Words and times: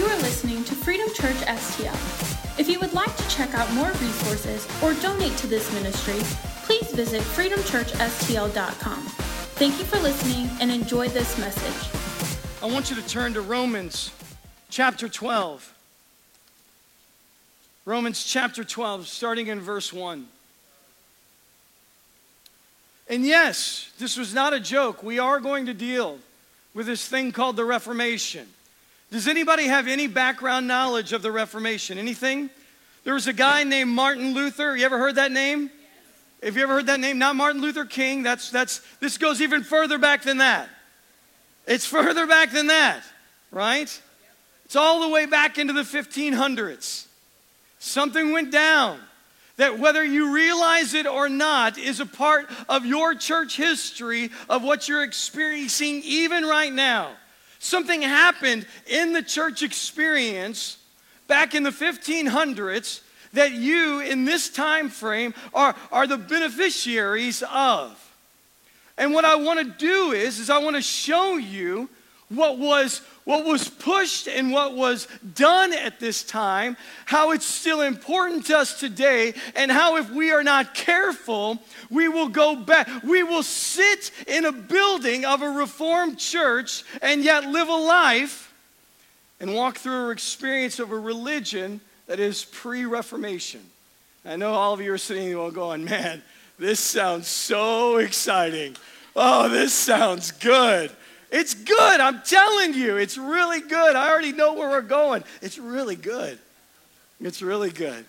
You 0.00 0.06
are 0.06 0.16
listening 0.20 0.64
to 0.64 0.74
Freedom 0.74 1.06
Church 1.12 1.36
STL. 1.36 2.58
If 2.58 2.70
you 2.70 2.80
would 2.80 2.94
like 2.94 3.14
to 3.14 3.28
check 3.28 3.52
out 3.52 3.70
more 3.74 3.90
resources 3.90 4.66
or 4.82 4.94
donate 4.94 5.36
to 5.36 5.46
this 5.46 5.70
ministry, 5.74 6.18
please 6.64 6.90
visit 6.92 7.20
freedomchurchstl.com. 7.20 9.02
Thank 9.58 9.78
you 9.78 9.84
for 9.84 9.98
listening 9.98 10.48
and 10.58 10.70
enjoy 10.70 11.08
this 11.08 11.38
message. 11.38 11.90
I 12.62 12.72
want 12.72 12.88
you 12.88 12.96
to 12.96 13.06
turn 13.06 13.34
to 13.34 13.42
Romans 13.42 14.10
chapter 14.70 15.06
12. 15.06 15.74
Romans 17.84 18.24
chapter 18.24 18.64
12, 18.64 19.06
starting 19.06 19.48
in 19.48 19.60
verse 19.60 19.92
1. 19.92 20.26
And 23.06 23.26
yes, 23.26 23.92
this 23.98 24.16
was 24.16 24.32
not 24.32 24.54
a 24.54 24.60
joke. 24.60 25.02
We 25.02 25.18
are 25.18 25.40
going 25.40 25.66
to 25.66 25.74
deal 25.74 26.20
with 26.72 26.86
this 26.86 27.06
thing 27.06 27.32
called 27.32 27.56
the 27.56 27.66
Reformation. 27.66 28.48
Does 29.10 29.26
anybody 29.26 29.64
have 29.64 29.88
any 29.88 30.06
background 30.06 30.68
knowledge 30.68 31.12
of 31.12 31.22
the 31.22 31.32
Reformation? 31.32 31.98
Anything? 31.98 32.48
There 33.02 33.14
was 33.14 33.26
a 33.26 33.32
guy 33.32 33.64
named 33.64 33.90
Martin 33.90 34.34
Luther. 34.34 34.76
You 34.76 34.84
ever 34.84 34.98
heard 34.98 35.16
that 35.16 35.32
name? 35.32 35.70
Have 36.42 36.56
you 36.56 36.62
ever 36.62 36.74
heard 36.74 36.86
that 36.86 37.00
name? 37.00 37.18
Not 37.18 37.36
Martin 37.36 37.60
Luther 37.60 37.84
King. 37.84 38.22
That's 38.22 38.50
that's 38.50 38.80
this 39.00 39.18
goes 39.18 39.42
even 39.42 39.62
further 39.62 39.98
back 39.98 40.22
than 40.22 40.38
that. 40.38 40.68
It's 41.66 41.86
further 41.86 42.26
back 42.26 42.52
than 42.52 42.68
that, 42.68 43.02
right? 43.50 44.00
It's 44.64 44.76
all 44.76 45.00
the 45.00 45.08
way 45.08 45.26
back 45.26 45.58
into 45.58 45.72
the 45.72 45.82
1500s. 45.82 47.06
Something 47.78 48.32
went 48.32 48.52
down 48.52 49.00
that 49.56 49.78
whether 49.78 50.04
you 50.04 50.32
realize 50.32 50.94
it 50.94 51.06
or 51.06 51.28
not 51.28 51.76
is 51.76 52.00
a 52.00 52.06
part 52.06 52.48
of 52.68 52.86
your 52.86 53.14
church 53.14 53.56
history 53.56 54.30
of 54.48 54.62
what 54.62 54.88
you're 54.88 55.02
experiencing 55.02 56.00
even 56.04 56.44
right 56.44 56.72
now. 56.72 57.10
Something 57.60 58.00
happened 58.00 58.66
in 58.86 59.12
the 59.12 59.22
church 59.22 59.62
experience 59.62 60.78
back 61.28 61.54
in 61.54 61.62
the 61.62 61.70
1500s 61.70 63.02
that 63.34 63.52
you 63.52 64.00
in 64.00 64.24
this 64.24 64.48
time 64.48 64.88
frame 64.88 65.34
are, 65.52 65.76
are 65.92 66.06
the 66.06 66.16
beneficiaries 66.16 67.44
of. 67.52 67.96
And 68.96 69.12
what 69.12 69.26
I 69.26 69.36
want 69.36 69.60
to 69.60 69.66
do 69.66 70.12
is, 70.12 70.38
is 70.38 70.48
I 70.48 70.58
want 70.58 70.76
to 70.76 70.82
show 70.82 71.36
you 71.36 71.90
what 72.30 72.58
was 72.58 73.02
what 73.24 73.44
was 73.44 73.68
pushed 73.68 74.26
and 74.26 74.50
what 74.50 74.74
was 74.74 75.06
done 75.34 75.72
at 75.72 76.00
this 76.00 76.24
time, 76.24 76.76
how 77.04 77.30
it's 77.30 77.44
still 77.44 77.82
important 77.82 78.46
to 78.46 78.58
us 78.58 78.80
today, 78.80 79.34
and 79.54 79.70
how 79.70 79.98
if 79.98 80.10
we 80.10 80.32
are 80.32 80.42
not 80.42 80.74
careful, 80.74 81.58
we 81.90 82.08
will 82.08 82.28
go 82.28 82.56
back. 82.56 82.88
We 83.04 83.22
will 83.22 83.42
sit 83.42 84.10
in 84.26 84.46
a 84.46 84.52
building 84.52 85.24
of 85.24 85.42
a 85.42 85.50
reformed 85.50 86.18
church 86.18 86.82
and 87.02 87.22
yet 87.22 87.44
live 87.44 87.68
a 87.68 87.72
life 87.72 88.52
and 89.38 89.54
walk 89.54 89.78
through 89.78 90.06
an 90.06 90.12
experience 90.12 90.78
of 90.78 90.90
a 90.90 90.98
religion 90.98 91.80
that 92.06 92.18
is 92.18 92.44
pre 92.44 92.84
Reformation. 92.84 93.60
I 94.24 94.36
know 94.36 94.52
all 94.52 94.74
of 94.74 94.80
you 94.80 94.92
are 94.92 94.98
sitting 94.98 95.28
there 95.28 95.50
going, 95.50 95.84
man, 95.84 96.22
this 96.58 96.80
sounds 96.80 97.28
so 97.28 97.98
exciting. 97.98 98.76
Oh, 99.14 99.48
this 99.48 99.72
sounds 99.72 100.30
good. 100.30 100.90
It's 101.30 101.54
good. 101.54 102.00
I'm 102.00 102.22
telling 102.22 102.74
you, 102.74 102.96
it's 102.96 103.16
really 103.16 103.60
good. 103.60 103.96
I 103.96 104.10
already 104.10 104.32
know 104.32 104.54
where 104.54 104.68
we're 104.68 104.80
going. 104.82 105.22
It's 105.40 105.58
really 105.58 105.96
good. 105.96 106.38
It's 107.20 107.40
really 107.40 107.70
good. 107.70 108.04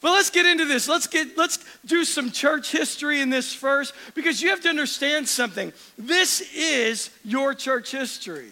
But 0.00 0.12
let's 0.12 0.30
get 0.30 0.46
into 0.46 0.66
this. 0.66 0.86
Let's 0.86 1.06
get 1.06 1.36
let's 1.36 1.58
do 1.86 2.04
some 2.04 2.30
church 2.30 2.70
history 2.70 3.20
in 3.20 3.30
this 3.30 3.54
first 3.54 3.94
because 4.14 4.42
you 4.42 4.50
have 4.50 4.60
to 4.62 4.68
understand 4.68 5.26
something. 5.26 5.72
This 5.96 6.52
is 6.54 7.10
your 7.24 7.54
church 7.54 7.90
history. 7.90 8.50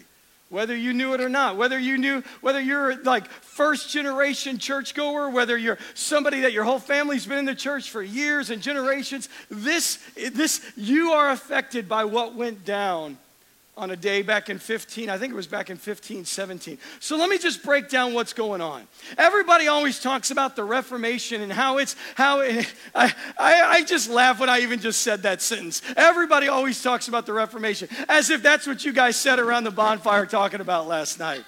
Whether 0.49 0.75
you 0.75 0.93
knew 0.93 1.13
it 1.13 1.21
or 1.21 1.29
not, 1.29 1.57
whether 1.57 1.79
you 1.79 1.97
knew, 1.97 2.23
whether 2.41 2.59
you're 2.59 3.01
like 3.03 3.27
first 3.27 3.89
generation 3.89 4.59
churchgoer, 4.59 5.29
whether 5.29 5.57
you're 5.57 5.79
somebody 5.95 6.41
that 6.41 6.53
your 6.53 6.63
whole 6.63 6.79
family's 6.79 7.25
been 7.25 7.39
in 7.39 7.45
the 7.45 7.55
church 7.55 7.89
for 7.89 8.03
years 8.03 8.51
and 8.51 8.61
generations, 8.61 9.29
this, 9.49 9.97
this, 10.15 10.61
you 10.75 11.11
are 11.11 11.31
affected 11.31 11.89
by 11.89 12.05
what 12.05 12.35
went 12.35 12.65
down 12.65 13.17
on 13.75 13.89
a 13.89 13.95
day 13.95 14.21
back 14.21 14.49
in 14.49 14.59
15, 14.59 15.09
I 15.09 15.17
think 15.17 15.33
it 15.33 15.35
was 15.35 15.47
back 15.47 15.71
in 15.71 15.77
15, 15.77 16.25
17. 16.25 16.77
So 16.99 17.17
let 17.17 17.27
me 17.27 17.39
just 17.39 17.63
break 17.63 17.89
down 17.89 18.13
what's 18.13 18.33
going 18.33 18.61
on. 18.61 18.87
Everybody 19.17 19.67
always 19.67 19.99
talks 19.99 20.29
about 20.29 20.55
the 20.55 20.63
Reformation 20.63 21.41
and 21.41 21.51
how 21.51 21.79
it's, 21.79 21.95
how 22.13 22.41
it, 22.41 22.71
I, 22.95 23.13
I, 23.37 23.61
I 23.63 23.83
just 23.83 24.09
laugh 24.09 24.39
when 24.39 24.49
I 24.49 24.59
even 24.59 24.79
just 24.79 25.01
said 25.01 25.23
that 25.23 25.41
sentence. 25.41 25.81
Everybody 25.97 26.49
always 26.49 26.81
talks 26.83 27.07
about 27.07 27.25
the 27.25 27.33
Reformation 27.33 27.89
as 28.07 28.29
if 28.29 28.43
that's 28.43 28.67
what 28.67 28.85
you 28.85 28.93
guys 28.93 29.15
said 29.15 29.39
around 29.39 29.63
the 29.63 29.71
bonfire 29.71 30.27
talking 30.27 30.61
about 30.61 30.87
last 30.87 31.17
night. 31.17 31.43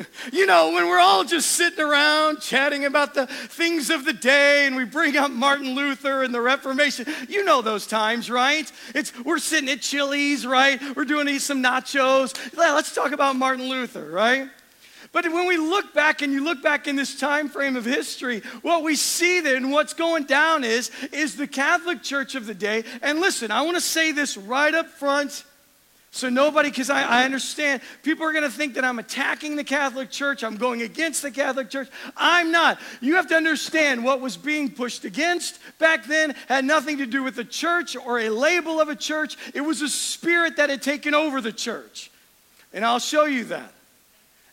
you 0.32 0.46
know, 0.46 0.72
when 0.72 0.88
we're 0.88 1.00
all 1.00 1.24
just 1.24 1.52
sitting 1.52 1.80
around 1.80 2.40
chatting 2.40 2.84
about 2.84 3.14
the 3.14 3.26
things 3.26 3.90
of 3.90 4.04
the 4.04 4.12
day 4.12 4.66
and 4.66 4.76
we 4.76 4.84
bring 4.84 5.16
up 5.16 5.30
Martin 5.30 5.74
Luther 5.74 6.22
and 6.22 6.34
the 6.34 6.40
Reformation. 6.40 7.06
You 7.28 7.44
know 7.44 7.62
those 7.62 7.86
times, 7.86 8.30
right? 8.30 8.70
It's 8.94 9.12
we're 9.24 9.38
sitting 9.38 9.68
at 9.68 9.80
Chili's, 9.80 10.46
right? 10.46 10.80
We're 10.96 11.04
doing 11.04 11.38
some 11.38 11.62
nachos. 11.62 12.36
Let's 12.56 12.94
talk 12.94 13.12
about 13.12 13.36
Martin 13.36 13.68
Luther, 13.68 14.10
right? 14.10 14.48
But 15.12 15.30
when 15.30 15.46
we 15.46 15.58
look 15.58 15.92
back 15.92 16.22
and 16.22 16.32
you 16.32 16.42
look 16.42 16.62
back 16.62 16.88
in 16.88 16.96
this 16.96 17.18
time 17.18 17.50
frame 17.50 17.76
of 17.76 17.84
history, 17.84 18.40
what 18.62 18.82
we 18.82 18.96
see 18.96 19.40
then, 19.40 19.70
what's 19.70 19.92
going 19.92 20.24
down 20.24 20.64
is, 20.64 20.90
is 21.12 21.36
the 21.36 21.46
Catholic 21.46 22.02
Church 22.02 22.34
of 22.34 22.46
the 22.46 22.54
day. 22.54 22.84
And 23.02 23.20
listen, 23.20 23.50
I 23.50 23.60
want 23.62 23.76
to 23.76 23.82
say 23.82 24.12
this 24.12 24.38
right 24.38 24.74
up 24.74 24.88
front 24.88 25.44
so 26.14 26.28
nobody, 26.28 26.68
because 26.68 26.90
I, 26.90 27.04
I, 27.04 27.24
understand 27.24 27.80
people 28.02 28.26
are 28.26 28.32
going 28.32 28.44
to 28.44 28.50
think 28.50 28.74
that 28.74 28.84
I'm 28.84 28.98
attacking 28.98 29.56
the 29.56 29.64
Catholic 29.64 30.10
Church, 30.10 30.44
I'm 30.44 30.58
going 30.58 30.82
against 30.82 31.22
the 31.22 31.30
Catholic 31.30 31.70
Church. 31.70 31.88
I'm 32.18 32.52
not. 32.52 32.78
You 33.00 33.14
have 33.14 33.28
to 33.28 33.34
understand 33.34 34.04
what 34.04 34.20
was 34.20 34.36
being 34.36 34.70
pushed 34.70 35.06
against 35.06 35.58
back 35.78 36.04
then 36.04 36.34
had 36.48 36.66
nothing 36.66 36.98
to 36.98 37.06
do 37.06 37.22
with 37.22 37.34
the 37.34 37.46
church 37.46 37.96
or 37.96 38.20
a 38.20 38.28
label 38.28 38.78
of 38.78 38.90
a 38.90 38.94
church. 38.94 39.38
It 39.54 39.62
was 39.62 39.80
a 39.80 39.88
spirit 39.88 40.58
that 40.58 40.68
had 40.68 40.82
taken 40.82 41.14
over 41.14 41.40
the 41.40 41.50
church. 41.50 42.10
And 42.74 42.84
I'll 42.84 42.98
show 42.98 43.24
you 43.24 43.44
that. 43.44 43.72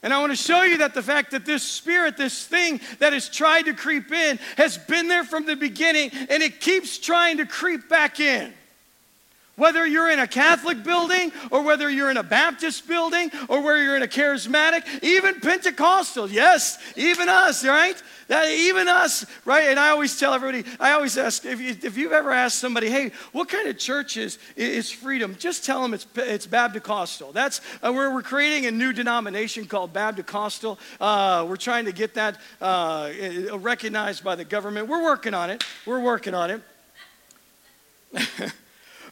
And 0.01 0.13
I 0.13 0.21
want 0.21 0.31
to 0.31 0.37
show 0.37 0.63
you 0.63 0.77
that 0.77 0.93
the 0.93 1.03
fact 1.03 1.31
that 1.31 1.45
this 1.45 1.63
spirit, 1.63 2.15
this 2.15 2.47
thing 2.47 2.79
that 2.99 3.11
has 3.11 3.27
tried 3.27 3.63
to 3.63 3.73
creep 3.73 4.13
in, 4.13 4.39
has 4.55 4.77
been 4.77 5.09
there 5.09 5.25
from 5.25 5.45
the 5.45 5.57
beginning 5.57 6.11
and 6.29 6.41
it 6.41 6.61
keeps 6.61 6.97
trying 6.97 7.35
to 7.37 7.45
creep 7.45 7.89
back 7.89 8.21
in. 8.21 8.53
Whether 9.59 9.85
you're 9.85 10.09
in 10.09 10.19
a 10.19 10.27
Catholic 10.27 10.83
building 10.83 11.33
or 11.51 11.61
whether 11.61 11.89
you're 11.89 12.09
in 12.09 12.15
a 12.15 12.23
Baptist 12.23 12.87
building 12.87 13.29
or 13.49 13.61
whether 13.61 13.83
you're 13.83 13.97
in 13.97 14.03
a 14.03 14.07
charismatic, 14.07 15.03
even 15.03 15.41
Pentecostal, 15.41 16.29
yes, 16.29 16.77
even 16.95 17.27
us, 17.27 17.65
right? 17.65 18.01
That 18.29 18.47
even 18.47 18.87
us, 18.87 19.25
right? 19.43 19.69
And 19.69 19.77
I 19.77 19.89
always 19.89 20.17
tell 20.17 20.33
everybody, 20.33 20.63
I 20.79 20.91
always 20.91 21.17
ask 21.17 21.45
if, 21.45 21.59
you, 21.59 21.75
if 21.83 21.97
you've 21.97 22.13
ever 22.13 22.31
asked 22.31 22.59
somebody, 22.59 22.89
hey, 22.89 23.11
what 23.33 23.49
kind 23.49 23.67
of 23.67 23.77
church 23.77 24.15
is, 24.15 24.39
is 24.55 24.89
freedom? 24.89 25.35
Just 25.37 25.65
tell 25.65 25.81
them 25.81 25.93
it's, 25.93 26.07
it's 26.15 26.45
Baptist-Costal. 26.45 27.33
That's 27.33 27.59
uh, 27.83 27.91
where 27.91 28.11
we're 28.11 28.21
creating 28.21 28.65
a 28.67 28.71
new 28.71 28.93
denomination 28.93 29.65
called 29.65 29.91
Baptist-Costal. 29.91 30.79
Uh, 31.01 31.45
we're 31.49 31.57
trying 31.57 31.83
to 31.85 31.91
get 31.91 32.13
that 32.13 32.37
uh, 32.61 33.11
recognized 33.55 34.23
by 34.23 34.35
the 34.35 34.45
government. 34.45 34.87
We're 34.87 35.03
working 35.03 35.33
on 35.33 35.49
it. 35.49 35.65
We're 35.85 35.99
working 35.99 36.33
on 36.33 36.51
it. 36.51 36.61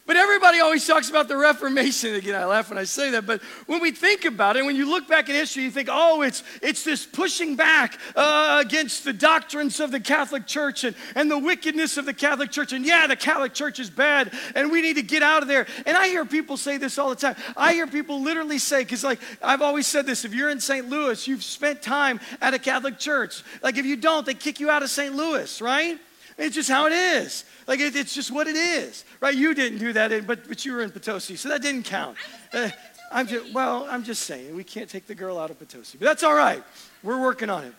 But 0.08 0.16
everybody 0.16 0.60
always 0.60 0.86
talks 0.86 1.10
about 1.10 1.28
the 1.28 1.36
Reformation. 1.36 2.14
Again, 2.14 2.34
I 2.34 2.46
laugh 2.46 2.70
when 2.70 2.78
I 2.78 2.84
say 2.84 3.10
that. 3.10 3.26
But 3.26 3.42
when 3.66 3.82
we 3.82 3.90
think 3.90 4.24
about 4.24 4.56
it, 4.56 4.64
when 4.64 4.74
you 4.74 4.88
look 4.88 5.06
back 5.06 5.28
in 5.28 5.34
history, 5.34 5.64
you 5.64 5.70
think, 5.70 5.90
oh, 5.92 6.22
it's, 6.22 6.42
it's 6.62 6.82
this 6.82 7.04
pushing 7.04 7.56
back 7.56 7.98
uh, 8.16 8.62
against 8.64 9.04
the 9.04 9.12
doctrines 9.12 9.80
of 9.80 9.90
the 9.90 10.00
Catholic 10.00 10.46
Church 10.46 10.84
and, 10.84 10.96
and 11.14 11.30
the 11.30 11.38
wickedness 11.38 11.98
of 11.98 12.06
the 12.06 12.14
Catholic 12.14 12.50
Church. 12.50 12.72
And 12.72 12.86
yeah, 12.86 13.06
the 13.06 13.16
Catholic 13.16 13.52
Church 13.52 13.78
is 13.78 13.90
bad 13.90 14.32
and 14.54 14.72
we 14.72 14.80
need 14.80 14.94
to 14.94 15.02
get 15.02 15.22
out 15.22 15.42
of 15.42 15.48
there. 15.48 15.66
And 15.84 15.94
I 15.94 16.08
hear 16.08 16.24
people 16.24 16.56
say 16.56 16.78
this 16.78 16.96
all 16.96 17.10
the 17.10 17.14
time. 17.14 17.36
I 17.54 17.74
hear 17.74 17.86
people 17.86 18.22
literally 18.22 18.58
say, 18.58 18.84
because 18.84 19.04
like 19.04 19.20
I've 19.42 19.60
always 19.60 19.86
said 19.86 20.06
this, 20.06 20.24
if 20.24 20.32
you're 20.32 20.48
in 20.48 20.60
St. 20.60 20.88
Louis, 20.88 21.28
you've 21.28 21.44
spent 21.44 21.82
time 21.82 22.18
at 22.40 22.54
a 22.54 22.58
Catholic 22.58 22.98
church. 22.98 23.42
Like 23.62 23.76
if 23.76 23.84
you 23.84 23.96
don't, 23.96 24.24
they 24.24 24.32
kick 24.32 24.58
you 24.58 24.70
out 24.70 24.82
of 24.82 24.88
St. 24.88 25.14
Louis, 25.14 25.60
right? 25.60 25.98
It's 26.38 26.54
just 26.54 26.70
how 26.70 26.86
it 26.86 26.92
is. 26.92 27.44
Like 27.66 27.80
it, 27.80 27.96
it's 27.96 28.14
just 28.14 28.30
what 28.30 28.46
it 28.46 28.56
is, 28.56 29.04
right? 29.20 29.34
You 29.34 29.54
didn't 29.54 29.78
do 29.78 29.92
that, 29.92 30.26
but 30.26 30.46
but 30.46 30.64
you 30.64 30.72
were 30.72 30.82
in 30.82 30.90
Potosi, 30.90 31.36
so 31.36 31.48
that 31.48 31.62
didn't 31.62 31.82
count. 31.82 32.16
Uh, 32.52 32.70
I'm 33.10 33.26
just 33.26 33.52
well, 33.52 33.86
I'm 33.90 34.04
just 34.04 34.22
saying 34.22 34.54
we 34.54 34.64
can't 34.64 34.88
take 34.88 35.06
the 35.06 35.14
girl 35.14 35.38
out 35.38 35.50
of 35.50 35.58
Potosi, 35.58 35.98
but 35.98 36.04
that's 36.04 36.22
all 36.22 36.34
right. 36.34 36.62
We're 37.02 37.20
working 37.20 37.50
on 37.50 37.64
it. 37.64 37.74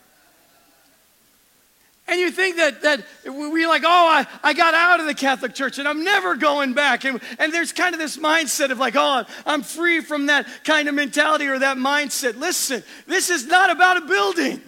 And 2.10 2.18
you 2.18 2.32
think 2.32 2.56
that, 2.56 2.82
that 2.82 3.04
we're 3.24 3.68
like, 3.68 3.84
oh, 3.84 3.88
I, 3.88 4.26
I 4.42 4.52
got 4.52 4.74
out 4.74 4.98
of 4.98 5.06
the 5.06 5.14
Catholic 5.14 5.54
Church 5.54 5.78
and 5.78 5.86
I'm 5.86 6.02
never 6.02 6.34
going 6.34 6.72
back. 6.72 7.04
And, 7.04 7.20
and 7.38 7.54
there's 7.54 7.72
kind 7.72 7.94
of 7.94 8.00
this 8.00 8.16
mindset 8.16 8.72
of 8.72 8.80
like, 8.80 8.96
oh, 8.96 9.24
I'm 9.46 9.62
free 9.62 10.00
from 10.00 10.26
that 10.26 10.48
kind 10.64 10.88
of 10.88 10.96
mentality 10.96 11.46
or 11.46 11.60
that 11.60 11.76
mindset. 11.76 12.36
Listen, 12.36 12.82
this 13.06 13.30
is 13.30 13.46
not 13.46 13.70
about 13.70 13.98
a 13.98 14.00
building. 14.00 14.60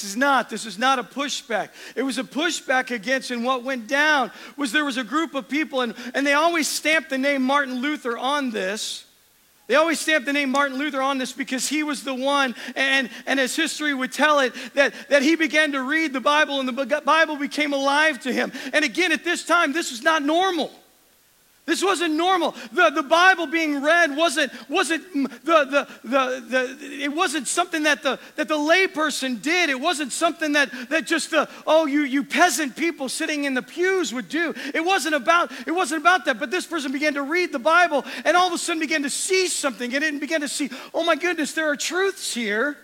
This 0.00 0.10
is 0.10 0.16
not. 0.16 0.48
This 0.48 0.64
is 0.64 0.78
not 0.78 1.00
a 1.00 1.02
pushback. 1.02 1.70
It 1.96 2.04
was 2.04 2.18
a 2.18 2.22
pushback 2.22 2.92
against, 2.92 3.32
and 3.32 3.44
what 3.44 3.64
went 3.64 3.88
down 3.88 4.30
was 4.56 4.70
there 4.70 4.84
was 4.84 4.96
a 4.96 5.02
group 5.02 5.34
of 5.34 5.48
people, 5.48 5.80
and, 5.80 5.92
and 6.14 6.24
they 6.24 6.34
always 6.34 6.68
stamped 6.68 7.10
the 7.10 7.18
name 7.18 7.42
Martin 7.42 7.80
Luther 7.80 8.16
on 8.16 8.50
this 8.50 9.04
They 9.68 9.74
always 9.74 10.00
stamp 10.00 10.24
the 10.24 10.32
name 10.32 10.50
Martin 10.50 10.78
Luther 10.78 11.02
on 11.02 11.18
this 11.18 11.32
because 11.32 11.68
he 11.68 11.82
was 11.82 12.02
the 12.02 12.14
one, 12.14 12.54
and, 12.74 13.10
and 13.26 13.38
as 13.38 13.54
history 13.54 13.92
would 13.92 14.12
tell 14.12 14.40
it, 14.40 14.54
that, 14.74 14.94
that 15.10 15.22
he 15.22 15.36
began 15.36 15.72
to 15.72 15.82
read 15.82 16.14
the 16.14 16.20
Bible 16.20 16.58
and 16.58 16.68
the 16.68 17.02
Bible 17.04 17.36
became 17.36 17.74
alive 17.74 18.18
to 18.20 18.32
him. 18.32 18.50
And 18.72 18.82
again, 18.82 19.12
at 19.12 19.24
this 19.24 19.44
time, 19.44 19.74
this 19.74 19.90
was 19.90 20.02
not 20.02 20.22
normal. 20.22 20.72
This 21.68 21.84
wasn't 21.84 22.14
normal. 22.14 22.54
The, 22.72 22.88
the 22.88 23.02
Bible 23.02 23.46
being 23.46 23.82
read 23.82 24.16
wasn't, 24.16 24.50
wasn't 24.70 25.04
the, 25.44 25.64
the, 25.66 25.88
the, 26.02 26.44
the, 26.48 27.02
it 27.04 27.12
wasn't 27.12 27.46
something 27.46 27.82
that 27.82 28.02
the, 28.02 28.18
that 28.36 28.48
the 28.48 28.56
layperson 28.56 29.42
did. 29.42 29.68
It 29.68 29.78
wasn't 29.78 30.10
something 30.12 30.52
that, 30.52 30.70
that 30.88 31.06
just 31.06 31.30
the, 31.30 31.46
oh, 31.66 31.84
you, 31.84 32.04
you 32.04 32.24
peasant 32.24 32.74
people 32.74 33.10
sitting 33.10 33.44
in 33.44 33.52
the 33.52 33.60
pews 33.60 34.14
would 34.14 34.30
do. 34.30 34.54
It 34.72 34.82
wasn't 34.82 35.14
about, 35.14 35.52
it 35.66 35.72
wasn't 35.72 36.00
about 36.00 36.24
that. 36.24 36.40
But 36.40 36.50
this 36.50 36.64
person 36.64 36.90
began 36.90 37.12
to 37.14 37.22
read 37.22 37.52
the 37.52 37.58
Bible 37.58 38.02
and 38.24 38.34
all 38.34 38.46
of 38.46 38.54
a 38.54 38.58
sudden 38.58 38.80
began 38.80 39.02
to 39.02 39.10
see 39.10 39.46
something 39.46 39.94
and 39.94 40.20
began 40.20 40.40
to 40.40 40.48
see, 40.48 40.70
oh 40.94 41.04
my 41.04 41.16
goodness, 41.16 41.52
there 41.52 41.68
are 41.68 41.76
truths 41.76 42.32
here. 42.32 42.78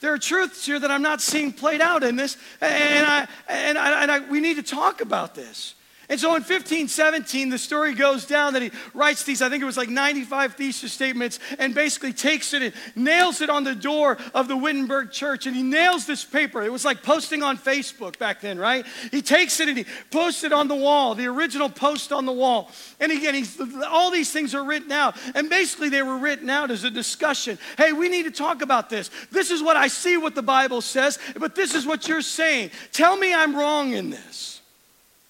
There 0.00 0.12
are 0.12 0.18
truths 0.18 0.66
here 0.66 0.78
that 0.78 0.90
I'm 0.90 1.00
not 1.00 1.22
seeing 1.22 1.50
played 1.50 1.80
out 1.80 2.02
in 2.02 2.16
this, 2.16 2.36
and, 2.60 3.06
I, 3.06 3.26
and, 3.48 3.78
I, 3.78 4.02
and 4.02 4.12
I, 4.12 4.18
we 4.28 4.40
need 4.40 4.56
to 4.56 4.62
talk 4.62 5.00
about 5.00 5.34
this. 5.34 5.75
And 6.08 6.20
so 6.20 6.28
in 6.28 6.42
1517, 6.42 7.48
the 7.48 7.58
story 7.58 7.94
goes 7.94 8.26
down 8.26 8.52
that 8.52 8.62
he 8.62 8.70
writes 8.94 9.24
these, 9.24 9.42
I 9.42 9.48
think 9.48 9.62
it 9.62 9.66
was 9.66 9.76
like 9.76 9.88
95 9.88 10.54
thesis 10.54 10.92
statements, 10.92 11.40
and 11.58 11.74
basically 11.74 12.12
takes 12.12 12.54
it 12.54 12.62
and 12.62 12.72
nails 12.94 13.40
it 13.40 13.50
on 13.50 13.64
the 13.64 13.74
door 13.74 14.16
of 14.32 14.46
the 14.46 14.56
Wittenberg 14.56 15.10
church. 15.10 15.46
And 15.46 15.56
he 15.56 15.62
nails 15.62 16.06
this 16.06 16.24
paper. 16.24 16.62
It 16.62 16.70
was 16.70 16.84
like 16.84 17.02
posting 17.02 17.42
on 17.42 17.58
Facebook 17.58 18.18
back 18.18 18.40
then, 18.40 18.58
right? 18.58 18.86
He 19.10 19.20
takes 19.20 19.58
it 19.58 19.68
and 19.68 19.76
he 19.76 19.86
posts 20.10 20.44
it 20.44 20.52
on 20.52 20.68
the 20.68 20.76
wall, 20.76 21.14
the 21.14 21.26
original 21.26 21.68
post 21.68 22.12
on 22.12 22.24
the 22.24 22.32
wall. 22.32 22.70
And 23.00 23.10
again, 23.10 23.34
he's, 23.34 23.60
all 23.88 24.10
these 24.10 24.30
things 24.30 24.54
are 24.54 24.64
written 24.64 24.92
out. 24.92 25.16
And 25.34 25.50
basically, 25.50 25.88
they 25.88 26.02
were 26.02 26.18
written 26.18 26.48
out 26.50 26.70
as 26.70 26.84
a 26.84 26.90
discussion. 26.90 27.58
Hey, 27.76 27.92
we 27.92 28.08
need 28.08 28.24
to 28.24 28.30
talk 28.30 28.62
about 28.62 28.90
this. 28.90 29.10
This 29.32 29.50
is 29.50 29.62
what 29.62 29.76
I 29.76 29.88
see 29.88 30.16
what 30.16 30.34
the 30.34 30.42
Bible 30.42 30.80
says, 30.80 31.18
but 31.36 31.54
this 31.54 31.74
is 31.74 31.84
what 31.84 32.06
you're 32.06 32.22
saying. 32.22 32.70
Tell 32.92 33.16
me 33.16 33.34
I'm 33.34 33.56
wrong 33.56 33.92
in 33.92 34.10
this. 34.10 34.60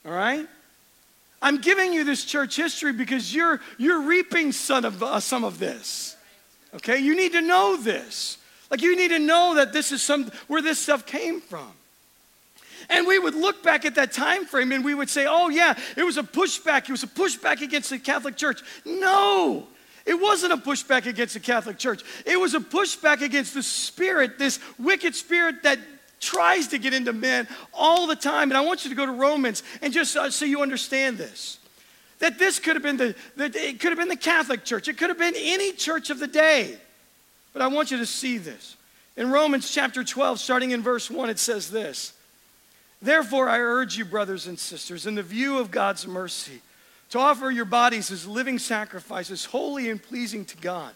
All 0.05 0.13
right? 0.13 0.47
I'm 1.43 1.61
giving 1.61 1.93
you 1.93 2.05
this 2.05 2.25
church 2.25 2.57
history 2.57 2.93
because 2.93 3.35
you're, 3.35 3.61
you're 3.79 4.03
reaping 4.03 4.53
some 4.53 4.85
of, 4.85 5.03
uh, 5.03 5.21
some 5.21 5.45
of 5.45 5.59
this. 5.59 6.17
Okay? 6.75 6.99
You 6.99 7.15
need 7.15 7.33
to 7.33 7.41
know 7.41 7.77
this. 7.77 8.39
Like, 8.71 8.83
you 8.83 8.97
need 8.97 9.09
to 9.09 9.19
know 9.19 9.55
that 9.57 9.73
this 9.73 9.93
is 9.93 10.03
some, 10.03 10.31
where 10.49 10.63
this 10.63 10.79
stuff 10.79 11.07
came 11.07 11.41
from. 11.41 11.73
And 12.89 13.07
we 13.07 13.19
would 13.19 13.35
look 13.35 13.63
back 13.63 13.85
at 13.85 13.97
that 13.97 14.13
time 14.13 14.45
frame 14.45 14.73
and 14.73 14.85
we 14.85 14.95
would 14.95 15.11
say, 15.11 15.27
oh, 15.29 15.49
yeah, 15.49 15.79
it 15.97 16.05
was 16.05 16.19
a 16.19 16.23
pushback. 16.23 16.85
It 16.85 16.91
was 16.91 17.03
a 17.03 17.09
pushback 17.09 17.61
against 17.63 17.91
the 17.91 17.99
Catholic 17.99 18.37
Church. 18.37 18.63
No, 18.85 19.67
it 20.05 20.15
wasn't 20.15 20.53
a 20.53 20.57
pushback 20.57 21.07
against 21.07 21.35
the 21.35 21.41
Catholic 21.41 21.79
Church. 21.79 22.03
It 22.25 22.39
was 22.39 22.55
a 22.55 22.61
pushback 22.61 23.23
against 23.23 23.55
the 23.55 23.63
spirit, 23.63 24.39
this 24.39 24.61
wicked 24.79 25.15
spirit 25.15 25.65
that 25.65 25.79
tries 26.21 26.69
to 26.69 26.79
get 26.79 26.95
into 26.95 27.13
men 27.13 27.47
all 27.73 28.07
the 28.07 28.17
time. 28.17 28.51
And 28.51 28.57
I 28.57 28.63
want 28.63 28.85
you 28.85 28.91
to 28.91 28.97
go 28.97 29.07
to 29.07 29.13
Romans 29.13 29.63
and 29.83 29.93
just 29.93 30.17
uh, 30.17 30.31
so 30.31 30.45
you 30.45 30.63
understand 30.63 31.19
this. 31.19 31.59
That 32.19 32.39
this 32.39 32.59
could 32.59 32.77
have 32.77 32.83
been 32.83 32.97
the, 32.97 33.15
the, 33.37 33.45
it 33.45 33.81
could 33.81 33.91
have 33.91 33.99
been 33.99 34.09
the 34.09 34.17
Catholic 34.17 34.65
Church. 34.65 34.89
It 34.89 34.97
could 34.97 35.11
have 35.11 35.19
been 35.19 35.35
any 35.37 35.73
church 35.73 36.11
of 36.11 36.19
the 36.19 36.27
day. 36.27 36.77
But 37.53 37.63
I 37.63 37.69
want 37.69 37.91
you 37.91 37.99
to 37.99 38.07
see 38.07 38.39
this. 38.39 38.77
In 39.17 39.31
Romans 39.31 39.71
chapter 39.71 40.05
12, 40.05 40.41
starting 40.41 40.73
in 40.73 40.83
verse 40.83 41.11
1, 41.11 41.31
it 41.31 41.39
says 41.39 41.71
this. 41.71 42.13
Therefore, 43.01 43.49
I 43.49 43.59
urge 43.59 43.97
you, 43.97 44.05
brothers 44.05 44.47
and 44.47 44.59
sisters, 44.59 45.07
in 45.07 45.15
the 45.15 45.23
view 45.23 45.59
of 45.59 45.71
God's 45.71 46.07
mercy, 46.07 46.61
to 47.11 47.19
offer 47.19 47.51
your 47.51 47.65
bodies 47.65 48.11
as 48.11 48.27
living 48.27 48.59
sacrifices, 48.59 49.45
holy 49.45 49.91
and 49.91 50.03
pleasing 50.03 50.45
to 50.47 50.57
God. 50.57 50.93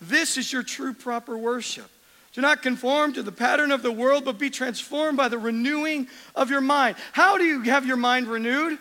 This 0.00 0.36
is 0.36 0.52
your 0.52 0.62
true, 0.62 0.94
proper 0.94 1.36
worship. 1.36 1.90
Do 2.32 2.40
not 2.40 2.62
conform 2.62 3.12
to 3.12 3.22
the 3.22 3.32
pattern 3.32 3.70
of 3.70 3.82
the 3.82 3.92
world, 3.92 4.24
but 4.24 4.38
be 4.38 4.48
transformed 4.48 5.18
by 5.18 5.28
the 5.28 5.38
renewing 5.38 6.08
of 6.34 6.50
your 6.50 6.62
mind. 6.62 6.96
How 7.12 7.36
do 7.36 7.44
you 7.44 7.62
have 7.62 7.86
your 7.86 7.98
mind 7.98 8.26
renewed? 8.26 8.78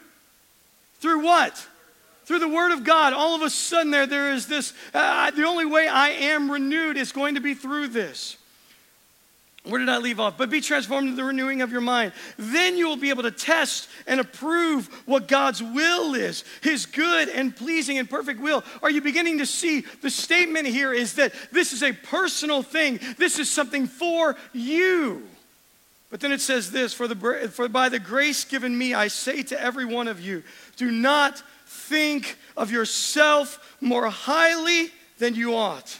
Through 0.99 1.23
what? 1.23 1.67
Through 2.25 2.39
the 2.39 2.47
Word 2.47 2.71
of 2.71 2.85
God. 2.85 3.11
All 3.11 3.35
of 3.35 3.41
a 3.41 3.49
sudden, 3.49 3.91
there, 3.91 4.07
there 4.07 4.31
is 4.31 4.47
this 4.47 4.73
uh, 4.93 5.31
the 5.31 5.45
only 5.45 5.65
way 5.65 5.87
I 5.87 6.09
am 6.09 6.49
renewed 6.49 6.95
is 6.95 7.11
going 7.11 7.35
to 7.35 7.41
be 7.41 7.53
through 7.53 7.89
this. 7.89 8.37
Where 9.63 9.77
did 9.77 9.89
I 9.89 9.97
leave 9.97 10.19
off? 10.19 10.39
But 10.39 10.49
be 10.49 10.59
transformed 10.59 11.09
to 11.09 11.15
the 11.15 11.23
renewing 11.23 11.61
of 11.61 11.71
your 11.71 11.81
mind. 11.81 12.13
Then 12.37 12.77
you 12.77 12.87
will 12.87 12.97
be 12.97 13.11
able 13.11 13.23
to 13.23 13.31
test 13.31 13.89
and 14.07 14.19
approve 14.19 14.87
what 15.05 15.27
God's 15.27 15.61
will 15.61 16.15
is, 16.15 16.43
his 16.61 16.87
good 16.87 17.29
and 17.29 17.55
pleasing 17.55 17.99
and 17.99 18.09
perfect 18.09 18.39
will. 18.39 18.63
Are 18.81 18.89
you 18.89 19.01
beginning 19.01 19.37
to 19.37 19.45
see 19.45 19.81
the 20.01 20.09
statement 20.09 20.65
here 20.65 20.91
is 20.91 21.13
that 21.15 21.33
this 21.51 21.73
is 21.73 21.83
a 21.83 21.93
personal 21.93 22.63
thing, 22.63 22.99
this 23.19 23.37
is 23.37 23.51
something 23.51 23.85
for 23.85 24.35
you. 24.51 25.27
But 26.09 26.21
then 26.21 26.31
it 26.31 26.41
says 26.41 26.71
this 26.71 26.91
for, 26.91 27.07
the, 27.07 27.49
for 27.53 27.69
by 27.69 27.87
the 27.89 27.99
grace 27.99 28.43
given 28.45 28.75
me, 28.75 28.95
I 28.95 29.09
say 29.09 29.43
to 29.43 29.61
every 29.61 29.85
one 29.85 30.07
of 30.07 30.19
you, 30.19 30.41
do 30.75 30.89
not 30.89 31.41
think 31.67 32.35
of 32.57 32.71
yourself 32.71 33.77
more 33.79 34.07
highly 34.07 34.89
than 35.19 35.35
you 35.35 35.55
ought, 35.55 35.99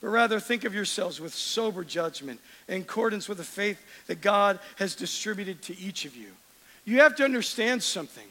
but 0.00 0.08
rather 0.08 0.40
think 0.40 0.64
of 0.64 0.74
yourselves 0.74 1.20
with 1.20 1.34
sober 1.34 1.84
judgment 1.84 2.40
in 2.68 2.82
accordance 2.82 3.28
with 3.28 3.38
the 3.38 3.44
faith 3.44 3.80
that 4.06 4.20
God 4.20 4.58
has 4.76 4.94
distributed 4.94 5.62
to 5.62 5.78
each 5.78 6.04
of 6.04 6.16
you. 6.16 6.28
You 6.84 7.00
have 7.00 7.16
to 7.16 7.24
understand 7.24 7.82
something. 7.82 8.26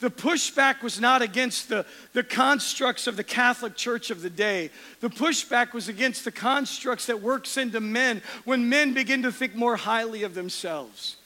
The 0.00 0.10
pushback 0.10 0.82
was 0.82 1.00
not 1.00 1.22
against 1.22 1.68
the, 1.68 1.84
the 2.12 2.22
constructs 2.22 3.06
of 3.08 3.16
the 3.16 3.24
Catholic 3.24 3.74
Church 3.74 4.10
of 4.10 4.22
the 4.22 4.30
day. 4.30 4.70
The 5.00 5.10
pushback 5.10 5.72
was 5.72 5.88
against 5.88 6.24
the 6.24 6.30
constructs 6.30 7.06
that 7.06 7.20
works 7.20 7.56
into 7.56 7.80
men 7.80 8.22
when 8.44 8.68
men 8.68 8.94
begin 8.94 9.22
to 9.22 9.32
think 9.32 9.56
more 9.56 9.76
highly 9.76 10.22
of 10.22 10.34
themselves. 10.34 11.16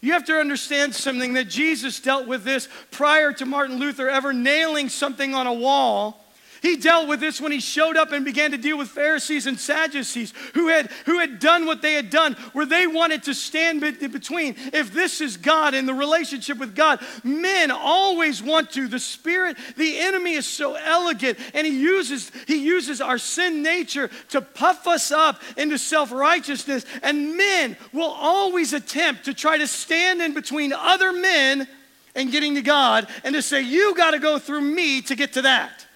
You 0.00 0.12
have 0.12 0.24
to 0.26 0.38
understand 0.38 0.94
something 0.94 1.34
that 1.34 1.48
Jesus 1.48 2.00
dealt 2.00 2.26
with 2.26 2.44
this 2.44 2.68
prior 2.90 3.32
to 3.34 3.44
Martin 3.44 3.78
Luther 3.78 4.08
ever 4.08 4.32
nailing 4.32 4.88
something 4.88 5.34
on 5.34 5.46
a 5.46 5.52
wall 5.52 6.24
he 6.62 6.76
dealt 6.76 7.08
with 7.08 7.20
this 7.20 7.40
when 7.40 7.52
he 7.52 7.60
showed 7.60 7.96
up 7.96 8.12
and 8.12 8.24
began 8.24 8.50
to 8.50 8.58
deal 8.58 8.78
with 8.78 8.88
Pharisees 8.88 9.46
and 9.46 9.58
Sadducees 9.58 10.32
who 10.54 10.68
had, 10.68 10.90
who 11.06 11.18
had 11.18 11.38
done 11.38 11.66
what 11.66 11.82
they 11.82 11.94
had 11.94 12.10
done, 12.10 12.34
where 12.52 12.66
they 12.66 12.86
wanted 12.86 13.22
to 13.24 13.34
stand 13.34 13.80
between. 13.80 14.56
If 14.72 14.92
this 14.92 15.20
is 15.20 15.36
God 15.36 15.74
and 15.74 15.88
the 15.88 15.94
relationship 15.94 16.58
with 16.58 16.74
God, 16.74 17.00
men 17.22 17.70
always 17.70 18.42
want 18.42 18.70
to. 18.72 18.88
The 18.88 18.98
spirit, 18.98 19.56
the 19.76 19.98
enemy 19.98 20.34
is 20.34 20.46
so 20.46 20.74
elegant, 20.74 21.38
and 21.54 21.66
he 21.66 21.78
uses, 21.78 22.30
he 22.46 22.64
uses 22.64 23.00
our 23.00 23.18
sin 23.18 23.62
nature 23.62 24.10
to 24.30 24.40
puff 24.40 24.86
us 24.86 25.12
up 25.12 25.42
into 25.56 25.78
self 25.78 26.10
righteousness. 26.12 26.84
And 27.02 27.36
men 27.36 27.76
will 27.92 28.10
always 28.10 28.72
attempt 28.72 29.24
to 29.26 29.34
try 29.34 29.58
to 29.58 29.66
stand 29.66 30.20
in 30.22 30.34
between 30.34 30.72
other 30.72 31.12
men 31.12 31.68
and 32.14 32.32
getting 32.32 32.56
to 32.56 32.62
God 32.62 33.08
and 33.24 33.34
to 33.34 33.42
say, 33.42 33.62
You 33.62 33.94
got 33.94 34.10
to 34.12 34.18
go 34.18 34.38
through 34.38 34.62
me 34.62 35.02
to 35.02 35.14
get 35.14 35.34
to 35.34 35.42
that. 35.42 35.86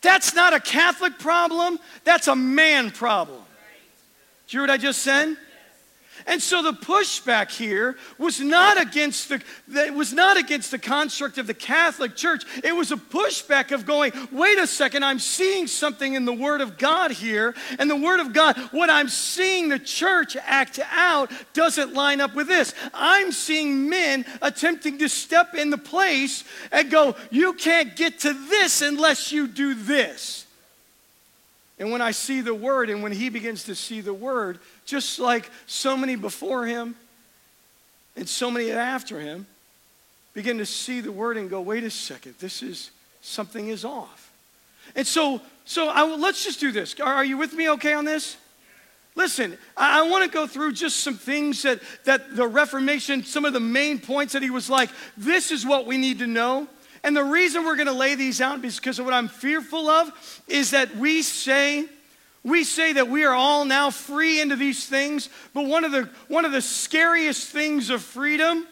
That's 0.00 0.34
not 0.34 0.52
a 0.52 0.60
Catholic 0.60 1.18
problem, 1.18 1.78
that's 2.04 2.28
a 2.28 2.36
man 2.36 2.90
problem. 2.90 3.42
Do 4.46 4.56
you 4.56 4.60
hear 4.60 4.62
what 4.62 4.70
I 4.70 4.76
just 4.76 5.02
said? 5.02 5.36
And 6.28 6.42
so 6.42 6.62
the 6.62 6.74
pushback 6.74 7.50
here 7.50 7.96
was 8.18 8.38
not 8.38 8.78
against 8.78 9.30
the, 9.30 9.42
it 9.70 9.94
was 9.94 10.12
not 10.12 10.36
against 10.36 10.70
the 10.70 10.78
construct 10.78 11.38
of 11.38 11.46
the 11.46 11.54
Catholic 11.54 12.16
Church. 12.16 12.44
It 12.62 12.76
was 12.76 12.92
a 12.92 12.96
pushback 12.96 13.72
of 13.72 13.86
going, 13.86 14.12
wait 14.30 14.58
a 14.58 14.66
second, 14.66 15.06
I'm 15.06 15.20
seeing 15.20 15.66
something 15.66 16.12
in 16.12 16.26
the 16.26 16.34
Word 16.34 16.60
of 16.60 16.76
God 16.76 17.12
here, 17.12 17.54
and 17.78 17.88
the 17.88 17.96
Word 17.96 18.20
of 18.20 18.34
God, 18.34 18.58
what 18.72 18.90
I'm 18.90 19.08
seeing 19.08 19.70
the 19.70 19.78
church 19.78 20.36
act 20.36 20.78
out 20.92 21.32
doesn't 21.54 21.94
line 21.94 22.20
up 22.20 22.34
with 22.34 22.46
this. 22.46 22.74
I'm 22.92 23.32
seeing 23.32 23.88
men 23.88 24.26
attempting 24.42 24.98
to 24.98 25.08
step 25.08 25.54
in 25.54 25.70
the 25.70 25.78
place 25.78 26.44
and 26.70 26.90
go, 26.90 27.16
you 27.30 27.54
can't 27.54 27.96
get 27.96 28.20
to 28.20 28.34
this 28.34 28.82
unless 28.82 29.32
you 29.32 29.46
do 29.46 29.72
this. 29.72 30.44
And 31.78 31.92
when 31.92 32.02
I 32.02 32.10
see 32.10 32.40
the 32.40 32.54
Word, 32.54 32.90
and 32.90 33.02
when 33.02 33.12
he 33.12 33.28
begins 33.28 33.64
to 33.64 33.74
see 33.74 34.00
the 34.00 34.14
Word, 34.14 34.58
just 34.84 35.18
like 35.18 35.50
so 35.66 35.96
many 35.96 36.16
before 36.16 36.66
him 36.66 36.96
and 38.16 38.28
so 38.28 38.50
many 38.50 38.70
after 38.72 39.20
him 39.20 39.46
begin 40.34 40.58
to 40.58 40.66
see 40.66 41.00
the 41.00 41.12
word 41.12 41.36
and 41.36 41.50
go, 41.50 41.60
wait 41.60 41.84
a 41.84 41.90
second, 41.90 42.34
this 42.38 42.62
is 42.62 42.90
something 43.22 43.68
is 43.68 43.84
off. 43.84 44.30
And 44.94 45.06
so, 45.06 45.40
so 45.64 45.88
I, 45.88 46.04
let's 46.04 46.44
just 46.44 46.60
do 46.60 46.70
this. 46.70 46.98
Are, 47.00 47.14
are 47.14 47.24
you 47.24 47.36
with 47.36 47.52
me 47.52 47.68
okay 47.70 47.92
on 47.92 48.04
this? 48.04 48.36
Listen, 49.14 49.58
I, 49.76 50.00
I 50.00 50.08
want 50.08 50.24
to 50.24 50.30
go 50.30 50.46
through 50.46 50.74
just 50.74 51.00
some 51.00 51.16
things 51.16 51.62
that, 51.62 51.80
that 52.04 52.36
the 52.36 52.46
Reformation, 52.46 53.24
some 53.24 53.44
of 53.44 53.52
the 53.52 53.60
main 53.60 53.98
points 53.98 54.32
that 54.32 54.42
he 54.42 54.50
was 54.50 54.70
like, 54.70 54.90
this 55.16 55.50
is 55.50 55.66
what 55.66 55.86
we 55.86 55.98
need 55.98 56.20
to 56.20 56.26
know. 56.26 56.68
And 57.02 57.16
the 57.16 57.24
reason 57.24 57.64
we're 57.64 57.76
going 57.76 57.86
to 57.86 57.92
lay 57.92 58.14
these 58.14 58.40
out 58.40 58.64
is 58.64 58.76
because 58.76 58.98
of 58.98 59.04
what 59.04 59.14
I'm 59.14 59.28
fearful 59.28 59.88
of 59.88 60.10
is 60.48 60.70
that 60.72 60.96
we 60.96 61.22
say 61.22 61.86
we 62.44 62.64
say 62.64 62.92
that 62.92 63.08
we 63.08 63.24
are 63.24 63.34
all 63.34 63.64
now 63.64 63.90
free 63.90 64.40
into 64.40 64.56
these 64.56 64.86
things, 64.86 65.28
but 65.52 65.66
one 65.66 65.84
of 65.84 65.92
the, 65.92 66.08
one 66.28 66.44
of 66.44 66.52
the 66.52 66.62
scariest 66.62 67.48
things 67.48 67.90
of 67.90 68.02
freedom 68.02 68.66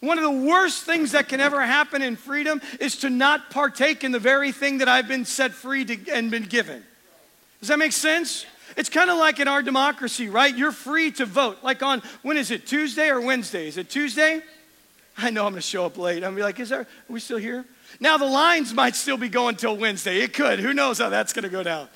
One 0.00 0.16
of 0.16 0.22
the 0.22 0.46
worst 0.46 0.84
things 0.84 1.12
that 1.12 1.28
can 1.28 1.40
ever 1.40 1.60
happen 1.60 2.02
in 2.02 2.16
freedom 2.16 2.60
is 2.78 2.98
to 2.98 3.10
not 3.10 3.50
partake 3.50 4.04
in 4.04 4.12
the 4.12 4.20
very 4.20 4.52
thing 4.52 4.78
that 4.78 4.88
I've 4.88 5.08
been 5.08 5.24
set 5.24 5.52
free 5.52 5.84
to, 5.86 6.12
and 6.12 6.30
been 6.30 6.44
given. 6.44 6.84
Does 7.58 7.68
that 7.68 7.78
make 7.78 7.92
sense? 7.92 8.46
It's 8.76 8.88
kind 8.88 9.10
of 9.10 9.18
like 9.18 9.40
in 9.40 9.48
our 9.48 9.62
democracy, 9.62 10.28
right? 10.28 10.56
You're 10.56 10.72
free 10.72 11.10
to 11.12 11.26
vote. 11.26 11.58
Like 11.64 11.82
on, 11.82 12.02
when 12.22 12.36
is 12.36 12.50
it, 12.52 12.66
Tuesday 12.66 13.08
or 13.08 13.20
Wednesday? 13.20 13.66
Is 13.66 13.76
it 13.76 13.90
Tuesday? 13.90 14.42
I 15.22 15.30
know 15.30 15.44
I'm 15.44 15.52
going 15.52 15.60
to 15.60 15.66
show 15.66 15.84
up 15.84 15.98
late. 15.98 16.22
I'm 16.22 16.32
to 16.32 16.36
be 16.36 16.42
like, 16.42 16.60
is 16.60 16.68
there, 16.68 16.80
are 16.80 16.86
we 17.08 17.20
still 17.20 17.38
here? 17.38 17.64
Now, 18.00 18.18
the 18.18 18.26
lines 18.26 18.72
might 18.72 18.94
still 18.94 19.16
be 19.16 19.28
going 19.28 19.56
till 19.56 19.76
Wednesday. 19.76 20.20
It 20.20 20.32
could. 20.32 20.60
Who 20.60 20.72
knows 20.72 20.98
how 20.98 21.08
that's 21.08 21.32
going 21.32 21.42
to 21.42 21.48
go 21.48 21.62
down? 21.62 21.88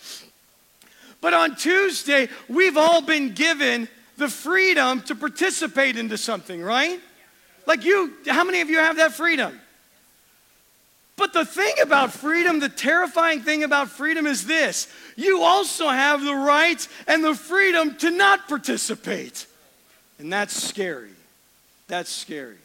But 1.21 1.35
on 1.35 1.55
Tuesday, 1.55 2.29
we've 2.49 2.77
all 2.77 3.01
been 3.01 3.33
given 3.33 3.89
the 4.17 4.29
freedom 4.29 5.03
to 5.03 5.15
participate 5.15 5.97
into 5.97 6.19
something, 6.19 6.61
right? 6.63 6.99
Like 7.67 7.85
you, 7.85 8.13
how 8.27 8.43
many 8.43 8.61
of 8.61 8.69
you 8.69 8.79
have 8.79 8.97
that 8.97 9.13
freedom? 9.13 9.59
But 11.17 11.33
the 11.33 11.45
thing 11.45 11.75
about 11.81 12.13
freedom, 12.13 12.59
the 12.59 12.69
terrifying 12.69 13.43
thing 13.43 13.63
about 13.63 13.91
freedom 13.91 14.27
is 14.27 14.47
this 14.47 14.89
you 15.15 15.43
also 15.43 15.89
have 15.89 16.25
the 16.25 16.35
right 16.35 16.89
and 17.07 17.23
the 17.23 17.35
freedom 17.35 17.95
to 17.97 18.11
not 18.11 18.49
participate. 18.49 19.47
And 20.19 20.33
that's 20.33 20.61
scary. 20.61 21.11
That's 21.87 22.11
scary. 22.11 22.57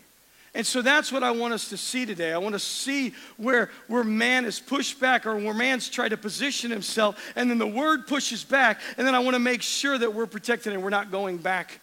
And 0.57 0.65
so 0.65 0.81
that's 0.81 1.11
what 1.11 1.21
I 1.21 1.29
want 1.29 1.53
us 1.53 1.69
to 1.69 1.77
see 1.77 2.07
today. 2.07 2.33
I 2.33 2.39
want 2.39 2.53
to 2.53 2.59
see 2.59 3.13
where, 3.37 3.69
where 3.87 4.03
man 4.03 4.43
is 4.43 4.59
pushed 4.59 4.99
back 4.99 5.27
or 5.27 5.35
where 5.35 5.53
man's 5.53 5.87
tried 5.87 6.09
to 6.09 6.17
position 6.17 6.71
himself, 6.71 7.23
and 7.35 7.47
then 7.47 7.59
the 7.59 7.67
word 7.67 8.07
pushes 8.07 8.43
back, 8.43 8.81
and 8.97 9.05
then 9.05 9.13
I 9.13 9.19
want 9.19 9.35
to 9.35 9.39
make 9.39 9.61
sure 9.61 9.95
that 9.99 10.11
we're 10.11 10.25
protected 10.25 10.73
and 10.73 10.81
we're 10.81 10.89
not 10.89 11.11
going 11.11 11.37
back 11.37 11.79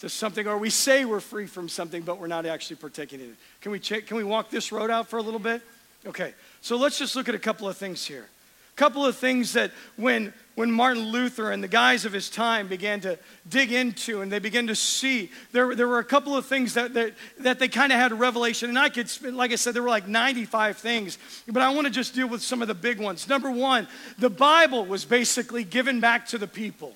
to 0.00 0.08
something, 0.08 0.44
or 0.48 0.58
we 0.58 0.70
say 0.70 1.04
we're 1.04 1.20
free 1.20 1.46
from 1.46 1.68
something, 1.68 2.02
but 2.02 2.18
we're 2.18 2.26
not 2.26 2.46
actually 2.46 2.76
partaking 2.76 3.20
in 3.20 3.26
it. 3.26 3.36
Can 3.60 3.70
we, 3.70 3.78
check, 3.78 4.08
can 4.08 4.16
we 4.16 4.24
walk 4.24 4.50
this 4.50 4.72
road 4.72 4.90
out 4.90 5.06
for 5.06 5.18
a 5.18 5.22
little 5.22 5.38
bit? 5.38 5.62
Okay, 6.04 6.34
so 6.62 6.76
let's 6.76 6.98
just 6.98 7.14
look 7.14 7.28
at 7.28 7.36
a 7.36 7.38
couple 7.38 7.68
of 7.68 7.76
things 7.76 8.04
here. 8.04 8.26
A 8.74 8.76
couple 8.76 9.06
of 9.06 9.14
things 9.16 9.52
that 9.52 9.70
when, 9.94 10.34
when 10.56 10.72
Martin 10.72 11.04
Luther 11.12 11.52
and 11.52 11.62
the 11.62 11.68
guys 11.68 12.06
of 12.06 12.14
his 12.14 12.30
time 12.30 12.66
began 12.66 13.00
to 13.02 13.18
dig 13.48 13.72
into 13.72 14.22
and 14.22 14.32
they 14.32 14.38
began 14.38 14.66
to 14.66 14.74
see, 14.74 15.30
there, 15.52 15.74
there 15.74 15.86
were 15.86 15.98
a 15.98 16.04
couple 16.04 16.34
of 16.34 16.46
things 16.46 16.74
that, 16.74 16.94
that, 16.94 17.12
that 17.40 17.58
they 17.58 17.68
kind 17.68 17.92
of 17.92 17.98
had 17.98 18.10
a 18.10 18.14
revelation. 18.14 18.70
And 18.70 18.78
I 18.78 18.88
could, 18.88 19.10
like 19.34 19.52
I 19.52 19.56
said, 19.56 19.74
there 19.74 19.82
were 19.82 19.90
like 19.90 20.08
95 20.08 20.78
things, 20.78 21.18
but 21.46 21.62
I 21.62 21.72
want 21.74 21.86
to 21.86 21.92
just 21.92 22.14
deal 22.14 22.26
with 22.26 22.42
some 22.42 22.62
of 22.62 22.68
the 22.68 22.74
big 22.74 22.98
ones. 22.98 23.28
Number 23.28 23.50
one, 23.50 23.86
the 24.18 24.30
Bible 24.30 24.86
was 24.86 25.04
basically 25.04 25.62
given 25.62 26.00
back 26.00 26.26
to 26.28 26.38
the 26.38 26.48
people. 26.48 26.94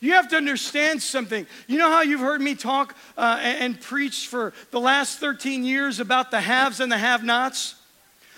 You 0.00 0.12
have 0.12 0.28
to 0.28 0.36
understand 0.36 1.02
something. 1.02 1.46
You 1.66 1.78
know 1.78 1.88
how 1.88 2.02
you've 2.02 2.20
heard 2.20 2.42
me 2.42 2.54
talk 2.54 2.94
uh, 3.16 3.40
and, 3.40 3.58
and 3.60 3.80
preach 3.80 4.26
for 4.26 4.52
the 4.72 4.80
last 4.80 5.20
13 5.20 5.64
years 5.64 6.00
about 6.00 6.30
the 6.30 6.42
haves 6.42 6.80
and 6.80 6.92
the 6.92 6.98
have 6.98 7.24
nots? 7.24 7.76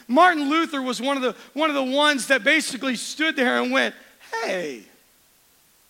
Martin 0.06 0.48
Luther 0.48 0.80
was 0.80 1.00
one 1.02 1.16
of, 1.16 1.24
the, 1.24 1.34
one 1.52 1.68
of 1.68 1.74
the 1.74 1.82
ones 1.82 2.28
that 2.28 2.44
basically 2.44 2.94
stood 2.94 3.34
there 3.34 3.60
and 3.60 3.72
went, 3.72 3.92
Hey, 4.44 4.82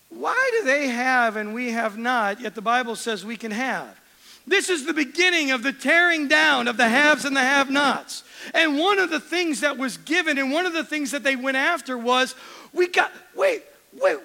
why 0.09 0.51
do 0.53 0.65
they 0.65 0.87
have 0.87 1.35
and 1.35 1.53
we 1.53 1.71
have 1.71 1.97
not, 1.97 2.41
yet 2.41 2.55
the 2.55 2.61
Bible 2.61 2.95
says 2.95 3.25
we 3.25 3.37
can 3.37 3.51
have? 3.51 3.99
This 4.47 4.69
is 4.69 4.85
the 4.85 4.93
beginning 4.93 5.51
of 5.51 5.61
the 5.61 5.73
tearing 5.73 6.29
down 6.29 6.69
of 6.69 6.77
the 6.77 6.87
haves 6.87 7.25
and 7.25 7.35
the 7.35 7.41
have 7.41 7.69
nots. 7.69 8.23
And 8.53 8.79
one 8.79 8.97
of 8.97 9.09
the 9.09 9.19
things 9.19 9.59
that 9.59 9.77
was 9.77 9.97
given 9.97 10.37
and 10.37 10.51
one 10.51 10.65
of 10.65 10.71
the 10.71 10.85
things 10.85 11.11
that 11.11 11.23
they 11.23 11.35
went 11.35 11.57
after 11.57 11.97
was 11.97 12.33
we 12.73 12.87
got, 12.87 13.11
wait, 13.35 13.63
wait, 13.99 14.17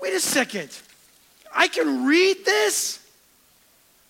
wait 0.00 0.14
a 0.14 0.20
second. 0.20 0.76
I 1.54 1.68
can 1.68 2.04
read 2.04 2.44
this. 2.44 2.98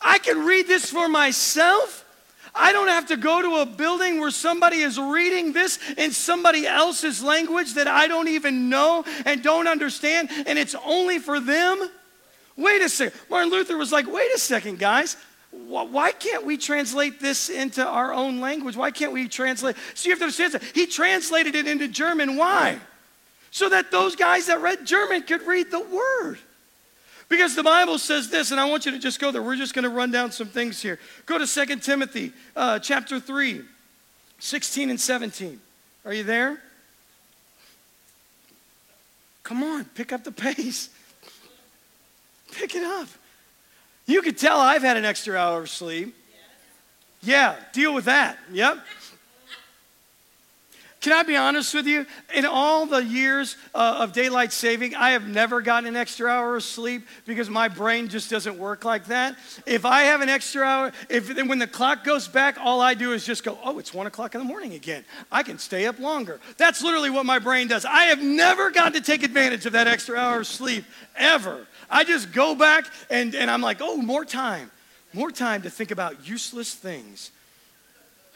I 0.01 0.19
can 0.19 0.47
read 0.47 0.67
this 0.67 0.91
for 0.91 1.09
myself. 1.09 2.07
I 2.55 2.73
don't 2.73 2.89
have 2.89 3.07
to 3.09 3.17
go 3.17 3.43
to 3.43 3.63
a 3.63 3.67
building 3.67 4.21
where 4.21 4.31
somebody 4.31 4.79
is 4.79 4.99
reading 4.99 5.53
this 5.53 5.79
in 5.97 6.11
somebody 6.13 6.67
else's 6.67 7.23
language 7.23 7.75
that 7.75 7.87
I 7.87 8.09
don't 8.09 8.29
even 8.29 8.69
know 8.69 9.05
and 9.25 9.43
don't 9.43 9.69
understand, 9.69 10.31
and 10.47 10.59
it's 10.59 10.75
only 10.85 11.19
for 11.19 11.41
them. 11.41 11.89
Wait 12.57 12.83
a 12.83 12.89
second. 12.89 13.19
Martin 13.31 13.51
Luther 13.51 13.77
was 13.77 13.93
like, 13.93 14.07
wait 14.07 14.31
a 14.35 14.39
second, 14.39 14.79
guys. 14.79 15.17
Why 15.51 16.13
can't 16.13 16.45
we 16.45 16.57
translate 16.57 17.21
this 17.21 17.49
into 17.49 17.85
our 17.85 18.13
own 18.13 18.41
language? 18.41 18.77
Why 18.77 18.91
can't 18.91 19.13
we 19.13 19.27
translate? 19.29 19.77
So 19.95 20.09
you 20.09 20.13
have 20.13 20.21
to 20.21 20.25
understand 20.25 20.53
that. 20.53 20.63
He 20.63 20.87
translated 20.87 21.55
it 21.55 21.67
into 21.67 21.89
German. 21.89 22.37
Why? 22.37 22.79
So 23.51 23.69
that 23.69 23.91
those 23.91 24.15
guys 24.15 24.47
that 24.47 24.61
read 24.61 24.87
German 24.87 25.23
could 25.23 25.43
read 25.43 25.71
the 25.71 25.81
word. 25.81 26.39
Because 27.31 27.55
the 27.55 27.63
Bible 27.63 27.97
says 27.97 28.29
this, 28.29 28.51
and 28.51 28.61
I 28.61 28.69
want 28.69 28.85
you 28.85 28.93
to 28.93 28.99
just 28.99 29.21
go 29.21 29.31
there. 29.31 29.41
We're 29.41 29.55
just 29.55 29.73
going 29.73 29.85
to 29.85 29.89
run 29.89 30.11
down 30.11 30.33
some 30.33 30.49
things 30.49 30.83
here. 30.83 30.99
Go 31.27 31.39
to 31.39 31.47
2 31.47 31.77
Timothy 31.77 32.33
uh, 32.57 32.81
chapter 32.81 33.21
3, 33.21 33.63
16 34.41 34.91
and 34.91 35.01
17. 35.01 35.61
Are 36.05 36.13
you 36.13 36.25
there? 36.25 36.61
Come 39.45 39.63
on, 39.63 39.85
pick 39.85 40.13
up 40.13 40.25
the 40.25 40.33
pace. 40.33 40.91
Pick 42.51 42.75
it 42.75 42.83
up. 42.83 43.07
You 44.07 44.23
could 44.23 44.37
tell 44.37 44.59
I've 44.59 44.83
had 44.83 44.97
an 44.97 45.05
extra 45.05 45.37
hour 45.37 45.61
of 45.61 45.71
sleep. 45.71 46.17
Yeah, 47.23 47.55
deal 47.73 47.95
with 47.95 48.07
that. 48.07 48.39
Yep. 48.51 48.79
Can 51.01 51.15
I 51.15 51.23
be 51.23 51.35
honest 51.35 51.73
with 51.73 51.87
you? 51.87 52.05
In 52.35 52.45
all 52.45 52.85
the 52.85 53.03
years 53.03 53.57
uh, 53.75 54.01
of 54.01 54.13
daylight 54.13 54.53
saving, 54.53 54.95
I 54.95 55.13
have 55.13 55.27
never 55.27 55.63
gotten 55.63 55.89
an 55.89 55.97
extra 55.97 56.29
hour 56.29 56.57
of 56.57 56.63
sleep 56.63 57.07
because 57.25 57.49
my 57.49 57.69
brain 57.69 58.09
just 58.09 58.29
doesn't 58.29 58.59
work 58.59 58.85
like 58.85 59.07
that. 59.07 59.37
If 59.65 59.87
I 59.87 60.03
have 60.03 60.21
an 60.21 60.29
extra 60.29 60.63
hour, 60.63 60.93
if 61.09 61.35
when 61.47 61.59
the 61.59 61.67
clock 61.67 62.05
goes 62.05 62.29
back, 62.29 62.59
all 62.61 62.83
I 62.83 62.93
do 62.93 63.15
is 63.15 63.25
just 63.25 63.45
go, 63.45 63.57
oh, 63.65 63.79
it's 63.79 63.95
one 63.95 64.07
o'clock 64.07 64.35
in 64.35 64.41
the 64.41 64.45
morning 64.45 64.75
again. 64.75 65.03
I 65.33 65.43
can 65.43 65.59
stay 65.59 65.87
up 65.87 65.99
longer. 65.99 66.39
That's 66.59 66.83
literally 66.83 67.09
what 67.09 67.25
my 67.25 67.39
brain 67.39 67.67
does. 67.67 67.87
I 67.87 68.05
have 68.05 68.23
never 68.23 68.71
gotten 68.71 68.93
to 68.93 69.01
take 69.01 69.23
advantage 69.23 69.65
of 69.65 69.73
that 69.73 69.89
extra 69.89 70.19
hour 70.19 70.41
of 70.41 70.47
sleep 70.47 70.85
ever. 71.17 71.67
I 71.89 72.05
just 72.05 72.31
go 72.31 72.55
back 72.55 72.85
and, 73.09 73.35
and 73.35 73.51
I'm 73.51 73.63
like, 73.63 73.79
oh, 73.81 73.97
more 73.97 74.27
time, 74.27 74.71
more 75.15 75.31
time 75.31 75.63
to 75.63 75.71
think 75.71 75.93
about 75.93 76.29
useless 76.29 76.75
things, 76.75 77.31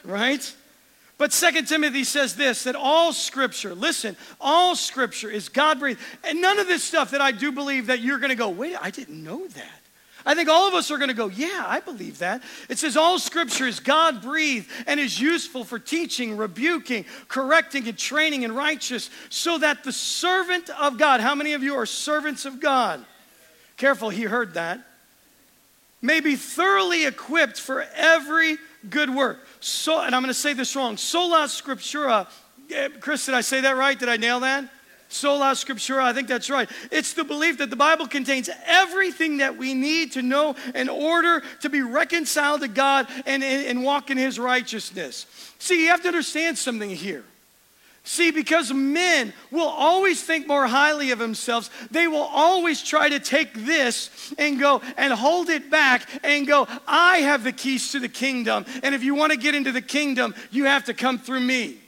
right? 0.03 0.51
But 1.17 1.31
Second 1.31 1.67
Timothy 1.67 2.03
says 2.03 2.35
this 2.35 2.63
that 2.63 2.75
all 2.75 3.13
scripture, 3.13 3.73
listen, 3.73 4.17
all 4.41 4.75
scripture 4.75 5.29
is 5.29 5.47
God 5.49 5.79
breathed. 5.79 5.99
And 6.23 6.41
none 6.41 6.59
of 6.59 6.67
this 6.67 6.83
stuff 6.83 7.11
that 7.11 7.21
I 7.21 7.31
do 7.31 7.51
believe 7.51 7.87
that 7.87 8.01
you're 8.01 8.19
going 8.19 8.29
to 8.29 8.35
go, 8.35 8.49
wait, 8.49 8.75
I 8.79 8.91
didn't 8.91 9.23
know 9.23 9.47
that. 9.47 9.81
I 10.27 10.33
think 10.33 10.49
all 10.49 10.67
of 10.67 10.73
us 10.73 10.89
are 10.89 10.97
going 10.97 11.09
to 11.09 11.13
go, 11.13 11.27
yeah, 11.27 11.63
I 11.67 11.79
believe 11.79 12.17
that. 12.17 12.41
It 12.67 12.79
says 12.79 12.97
all 12.97 13.19
scripture 13.19 13.67
is 13.67 13.79
God 13.79 14.23
breathed 14.23 14.67
and 14.87 14.99
is 14.99 15.21
useful 15.21 15.63
for 15.63 15.77
teaching, 15.77 16.35
rebuking, 16.35 17.05
correcting, 17.27 17.87
and 17.87 17.97
training 17.97 18.41
in 18.41 18.55
righteousness, 18.55 19.11
so 19.29 19.59
that 19.59 19.83
the 19.83 19.91
servant 19.91 20.69
of 20.71 20.97
God, 20.97 21.21
how 21.21 21.35
many 21.35 21.53
of 21.53 21.61
you 21.61 21.75
are 21.75 21.85
servants 21.85 22.45
of 22.45 22.59
God? 22.59 23.05
Careful, 23.77 24.09
he 24.09 24.23
heard 24.23 24.55
that. 24.55 24.79
May 26.01 26.21
be 26.21 26.35
thoroughly 26.35 27.05
equipped 27.05 27.59
for 27.59 27.85
every 27.95 28.57
good 28.89 29.09
work. 29.09 29.39
So, 29.59 30.01
and 30.01 30.15
I'm 30.15 30.21
going 30.21 30.33
to 30.33 30.39
say 30.39 30.53
this 30.53 30.75
wrong. 30.75 30.97
Sola 30.97 31.45
scriptura. 31.45 32.27
Eh, 32.71 32.89
Chris, 32.99 33.25
did 33.25 33.35
I 33.35 33.41
say 33.41 33.61
that 33.61 33.77
right? 33.77 33.97
Did 33.97 34.09
I 34.09 34.17
nail 34.17 34.39
that? 34.41 34.69
Sola 35.07 35.51
scriptura, 35.51 36.01
I 36.03 36.13
think 36.13 36.27
that's 36.27 36.49
right. 36.49 36.69
It's 36.91 37.13
the 37.13 37.23
belief 37.23 37.59
that 37.59 37.69
the 37.69 37.75
Bible 37.75 38.07
contains 38.07 38.49
everything 38.65 39.37
that 39.37 39.55
we 39.55 39.73
need 39.73 40.13
to 40.13 40.21
know 40.21 40.55
in 40.73 40.89
order 40.89 41.43
to 41.61 41.69
be 41.69 41.81
reconciled 41.81 42.61
to 42.61 42.67
God 42.67 43.07
and, 43.25 43.43
and, 43.43 43.67
and 43.67 43.83
walk 43.83 44.09
in 44.09 44.17
His 44.17 44.39
righteousness. 44.39 45.27
See, 45.59 45.83
you 45.83 45.89
have 45.89 46.01
to 46.01 46.07
understand 46.07 46.57
something 46.57 46.89
here. 46.89 47.23
See, 48.07 48.29
because 48.29 48.71
men 48.71 49.33
will 49.49 49.67
always 49.67 50.21
think 50.23 50.47
more 50.47 50.67
highly 50.67 51.09
of 51.09 51.17
themselves, 51.17 51.71
they 51.89 52.07
will 52.07 52.29
always 52.31 52.83
try 52.83 53.09
to 53.09 53.19
take 53.19 53.65
this 53.65 54.31
and 54.37 54.59
go 54.59 54.83
and 54.95 55.11
hold 55.11 55.49
it 55.49 55.71
back 55.71 56.07
and 56.23 56.45
go, 56.45 56.67
I 56.87 57.17
have 57.17 57.43
the 57.43 57.51
keys 57.51 57.91
to 57.93 57.99
the 57.99 58.07
kingdom. 58.07 58.67
And 58.83 58.93
if 58.93 59.03
you 59.03 59.15
want 59.15 59.31
to 59.31 59.39
get 59.39 59.55
into 59.55 59.71
the 59.71 59.81
kingdom, 59.81 60.35
you 60.51 60.65
have 60.65 60.85
to 60.85 60.93
come 60.93 61.17
through 61.17 61.39
me. 61.39 61.79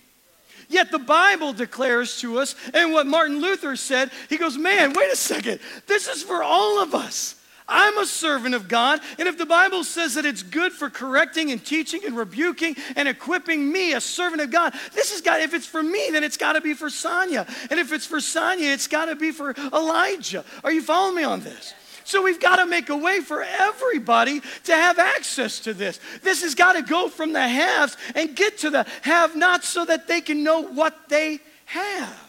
Yet 0.70 0.90
the 0.90 1.00
Bible 1.00 1.54
declares 1.54 2.20
to 2.22 2.40
us, 2.40 2.56
and 2.74 2.92
what 2.92 3.06
Martin 3.06 3.40
Luther 3.40 3.76
said, 3.76 4.10
he 4.28 4.38
goes, 4.38 4.58
Man, 4.58 4.94
wait 4.94 5.12
a 5.12 5.16
second. 5.16 5.60
This 5.86 6.08
is 6.08 6.24
for 6.24 6.42
all 6.42 6.82
of 6.82 6.96
us. 6.96 7.37
I'm 7.68 7.98
a 7.98 8.06
servant 8.06 8.56
of 8.56 8.68
God. 8.68 9.02
And 9.20 9.28
if 9.28 9.38
the 9.38 9.46
Bible 9.46 9.84
says 9.84 10.14
that 10.16 10.26
it's 10.26 10.44
good 10.44 10.72
for 10.72 10.90
correcting 10.90 11.52
and 11.52 11.64
teaching 11.64 12.06
and 12.06 12.16
rebuking 12.16 12.76
and 12.96 13.08
equipping 13.08 13.72
me, 13.72 13.94
a 13.94 14.02
servant 14.02 14.42
of 14.42 14.52
God, 14.52 14.74
this 14.94 15.12
has 15.12 15.22
got, 15.22 15.42
if 15.42 15.54
it's 15.54 15.66
for 15.66 15.84
me, 15.84 16.10
then 16.12 16.24
it's 16.24 16.38
got 16.38 16.54
to 16.54 16.62
be 16.62 16.74
for 16.74 16.90
Sonia. 16.90 17.46
And 17.70 17.80
if 17.80 17.92
it's 17.92 18.06
for 18.06 18.22
Sonia, 18.22 18.72
it's 18.72 18.88
got 18.88 19.06
to 19.06 19.16
be 19.16 19.32
for 19.32 19.52
Elijah. 19.74 20.46
Are 20.64 20.72
you 20.72 20.82
following 20.82 21.16
me 21.16 21.24
on 21.24 21.42
this? 21.42 21.74
So 22.06 22.24
we've 22.24 22.40
got 22.40 22.56
to 22.56 22.66
make 22.66 22.88
a 22.88 22.96
way 22.96 23.20
for 23.20 23.44
everybody 23.44 24.42
to 24.64 24.74
have 24.74 24.98
access 24.98 25.60
to 25.62 25.74
this. 25.74 26.00
This 26.24 26.42
has 26.42 26.56
got 26.56 26.74
to 26.74 26.82
go 26.82 27.10
from 27.10 27.34
the 27.34 27.46
haves 27.46 27.98
and 28.16 28.34
get 28.34 28.60
to 28.60 28.70
the 28.70 28.86
have 29.02 29.36
nots 29.36 29.68
so 29.68 29.84
that 29.84 30.08
they 30.08 30.22
can 30.22 30.42
know 30.42 30.62
what 30.62 31.10
they 31.10 31.40
have. 31.66 32.27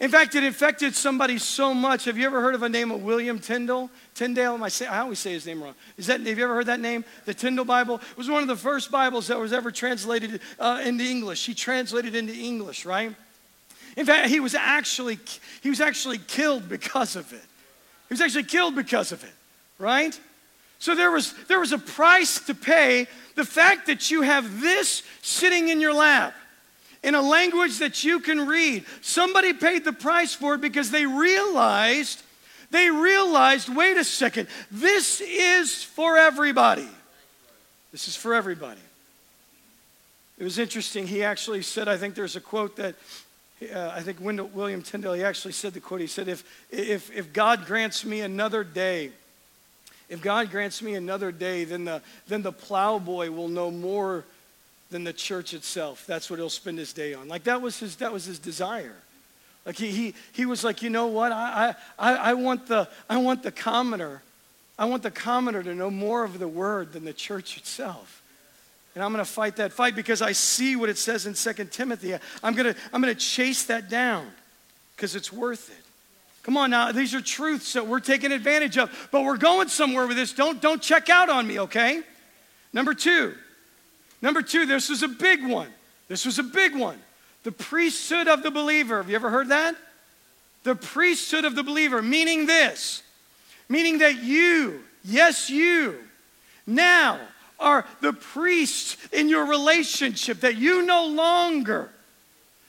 In 0.00 0.10
fact, 0.10 0.34
it 0.34 0.42
infected 0.42 0.94
somebody 0.94 1.36
so 1.36 1.74
much. 1.74 2.06
Have 2.06 2.16
you 2.16 2.24
ever 2.24 2.40
heard 2.40 2.54
of 2.54 2.62
a 2.62 2.68
name 2.70 2.90
of 2.90 3.02
William 3.02 3.38
Tyndale? 3.38 3.90
Tyndale, 4.14 4.54
am 4.54 4.62
I, 4.62 4.70
say, 4.70 4.86
I 4.86 5.00
always 5.00 5.18
say 5.18 5.32
his 5.32 5.44
name 5.44 5.62
wrong. 5.62 5.74
Is 5.98 6.06
that, 6.06 6.20
have 6.20 6.38
you 6.38 6.44
ever 6.44 6.54
heard 6.54 6.66
that 6.66 6.80
name? 6.80 7.04
The 7.26 7.34
Tyndale 7.34 7.66
Bible? 7.66 7.96
It 7.96 8.16
was 8.16 8.30
one 8.30 8.40
of 8.40 8.48
the 8.48 8.56
first 8.56 8.90
Bibles 8.90 9.26
that 9.26 9.38
was 9.38 9.52
ever 9.52 9.70
translated 9.70 10.40
uh, 10.58 10.80
into 10.82 11.04
English. 11.04 11.44
He 11.44 11.52
translated 11.52 12.14
into 12.14 12.32
English, 12.32 12.86
right? 12.86 13.14
In 13.96 14.06
fact, 14.06 14.28
he 14.28 14.40
was 14.40 14.54
actually 14.54 15.18
he 15.62 15.68
was 15.68 15.80
actually 15.80 16.18
killed 16.18 16.68
because 16.68 17.16
of 17.16 17.32
it. 17.32 17.42
He 18.08 18.14
was 18.14 18.20
actually 18.20 18.44
killed 18.44 18.74
because 18.74 19.12
of 19.12 19.22
it, 19.24 19.34
right? 19.78 20.18
So 20.78 20.94
there 20.94 21.10
was 21.10 21.34
there 21.48 21.60
was 21.60 21.72
a 21.72 21.78
price 21.78 22.40
to 22.46 22.54
pay. 22.54 23.06
The 23.34 23.44
fact 23.44 23.86
that 23.88 24.10
you 24.10 24.22
have 24.22 24.60
this 24.60 25.02
sitting 25.22 25.68
in 25.68 25.80
your 25.80 25.92
lap 25.92 26.34
in 27.02 27.14
a 27.14 27.22
language 27.22 27.78
that 27.78 28.04
you 28.04 28.20
can 28.20 28.46
read. 28.46 28.84
Somebody 29.00 29.52
paid 29.52 29.84
the 29.84 29.92
price 29.92 30.34
for 30.34 30.54
it 30.54 30.60
because 30.60 30.90
they 30.90 31.06
realized 31.06 32.22
they 32.70 32.88
realized, 32.88 33.68
wait 33.74 33.96
a 33.96 34.04
second, 34.04 34.48
this 34.70 35.20
is 35.20 35.82
for 35.82 36.16
everybody. 36.16 36.88
This 37.90 38.06
is 38.06 38.14
for 38.14 38.32
everybody. 38.32 38.80
It 40.38 40.44
was 40.44 40.58
interesting. 40.58 41.06
He 41.06 41.24
actually 41.24 41.62
said, 41.62 41.88
I 41.88 41.96
think 41.96 42.14
there's 42.14 42.36
a 42.36 42.40
quote 42.40 42.76
that 42.76 42.94
uh, 43.74 43.92
I 43.94 44.00
think 44.00 44.20
Wendell, 44.20 44.46
William 44.54 44.82
Tyndale, 44.82 45.14
he 45.14 45.24
actually 45.24 45.52
said 45.52 45.74
the 45.74 45.80
quote. 45.80 46.00
He 46.00 46.06
said, 46.06 46.28
if, 46.28 46.44
if, 46.70 47.14
if 47.14 47.32
God 47.32 47.66
grants 47.66 48.04
me 48.04 48.20
another 48.20 48.64
day, 48.64 49.10
if 50.08 50.22
God 50.22 50.50
grants 50.50 50.80
me 50.80 50.94
another 50.94 51.30
day, 51.30 51.64
then 51.64 51.84
the, 51.84 52.00
then 52.26 52.42
the 52.42 52.52
plowboy 52.52 53.30
will 53.30 53.48
know 53.48 53.70
more 53.70 54.24
than 54.90 55.04
the 55.04 55.12
church 55.12 55.54
itself. 55.54 56.04
That's 56.06 56.28
what 56.28 56.38
he'll 56.38 56.50
spend 56.50 56.78
his 56.78 56.92
day 56.92 57.14
on. 57.14 57.28
Like 57.28 57.44
that 57.44 57.62
was 57.62 57.78
his, 57.78 57.96
that 57.96 58.12
was 58.12 58.24
his 58.24 58.38
desire. 58.38 58.96
Like 59.64 59.76
he, 59.76 59.90
he, 59.90 60.14
he 60.32 60.46
was 60.46 60.64
like, 60.64 60.82
you 60.82 60.90
know 60.90 61.06
what? 61.06 61.32
I, 61.32 61.74
I, 61.98 62.14
I, 62.14 62.34
want 62.34 62.66
the, 62.66 62.88
I 63.08 63.18
want 63.18 63.42
the 63.42 63.52
commoner. 63.52 64.22
I 64.78 64.86
want 64.86 65.02
the 65.02 65.10
commoner 65.10 65.62
to 65.62 65.74
know 65.74 65.90
more 65.90 66.24
of 66.24 66.38
the 66.38 66.48
word 66.48 66.92
than 66.92 67.04
the 67.04 67.12
church 67.12 67.56
itself. 67.56 68.22
And 68.94 69.04
I'm 69.04 69.12
going 69.12 69.24
to 69.24 69.30
fight 69.30 69.56
that 69.56 69.72
fight 69.72 69.94
because 69.94 70.20
I 70.22 70.32
see 70.32 70.74
what 70.74 70.88
it 70.88 70.98
says 70.98 71.26
in 71.26 71.34
2 71.34 71.64
Timothy. 71.66 72.14
I'm 72.42 72.54
going 72.54 72.74
to, 72.74 72.80
I'm 72.92 73.00
going 73.00 73.14
to 73.14 73.20
chase 73.20 73.64
that 73.66 73.88
down 73.88 74.26
because 74.96 75.14
it's 75.14 75.32
worth 75.32 75.70
it. 75.70 75.76
Come 76.42 76.56
on 76.56 76.70
now, 76.70 76.90
these 76.90 77.14
are 77.14 77.20
truths 77.20 77.74
that 77.74 77.86
we're 77.86 78.00
taking 78.00 78.32
advantage 78.32 78.78
of, 78.78 79.08
but 79.12 79.24
we're 79.24 79.36
going 79.36 79.68
somewhere 79.68 80.06
with 80.06 80.16
this. 80.16 80.32
Don't, 80.32 80.60
don't 80.60 80.80
check 80.80 81.10
out 81.10 81.28
on 81.28 81.46
me, 81.46 81.60
okay? 81.60 82.02
Number 82.72 82.94
two. 82.94 83.34
Number 84.22 84.42
two, 84.42 84.66
this 84.66 84.88
was 84.88 85.02
a 85.02 85.08
big 85.08 85.46
one. 85.46 85.68
This 86.08 86.26
was 86.26 86.38
a 86.38 86.42
big 86.42 86.76
one. 86.76 86.98
The 87.42 87.52
priesthood 87.52 88.28
of 88.28 88.42
the 88.42 88.50
believer. 88.50 88.98
Have 88.98 89.08
you 89.08 89.16
ever 89.16 89.30
heard 89.30 89.48
that? 89.48 89.74
The 90.62 90.74
priesthood 90.74 91.44
of 91.44 91.54
the 91.54 91.62
believer, 91.62 92.02
meaning 92.02 92.46
this, 92.46 93.02
meaning 93.68 93.98
that 93.98 94.22
you, 94.22 94.82
yes, 95.04 95.48
you, 95.48 95.96
now 96.66 97.18
are 97.58 97.86
the 98.00 98.12
priests 98.12 98.96
in 99.12 99.28
your 99.28 99.46
relationship, 99.46 100.40
that 100.40 100.56
you 100.56 100.82
no 100.82 101.06
longer 101.06 101.90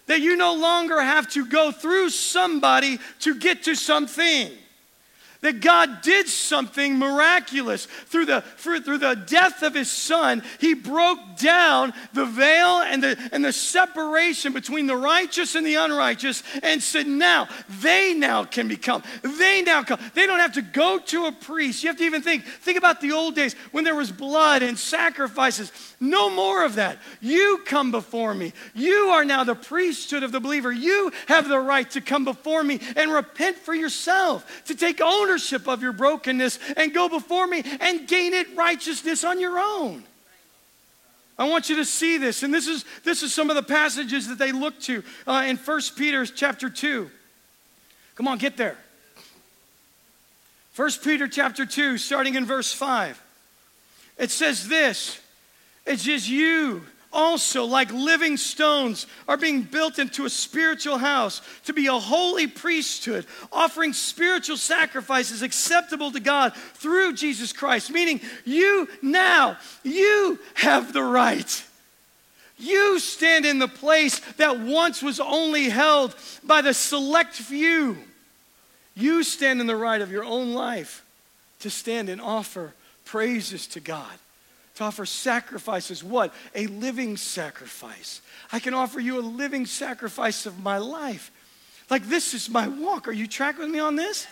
that 0.08 0.20
you 0.20 0.36
no 0.36 0.54
longer 0.54 1.02
have 1.02 1.30
to 1.30 1.46
go 1.46 1.72
through 1.72 2.10
somebody 2.10 3.00
to 3.20 3.34
get 3.34 3.64
to 3.64 3.76
something 3.76 4.52
that 5.42 5.60
God 5.60 6.02
did 6.02 6.28
something 6.28 6.98
miraculous 6.98 7.86
through 7.86 8.28
the, 8.28 8.42
through 8.42 8.80
the 8.80 9.16
death 9.26 9.64
of 9.64 9.74
his 9.74 9.90
son. 9.90 10.44
He 10.60 10.76
broke 10.76 11.38
down 11.38 11.94
the 12.14 12.26
veil 12.26 12.82
and 12.82 13.04
the, 13.04 13.30
and 13.32 13.44
the 13.44 13.52
separation 13.52 14.54
between 14.54 14.86
the 14.86 14.96
righteous 14.96 15.56
and 15.56 15.66
the 15.66 15.76
unrighteous 15.76 16.44
and 16.62 16.82
said, 16.82 17.08
now, 17.08 17.48
they 17.82 18.14
now 18.14 18.44
can 18.44 18.68
become. 18.68 19.04
They 19.24 19.64
now 19.64 19.84
come. 19.84 20.00
They 20.14 20.28
don't 20.28 20.40
have 20.40 20.54
to 20.54 20.62
go 20.62 21.00
to 21.00 21.26
a 21.26 21.32
priest. 21.32 21.84
You 21.84 21.90
have 21.90 21.98
to 21.98 22.04
even 22.04 22.22
think, 22.22 22.46
think 22.46 22.78
about 22.78 23.02
the 23.02 23.12
old 23.12 23.36
days 23.36 23.56
when 23.72 23.84
there 23.84 23.96
was 23.96 24.12
blood 24.12 24.62
and 24.62 24.78
sacrifices. 24.78 25.72
No 26.04 26.32
more 26.32 26.66
of 26.66 26.76
that. 26.76 26.98
You 27.22 27.62
come 27.64 27.92
before 27.92 28.34
me. 28.34 28.54
You 28.74 29.12
are 29.12 29.24
now 29.24 29.44
the 29.44 29.54
priesthood 29.54 30.24
of 30.24 30.32
the 30.32 30.40
believer. 30.40 30.72
You 30.72 31.12
have 31.28 31.48
the 31.48 31.60
right 31.60 31.90
to 31.92 32.02
come 32.02 32.26
before 32.26 32.64
me 32.64 32.80
and 32.96 33.12
repent 33.12 33.58
for 33.58 33.76
yourself, 33.76 34.64
to 34.66 34.74
take 34.74 35.00
ownership 35.00 35.68
of 35.68 35.84
your 35.84 35.94
brokenness 35.94 36.58
and 36.76 36.92
go 36.92 37.08
before 37.08 37.46
me 37.46 37.64
and 37.80 38.08
gain 38.08 38.34
it 38.34 38.48
righteousness 38.58 39.24
on 39.24 39.40
your 39.40 39.60
own. 39.60 40.04
I 41.38 41.48
want 41.48 41.70
you 41.70 41.76
to 41.76 41.86
see 41.86 42.18
this. 42.18 42.42
And 42.42 42.52
this 42.52 42.68
is, 42.68 42.84
this 43.04 43.22
is 43.22 43.32
some 43.32 43.52
of 43.52 43.56
the 43.56 43.64
passages 43.64 44.28
that 44.28 44.40
they 44.40 44.52
look 44.52 44.80
to 44.82 45.04
uh, 45.28 45.44
in 45.46 45.58
1 45.58 45.82
Peter 45.96 46.26
chapter 46.26 46.68
2. 46.68 47.12
Come 48.16 48.28
on, 48.28 48.40
get 48.40 48.58
there. 48.58 48.78
1 50.76 50.90
Peter 51.04 51.28
chapter 51.28 51.64
2, 51.64 52.00
starting 52.00 52.34
in 52.34 52.46
verse 52.46 52.74
5. 52.74 53.22
It 54.18 54.32
says 54.32 54.68
this 54.68 55.21
It's 55.86 56.04
just 56.04 56.30
you 56.30 56.84
also, 57.14 57.66
like 57.66 57.92
living 57.92 58.38
stones, 58.38 59.06
are 59.28 59.38
being 59.38 59.64
built 59.64 60.00
into 60.00 60.26
a 60.26 60.30
spiritual 60.30 60.98
house 60.98 61.42
to 61.66 61.74
be 61.74 61.88
a 61.88 61.94
holy 61.94 62.48
priesthood, 62.48 63.26
offering 63.52 63.94
spiritual 63.94 64.58
sacrifices 64.58 65.42
acceptable 65.42 66.12
to 66.12 66.20
God 66.20 66.56
through 66.56 67.14
Jesus 67.14 67.52
Christ. 67.52 67.92
Meaning, 67.92 68.22
you 68.46 68.88
now, 69.02 69.58
you 69.84 70.40
have 70.54 70.94
the 70.94 71.04
right. 71.04 71.66
You 72.58 73.00
stand 73.00 73.46
in 73.46 73.60
the 73.60 73.68
place 73.68 74.20
that 74.38 74.60
once 74.60 75.02
was 75.02 75.20
only 75.20 75.70
held 75.70 76.16
by 76.44 76.62
the 76.62 76.74
select 76.74 77.34
few. 77.34 77.98
You 78.96 79.24
stand 79.24 79.60
in 79.60 79.68
the 79.68 79.76
right 79.76 80.02
of 80.02 80.12
your 80.12 80.24
own 80.24 80.54
life 80.54 81.04
to 81.60 81.70
stand 81.70 82.08
and 82.08 82.22
offer 82.22 82.74
praises 83.04 83.68
to 83.68 83.80
God 83.80 84.14
to 84.76 84.84
offer 84.84 85.06
sacrifices. 85.06 86.04
What? 86.04 86.34
A 86.56 86.68
living 86.68 87.18
sacrifice. 87.18 88.22
I 88.52 88.60
can 88.60 88.74
offer 88.74 89.00
you 89.00 89.20
a 89.20 89.22
living 89.22 89.66
sacrifice 89.66 90.46
of 90.46 90.60
my 90.60 90.78
life. 90.78 91.32
Like 91.90 92.08
this 92.08 92.34
is 92.34 92.50
my 92.50 92.68
walk. 92.68 93.08
Are 93.08 93.14
you 93.14 93.28
tracking 93.28 93.62
with 93.62 93.70
me 93.70 93.80
on 93.80 93.96
this? 93.96 94.28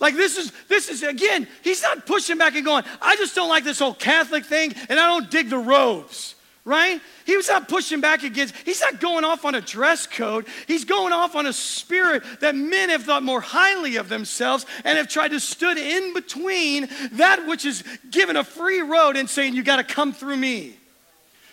Like 0.00 0.16
this 0.16 0.36
is 0.36 0.52
this 0.68 0.88
is 0.88 1.02
again, 1.04 1.46
he's 1.62 1.82
not 1.82 2.06
pushing 2.06 2.38
back 2.38 2.56
and 2.56 2.64
going, 2.64 2.84
I 3.00 3.14
just 3.16 3.36
don't 3.36 3.48
like 3.48 3.62
this 3.62 3.78
whole 3.78 3.94
Catholic 3.94 4.44
thing 4.44 4.74
and 4.88 4.98
I 4.98 5.06
don't 5.06 5.30
dig 5.30 5.48
the 5.48 5.58
robes 5.58 6.34
right? 6.64 7.00
He 7.26 7.36
was 7.36 7.48
not 7.48 7.68
pushing 7.68 8.00
back 8.00 8.22
against, 8.22 8.54
he's 8.64 8.80
not 8.80 9.00
going 9.00 9.24
off 9.24 9.44
on 9.44 9.54
a 9.54 9.60
dress 9.60 10.06
code. 10.06 10.46
He's 10.66 10.84
going 10.84 11.12
off 11.12 11.34
on 11.34 11.46
a 11.46 11.52
spirit 11.52 12.22
that 12.40 12.54
men 12.54 12.90
have 12.90 13.02
thought 13.02 13.22
more 13.22 13.40
highly 13.40 13.96
of 13.96 14.08
themselves 14.08 14.64
and 14.84 14.96
have 14.96 15.08
tried 15.08 15.32
to 15.32 15.40
stood 15.40 15.76
in 15.76 16.14
between 16.14 16.88
that 17.12 17.46
which 17.46 17.64
is 17.64 17.82
given 18.10 18.36
a 18.36 18.44
free 18.44 18.80
road 18.80 19.16
and 19.16 19.28
saying, 19.28 19.54
You 19.54 19.62
got 19.62 19.76
to 19.76 19.94
come 19.94 20.12
through 20.12 20.36
me. 20.36 20.76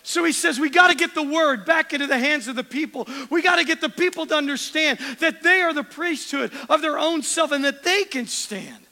So 0.04 0.24
he 0.24 0.32
says, 0.32 0.60
We 0.60 0.70
got 0.70 0.90
to 0.90 0.96
get 0.96 1.16
the 1.16 1.24
word 1.24 1.66
back 1.66 1.94
into 1.94 2.08
the 2.08 2.18
hands 2.18 2.48
of 2.48 2.56
the 2.56 2.64
people. 2.64 3.08
We 3.30 3.42
got 3.42 3.58
to 3.58 3.64
get 3.64 3.82
the 3.82 3.90
people 3.90 4.26
to 4.28 4.36
understand 4.36 5.00
that 5.20 5.42
they 5.42 5.62
are 5.62 5.74
the 5.74 5.84
priesthood 5.84 6.52
of 6.70 6.82
their 6.82 7.00
own 7.00 7.24
self 7.24 7.52
and 7.52 7.66
that 7.66 7.84
they 7.84 8.04
can 8.04 8.28
stand. 8.28 8.86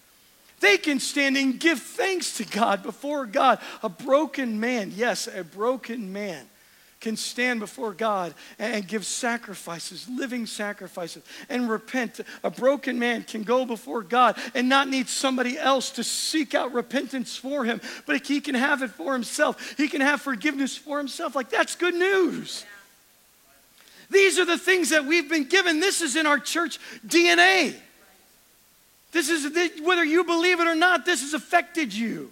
They 0.59 0.77
can 0.77 0.99
stand 0.99 1.37
and 1.37 1.59
give 1.59 1.79
thanks 1.79 2.37
to 2.37 2.45
God 2.45 2.83
before 2.83 3.25
God. 3.25 3.59
A 3.83 3.89
broken 3.89 4.59
man, 4.59 4.91
yes, 4.95 5.27
a 5.27 5.43
broken 5.43 6.11
man 6.11 6.47
can 6.99 7.15
stand 7.15 7.59
before 7.59 7.93
God 7.93 8.33
and 8.57 8.87
give 8.87 9.05
sacrifices, 9.05 10.07
living 10.09 10.47
sacrifices, 10.47 11.23
and 11.47 11.69
repent. 11.69 12.19
A 12.43 12.49
broken 12.49 12.97
man 12.97 13.23
can 13.23 13.43
go 13.43 13.65
before 13.65 14.01
God 14.01 14.35
and 14.55 14.67
not 14.67 14.89
need 14.89 15.07
somebody 15.07 15.59
else 15.59 15.91
to 15.91 16.03
seek 16.03 16.55
out 16.55 16.73
repentance 16.73 17.37
for 17.37 17.63
him, 17.63 17.79
but 18.05 18.25
he 18.25 18.41
can 18.41 18.55
have 18.55 18.81
it 18.81 18.89
for 18.89 19.13
himself. 19.13 19.75
He 19.77 19.87
can 19.87 20.01
have 20.01 20.21
forgiveness 20.21 20.75
for 20.75 20.97
himself. 20.97 21.35
Like, 21.35 21.49
that's 21.49 21.75
good 21.75 21.95
news. 21.95 22.65
These 24.09 24.39
are 24.39 24.45
the 24.45 24.57
things 24.57 24.89
that 24.89 25.05
we've 25.05 25.29
been 25.29 25.47
given. 25.47 25.79
This 25.79 26.01
is 26.01 26.15
in 26.15 26.25
our 26.25 26.39
church 26.39 26.79
DNA. 27.05 27.75
This 29.17 29.29
is, 29.31 29.81
whether 29.81 30.05
you 30.05 30.23
believe 30.23 30.59
it 30.59 30.67
or 30.67 30.75
not, 30.75 31.03
this 31.03 31.21
has 31.21 31.33
affected 31.33 31.91
you. 31.91 32.31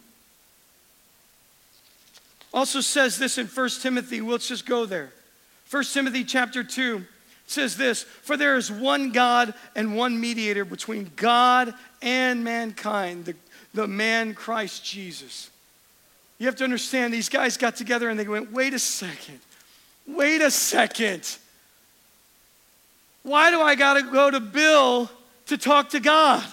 Also 2.54 2.80
says 2.80 3.18
this 3.18 3.40
in 3.40 3.48
1 3.48 3.70
Timothy. 3.82 4.22
Let's 4.22 4.48
just 4.48 4.68
go 4.68 4.86
there. 4.86 5.12
1 5.72 5.84
Timothy 5.86 6.24
chapter 6.24 6.64
2 6.64 7.04
says 7.48 7.76
this 7.76 8.04
For 8.04 8.38
there 8.38 8.56
is 8.56 8.72
one 8.72 9.12
God 9.12 9.56
and 9.76 9.98
one 9.98 10.22
mediator 10.22 10.64
between 10.64 11.10
God 11.16 11.74
and 12.04 12.44
mankind, 12.44 13.26
the, 13.26 13.36
the 13.74 13.88
man 13.88 14.36
Christ 14.36 14.86
Jesus. 14.86 15.50
You 16.38 16.46
have 16.46 16.56
to 16.58 16.64
understand, 16.64 17.12
these 17.12 17.30
guys 17.30 17.58
got 17.58 17.76
together 17.76 18.10
and 18.10 18.20
they 18.20 18.28
went, 18.28 18.52
wait 18.52 18.76
a 18.76 18.80
second, 18.80 19.40
wait 20.06 20.40
a 20.40 20.52
second. 20.52 21.36
Why 23.24 23.50
do 23.50 23.60
I 23.60 23.74
got 23.74 23.96
to 23.96 24.04
go 24.04 24.30
to 24.30 24.40
Bill 24.40 25.10
to 25.48 25.58
talk 25.58 25.90
to 25.90 26.00
God? 26.00 26.46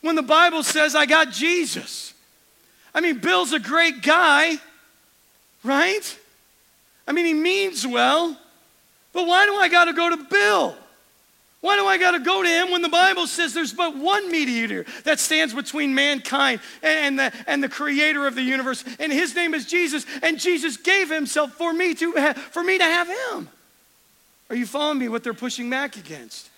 When 0.00 0.16
the 0.16 0.22
Bible 0.22 0.62
says 0.62 0.94
I 0.94 1.06
got 1.06 1.30
Jesus? 1.30 2.14
I 2.94 3.00
mean, 3.00 3.18
Bill's 3.18 3.52
a 3.52 3.58
great 3.58 4.02
guy, 4.02 4.56
right? 5.62 6.18
I 7.06 7.12
mean, 7.12 7.26
he 7.26 7.34
means 7.34 7.86
well, 7.86 8.36
but 9.12 9.26
why 9.26 9.46
do 9.46 9.54
I 9.54 9.68
got 9.68 9.86
to 9.86 9.92
go 9.92 10.10
to 10.10 10.16
Bill? 10.16 10.76
Why 11.60 11.76
do 11.76 11.86
I 11.86 11.98
got 11.98 12.12
to 12.12 12.20
go 12.20 12.42
to 12.42 12.48
him 12.48 12.70
when 12.70 12.82
the 12.82 12.88
Bible 12.88 13.26
says 13.26 13.52
there's 13.52 13.72
but 13.72 13.96
one 13.96 14.30
mediator 14.30 14.84
that 15.04 15.18
stands 15.18 15.52
between 15.52 15.94
mankind 15.94 16.60
and, 16.82 17.18
the, 17.18 17.32
and 17.46 17.62
the 17.62 17.68
creator 17.68 18.26
of 18.26 18.34
the 18.34 18.42
universe, 18.42 18.84
and 19.00 19.12
his 19.12 19.34
name 19.34 19.52
is 19.52 19.66
Jesus, 19.66 20.06
and 20.22 20.38
Jesus 20.38 20.76
gave 20.76 21.10
himself 21.10 21.52
for 21.52 21.72
me 21.72 21.94
to, 21.94 22.12
have, 22.12 22.36
for 22.36 22.62
me 22.62 22.78
to 22.78 22.84
have 22.84 23.08
him? 23.08 23.48
Are 24.48 24.56
you 24.56 24.66
following 24.66 24.98
me 24.98 25.08
what 25.08 25.24
they're 25.24 25.34
pushing 25.34 25.68
back 25.68 25.96
against? 25.96 26.50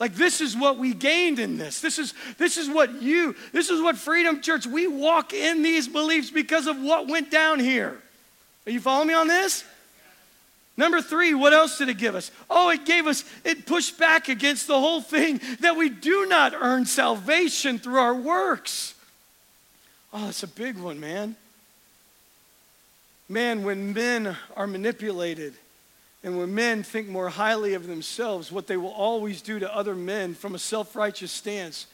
Like 0.00 0.14
this 0.14 0.40
is 0.40 0.56
what 0.56 0.78
we 0.78 0.92
gained 0.92 1.38
in 1.38 1.56
this. 1.56 1.80
This 1.80 1.98
is 1.98 2.14
this 2.36 2.56
is 2.56 2.68
what 2.68 3.00
you, 3.00 3.36
this 3.52 3.70
is 3.70 3.80
what 3.80 3.96
Freedom 3.96 4.40
Church, 4.40 4.66
we 4.66 4.86
walk 4.86 5.32
in 5.32 5.62
these 5.62 5.86
beliefs 5.86 6.30
because 6.30 6.66
of 6.66 6.80
what 6.80 7.08
went 7.08 7.30
down 7.30 7.60
here. 7.60 8.00
Are 8.66 8.70
you 8.70 8.80
following 8.80 9.08
me 9.08 9.14
on 9.14 9.28
this? 9.28 9.64
Number 10.76 11.00
three, 11.00 11.34
what 11.34 11.52
else 11.52 11.78
did 11.78 11.88
it 11.88 11.98
give 11.98 12.16
us? 12.16 12.32
Oh, 12.50 12.70
it 12.70 12.84
gave 12.84 13.06
us, 13.06 13.24
it 13.44 13.64
pushed 13.64 13.96
back 13.96 14.28
against 14.28 14.66
the 14.66 14.78
whole 14.78 15.00
thing 15.00 15.40
that 15.60 15.76
we 15.76 15.88
do 15.88 16.26
not 16.26 16.52
earn 16.52 16.84
salvation 16.84 17.78
through 17.78 17.98
our 17.98 18.14
works. 18.14 18.94
Oh, 20.12 20.24
that's 20.26 20.42
a 20.42 20.48
big 20.48 20.76
one, 20.76 20.98
man. 20.98 21.36
Man, 23.28 23.62
when 23.62 23.92
men 23.92 24.36
are 24.56 24.66
manipulated 24.66 25.54
and 26.24 26.38
when 26.38 26.54
men 26.54 26.82
think 26.82 27.06
more 27.06 27.28
highly 27.28 27.74
of 27.74 27.86
themselves, 27.86 28.50
what 28.50 28.66
they 28.66 28.76
will 28.76 28.92
always 28.92 29.42
do 29.42 29.58
to 29.60 29.72
other 29.72 29.94
men 29.94 30.34
from 30.34 30.54
a 30.54 30.58
self 30.58 30.96
righteous 30.96 31.30
stance 31.30 31.86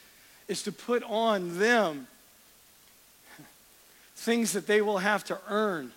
is 0.47 0.63
to 0.63 0.71
put 0.71 1.03
on 1.03 1.59
them 1.59 2.07
things 4.15 4.53
that 4.53 4.65
they 4.65 4.81
will 4.81 4.99
have 4.99 5.23
to 5.25 5.37
earn 5.47 5.91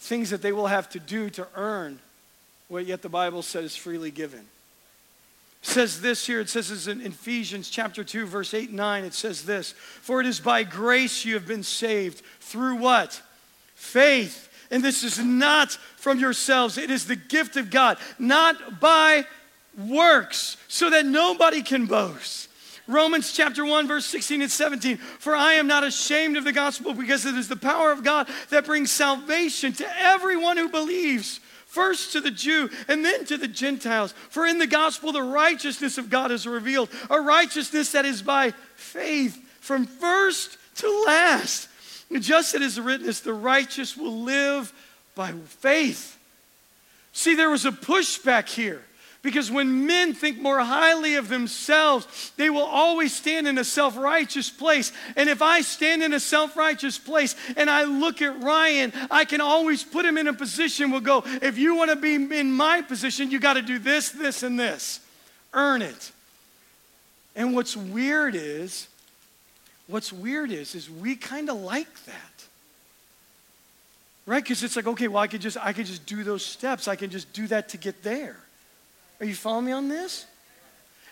things 0.00 0.30
that 0.30 0.42
they 0.42 0.52
will 0.52 0.66
have 0.66 0.88
to 0.90 0.98
do 0.98 1.30
to 1.30 1.46
earn 1.54 2.00
what 2.68 2.86
yet 2.86 3.02
the 3.02 3.08
Bible 3.08 3.42
says 3.42 3.76
freely 3.76 4.10
given. 4.10 4.40
It 4.40 4.46
says 5.66 6.00
this 6.00 6.26
here, 6.26 6.40
it 6.40 6.48
says 6.48 6.88
in 6.88 7.02
Ephesians 7.02 7.68
chapter 7.68 8.02
2, 8.02 8.24
verse 8.24 8.54
8 8.54 8.68
and 8.68 8.78
9, 8.78 9.04
it 9.04 9.12
says 9.12 9.44
this 9.44 9.72
For 9.72 10.20
it 10.20 10.26
is 10.26 10.40
by 10.40 10.62
grace 10.62 11.24
you 11.24 11.34
have 11.34 11.46
been 11.46 11.62
saved. 11.62 12.22
Through 12.40 12.76
what? 12.76 13.20
Faith. 13.74 14.49
And 14.70 14.84
this 14.84 15.02
is 15.02 15.18
not 15.18 15.72
from 15.96 16.20
yourselves, 16.20 16.78
it 16.78 16.90
is 16.90 17.06
the 17.06 17.16
gift 17.16 17.56
of 17.56 17.70
God, 17.70 17.98
not 18.18 18.80
by 18.80 19.26
works, 19.76 20.56
so 20.68 20.90
that 20.90 21.06
nobody 21.06 21.62
can 21.62 21.86
boast. 21.86 22.48
Romans 22.86 23.32
chapter 23.32 23.64
1, 23.64 23.86
verse 23.86 24.06
16 24.06 24.42
and 24.42 24.50
17. 24.50 24.96
For 24.96 25.34
I 25.34 25.54
am 25.54 25.68
not 25.68 25.84
ashamed 25.84 26.36
of 26.36 26.44
the 26.44 26.52
gospel 26.52 26.92
because 26.92 27.24
it 27.24 27.36
is 27.36 27.48
the 27.48 27.56
power 27.56 27.92
of 27.92 28.02
God 28.02 28.28
that 28.50 28.66
brings 28.66 28.90
salvation 28.90 29.72
to 29.74 29.86
everyone 29.98 30.56
who 30.56 30.68
believes. 30.68 31.38
First 31.66 32.12
to 32.12 32.20
the 32.20 32.32
Jew 32.32 32.68
and 32.88 33.04
then 33.04 33.24
to 33.26 33.36
the 33.36 33.46
Gentiles. 33.46 34.12
For 34.30 34.44
in 34.44 34.58
the 34.58 34.66
gospel, 34.66 35.12
the 35.12 35.22
righteousness 35.22 35.98
of 35.98 36.10
God 36.10 36.32
is 36.32 36.48
revealed, 36.48 36.90
a 37.08 37.20
righteousness 37.20 37.92
that 37.92 38.04
is 38.04 38.22
by 38.22 38.52
faith 38.74 39.40
from 39.60 39.86
first 39.86 40.58
to 40.76 41.04
last. 41.06 41.68
Just 42.12 42.54
as 42.54 42.60
it 42.60 42.62
is 42.62 42.80
written, 42.80 43.12
the 43.24 43.32
righteous 43.32 43.96
will 43.96 44.22
live 44.22 44.72
by 45.14 45.32
faith. 45.32 46.18
See, 47.12 47.34
there 47.34 47.50
was 47.50 47.64
a 47.64 47.72
pushback 47.72 48.48
here. 48.48 48.82
Because 49.22 49.50
when 49.50 49.86
men 49.86 50.14
think 50.14 50.40
more 50.40 50.60
highly 50.60 51.16
of 51.16 51.28
themselves, 51.28 52.32
they 52.38 52.48
will 52.48 52.64
always 52.64 53.14
stand 53.14 53.46
in 53.46 53.58
a 53.58 53.64
self 53.64 53.96
righteous 53.96 54.48
place. 54.48 54.92
And 55.14 55.28
if 55.28 55.42
I 55.42 55.60
stand 55.60 56.02
in 56.02 56.14
a 56.14 56.20
self 56.20 56.56
righteous 56.56 56.96
place 56.96 57.36
and 57.54 57.68
I 57.68 57.84
look 57.84 58.22
at 58.22 58.42
Ryan, 58.42 58.92
I 59.10 59.26
can 59.26 59.42
always 59.42 59.84
put 59.84 60.06
him 60.06 60.16
in 60.16 60.26
a 60.26 60.32
position 60.32 60.90
We'll 60.90 61.02
go, 61.02 61.22
if 61.42 61.58
you 61.58 61.74
want 61.74 61.90
to 61.90 61.96
be 61.96 62.14
in 62.14 62.50
my 62.50 62.80
position, 62.80 63.30
you 63.30 63.38
got 63.38 63.54
to 63.54 63.62
do 63.62 63.78
this, 63.78 64.10
this, 64.10 64.42
and 64.42 64.58
this. 64.58 65.00
Earn 65.52 65.82
it. 65.82 66.12
And 67.36 67.54
what's 67.54 67.76
weird 67.76 68.34
is, 68.34 68.88
what's 69.90 70.12
weird 70.12 70.50
is, 70.50 70.74
is 70.74 70.90
we 70.90 71.16
kind 71.16 71.50
of 71.50 71.56
like 71.60 72.04
that. 72.04 72.14
Right? 74.26 74.42
Because 74.42 74.62
it's 74.62 74.76
like, 74.76 74.86
okay, 74.86 75.08
well, 75.08 75.22
I 75.22 75.26
could 75.26 75.40
just 75.40 75.56
I 75.56 75.72
could 75.72 75.86
just 75.86 76.06
do 76.06 76.22
those 76.22 76.44
steps. 76.44 76.88
I 76.88 76.96
can 76.96 77.10
just 77.10 77.32
do 77.32 77.46
that 77.48 77.70
to 77.70 77.76
get 77.76 78.02
there. 78.02 78.36
Are 79.18 79.26
you 79.26 79.34
following 79.34 79.66
me 79.66 79.72
on 79.72 79.88
this? 79.88 80.26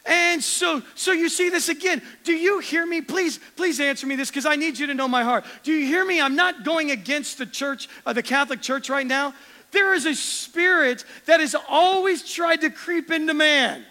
And 0.07 0.43
so, 0.43 0.83
so 0.95 1.13
you 1.13 1.29
see 1.29 1.51
this 1.51 1.69
again. 1.69 2.01
Do 2.25 2.33
you 2.33 2.61
hear 2.61 2.87
me? 2.87 3.03
Please, 3.03 3.39
please 3.57 3.79
answer 3.79 4.07
me 4.07 4.17
this 4.17 4.31
because 4.31 4.47
I 4.47 4.57
need 4.57 4.79
you 4.79 4.87
to 4.87 4.95
know 4.95 5.07
my 5.07 5.23
heart. 5.23 5.45
Do 5.65 5.73
you 5.73 5.87
hear 5.87 6.03
me? 6.05 6.21
I'm 6.21 6.35
not 6.35 6.65
going 6.65 6.91
against 6.91 7.37
the 7.37 7.45
church, 7.45 7.89
uh, 8.07 8.15
the 8.15 8.23
Catholic 8.23 8.63
Church 8.63 8.89
right 8.89 9.07
now. 9.07 9.35
There 9.71 9.93
is 9.93 10.07
a 10.07 10.15
spirit 10.15 11.05
that 11.27 11.41
has 11.41 11.55
always 11.69 12.23
tried 12.23 12.63
to 12.63 12.71
creep 12.71 13.11
into 13.11 13.35
man. 13.35 13.85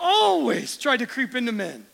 Always 0.00 0.76
tried 0.76 0.98
to 0.98 1.06
creep 1.06 1.36
into 1.36 1.52
men. 1.52 1.86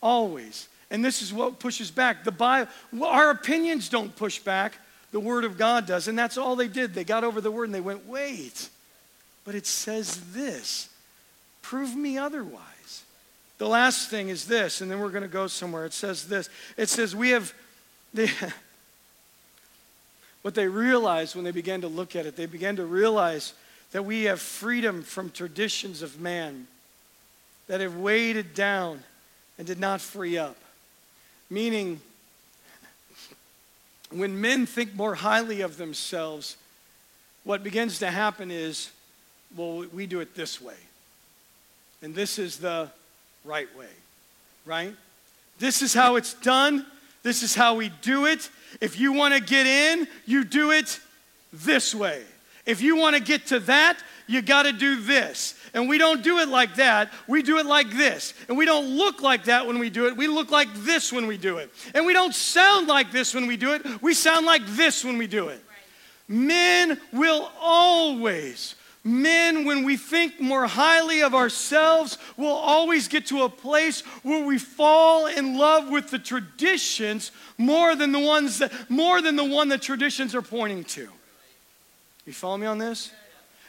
Always. 0.00 0.68
And 0.90 1.04
this 1.04 1.22
is 1.22 1.32
what 1.32 1.58
pushes 1.58 1.90
back. 1.90 2.24
The 2.24 2.32
Bible, 2.32 2.70
our 3.02 3.30
opinions 3.30 3.88
don't 3.88 4.14
push 4.14 4.38
back. 4.38 4.78
The 5.12 5.20
Word 5.20 5.44
of 5.44 5.56
God 5.56 5.86
does. 5.86 6.08
And 6.08 6.18
that's 6.18 6.36
all 6.36 6.56
they 6.56 6.68
did. 6.68 6.94
They 6.94 7.04
got 7.04 7.24
over 7.24 7.40
the 7.40 7.50
Word 7.50 7.64
and 7.64 7.74
they 7.74 7.80
went, 7.80 8.06
wait. 8.06 8.68
But 9.44 9.54
it 9.54 9.66
says 9.66 10.20
this 10.32 10.88
prove 11.62 11.96
me 11.96 12.18
otherwise. 12.18 13.04
The 13.58 13.68
last 13.68 14.10
thing 14.10 14.28
is 14.28 14.46
this, 14.46 14.80
and 14.80 14.90
then 14.90 15.00
we're 15.00 15.10
going 15.10 15.22
to 15.22 15.28
go 15.28 15.46
somewhere. 15.46 15.84
It 15.86 15.92
says 15.92 16.26
this 16.28 16.48
it 16.76 16.88
says, 16.88 17.14
We 17.14 17.30
have. 17.30 17.52
They, 18.14 18.30
what 20.42 20.54
they 20.54 20.68
realized 20.68 21.34
when 21.34 21.44
they 21.44 21.52
began 21.52 21.80
to 21.80 21.88
look 21.88 22.14
at 22.14 22.26
it, 22.26 22.36
they 22.36 22.44
began 22.44 22.76
to 22.76 22.84
realize 22.84 23.54
that 23.92 24.04
we 24.04 24.24
have 24.24 24.40
freedom 24.40 25.02
from 25.02 25.30
traditions 25.30 26.02
of 26.02 26.20
man 26.20 26.66
that 27.66 27.80
have 27.80 27.96
weighted 27.96 28.52
down 28.52 29.02
and 29.56 29.66
did 29.66 29.80
not 29.80 30.02
free 30.02 30.36
up. 30.36 30.56
Meaning, 31.50 32.00
when 34.10 34.40
men 34.40 34.66
think 34.66 34.94
more 34.94 35.14
highly 35.14 35.60
of 35.60 35.76
themselves, 35.76 36.56
what 37.44 37.62
begins 37.62 37.98
to 37.98 38.10
happen 38.10 38.50
is 38.50 38.90
well, 39.56 39.86
we 39.92 40.06
do 40.06 40.20
it 40.20 40.34
this 40.34 40.60
way. 40.60 40.76
And 42.02 42.14
this 42.14 42.38
is 42.38 42.58
the 42.58 42.90
right 43.44 43.68
way, 43.76 43.88
right? 44.66 44.94
This 45.58 45.80
is 45.80 45.94
how 45.94 46.16
it's 46.16 46.34
done. 46.34 46.84
This 47.22 47.42
is 47.42 47.54
how 47.54 47.76
we 47.76 47.90
do 48.02 48.26
it. 48.26 48.50
If 48.80 48.98
you 48.98 49.12
want 49.12 49.34
to 49.34 49.40
get 49.40 49.66
in, 49.66 50.08
you 50.26 50.44
do 50.44 50.72
it 50.72 51.00
this 51.52 51.94
way. 51.94 52.22
If 52.66 52.80
you 52.80 52.96
want 52.96 53.16
to 53.16 53.22
get 53.22 53.46
to 53.46 53.60
that, 53.60 53.98
you 54.26 54.40
got 54.40 54.62
to 54.62 54.72
do 54.72 55.02
this. 55.02 55.54
And 55.74 55.88
we 55.88 55.98
don't 55.98 56.22
do 56.22 56.38
it 56.38 56.48
like 56.48 56.76
that. 56.76 57.12
We 57.28 57.42
do 57.42 57.58
it 57.58 57.66
like 57.66 57.90
this. 57.90 58.32
And 58.48 58.56
we 58.56 58.64
don't 58.64 58.96
look 58.96 59.20
like 59.20 59.44
that 59.44 59.66
when 59.66 59.78
we 59.78 59.90
do 59.90 60.06
it. 60.06 60.16
We 60.16 60.28
look 60.28 60.50
like 60.50 60.72
this 60.74 61.12
when 61.12 61.26
we 61.26 61.36
do 61.36 61.58
it. 61.58 61.70
And 61.94 62.06
we 62.06 62.12
don't 62.12 62.34
sound 62.34 62.86
like 62.86 63.12
this 63.12 63.34
when 63.34 63.46
we 63.46 63.56
do 63.56 63.72
it. 63.72 63.82
We 64.00 64.14
sound 64.14 64.46
like 64.46 64.64
this 64.66 65.04
when 65.04 65.18
we 65.18 65.26
do 65.26 65.48
it. 65.48 65.62
Men 66.28 66.98
will 67.12 67.50
always 67.60 68.76
Men, 69.06 69.66
when 69.66 69.84
we 69.84 69.98
think 69.98 70.40
more 70.40 70.66
highly 70.66 71.22
of 71.22 71.34
ourselves, 71.34 72.16
will 72.38 72.46
always 72.46 73.06
get 73.06 73.26
to 73.26 73.42
a 73.42 73.50
place 73.50 74.00
where 74.22 74.46
we 74.46 74.56
fall 74.56 75.26
in 75.26 75.58
love 75.58 75.90
with 75.90 76.08
the 76.08 76.18
traditions 76.18 77.30
more 77.58 77.94
than 77.94 78.12
the 78.12 78.18
ones 78.18 78.60
that, 78.60 78.72
more 78.88 79.20
than 79.20 79.36
the 79.36 79.44
one 79.44 79.68
that 79.68 79.82
traditions 79.82 80.34
are 80.34 80.40
pointing 80.40 80.84
to. 80.84 81.10
You 82.26 82.32
follow 82.32 82.56
me 82.56 82.66
on 82.66 82.78
this? 82.78 83.12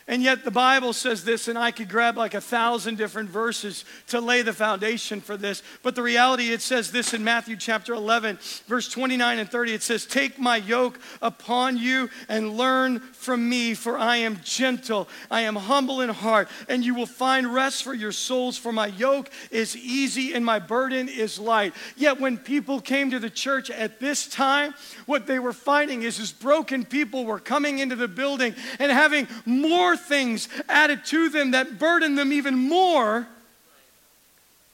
And 0.08 0.22
yet 0.22 0.44
the 0.44 0.52
Bible 0.52 0.94
says 0.94 1.24
this, 1.24 1.48
and 1.48 1.58
I 1.58 1.72
could 1.72 1.90
grab 1.90 2.16
like 2.16 2.36
a 2.36 2.42
thousand 2.42 2.96
different 2.96 3.28
verses 3.28 3.86
to 4.08 4.22
lay 4.22 4.44
the 4.44 4.54
foundation 4.54 5.20
for 5.20 5.36
this. 5.36 5.64
But 5.82 5.96
the 5.96 6.04
reality, 6.04 6.54
it 6.54 6.62
says 6.62 6.92
this 6.92 7.16
in 7.16 7.24
Matthew 7.24 7.56
chapter 7.56 7.96
11, 7.96 8.38
verse 8.68 8.88
29 8.88 9.40
and 9.40 9.50
30. 9.50 9.74
It 9.74 9.82
says, 9.82 10.06
Take 10.06 10.38
my 10.38 10.58
yoke 10.58 11.00
upon 11.24 11.78
you 11.78 12.12
and 12.30 12.56
learn 12.56 13.00
from 13.00 13.50
me, 13.50 13.74
for 13.74 13.98
I 13.98 14.18
am 14.18 14.42
gentle, 14.44 15.10
I 15.32 15.42
am 15.42 15.56
humble 15.56 16.02
in 16.02 16.10
heart, 16.10 16.50
and 16.70 16.86
you 16.86 16.94
will 16.94 17.08
find 17.08 17.52
rest 17.52 17.84
for 17.84 17.96
your 17.96 18.12
souls, 18.12 18.60
for 18.60 18.72
my 18.72 18.88
yoke 18.88 19.32
is 19.50 19.76
easy 19.76 20.36
and 20.36 20.46
my 20.46 20.60
burden 20.60 21.10
is 21.10 21.40
light. 21.40 21.74
Yet 21.98 22.20
when 22.20 22.38
people 22.38 22.80
came 22.80 23.10
to 23.10 23.18
the 23.18 23.32
church 23.32 23.72
at 23.72 24.00
this 24.00 24.28
time, 24.28 24.76
what 25.08 25.26
they 25.26 25.40
were 25.40 25.52
finding 25.52 26.04
is, 26.04 26.20
is 26.20 26.32
broken 26.32 26.86
people 26.86 27.26
were 27.26 27.40
coming 27.40 27.80
into 27.80 27.96
the 27.96 28.08
building 28.08 28.54
and 28.78 28.92
having 28.92 29.28
more 29.48 29.95
more 29.96 30.06
things 30.06 30.50
added 30.68 31.06
to 31.06 31.30
them 31.30 31.52
that 31.52 31.80
burden 31.80 32.16
them 32.16 32.34
even 32.34 32.56
more 32.56 33.28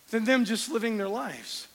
than 0.09 0.25
them 0.25 0.45
just 0.45 0.71
living 0.71 0.97
their 0.97 1.07
lives. 1.07 1.67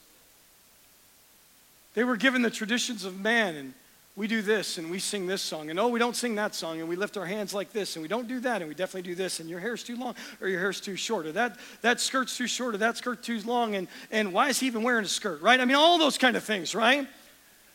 They 1.93 2.03
were 2.03 2.17
given 2.17 2.43
the 2.43 2.51
traditions 2.51 3.05
of 3.05 3.19
man, 3.19 3.55
and 3.55 3.73
we 4.15 4.27
do 4.27 4.41
this 4.41 4.77
and 4.77 4.91
we 4.91 4.99
sing 4.99 5.25
this 5.25 5.41
song, 5.41 5.69
and 5.69 5.79
oh, 5.79 5.87
we 5.87 5.99
don't 5.99 6.15
sing 6.15 6.35
that 6.35 6.53
song, 6.53 6.79
and 6.79 6.87
we 6.87 6.95
lift 6.95 7.17
our 7.17 7.25
hands 7.25 7.53
like 7.53 7.71
this, 7.71 7.95
and 7.95 8.03
we 8.03 8.07
don't 8.07 8.27
do 8.27 8.39
that, 8.41 8.61
and 8.61 8.69
we 8.69 8.75
definitely 8.75 9.09
do 9.09 9.15
this, 9.15 9.39
and 9.39 9.49
your 9.49 9.59
hair's 9.59 9.83
too 9.83 9.95
long, 9.95 10.13
or 10.41 10.47
your 10.47 10.59
hair's 10.59 10.79
too 10.79 10.95
short, 10.95 11.25
or 11.25 11.31
that, 11.31 11.57
that 11.81 11.99
skirt's 11.99 12.37
too 12.37 12.47
short, 12.47 12.75
or 12.75 12.77
that 12.77 12.97
skirt 12.97 13.23
too 13.23 13.41
long, 13.41 13.75
and, 13.75 13.87
and 14.11 14.31
why 14.33 14.49
is 14.49 14.59
he 14.59 14.67
even 14.67 14.83
wearing 14.83 15.05
a 15.05 15.07
skirt, 15.07 15.41
right? 15.41 15.59
I 15.59 15.65
mean, 15.65 15.75
all 15.75 15.97
those 15.97 16.17
kind 16.17 16.37
of 16.37 16.43
things, 16.43 16.75
right? 16.75 17.07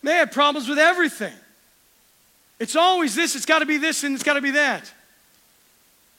They 0.04 0.12
had 0.12 0.30
problems 0.30 0.68
with 0.68 0.78
everything. 0.78 1.34
It's 2.60 2.76
always 2.76 3.16
this, 3.16 3.34
it's 3.34 3.46
got 3.46 3.58
to 3.58 3.66
be 3.66 3.78
this, 3.78 4.04
and 4.04 4.14
it's 4.14 4.24
got 4.24 4.34
to 4.34 4.40
be 4.40 4.52
that. 4.52 4.92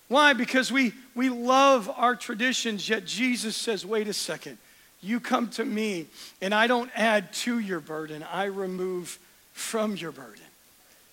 Why? 0.08 0.34
Because 0.34 0.72
we, 0.72 0.94
we 1.16 1.30
love 1.30 1.89
our 1.96 2.16
traditions, 2.16 2.88
yet 2.88 3.06
Jesus 3.06 3.56
says, 3.56 3.86
wait 3.86 4.08
a 4.08 4.13
second. 4.13 4.58
You 5.02 5.20
come 5.20 5.50
to 5.52 5.66
me, 5.66 6.08
and 6.42 6.54
I 6.54 6.68
don't 6.68 6.89
add 6.96 7.34
to 7.34 7.60
your 7.60 7.80
burden, 7.80 8.24
I 8.24 8.46
remove 8.46 9.20
from 9.54 9.96
your 9.96 10.12
burden. 10.12 10.44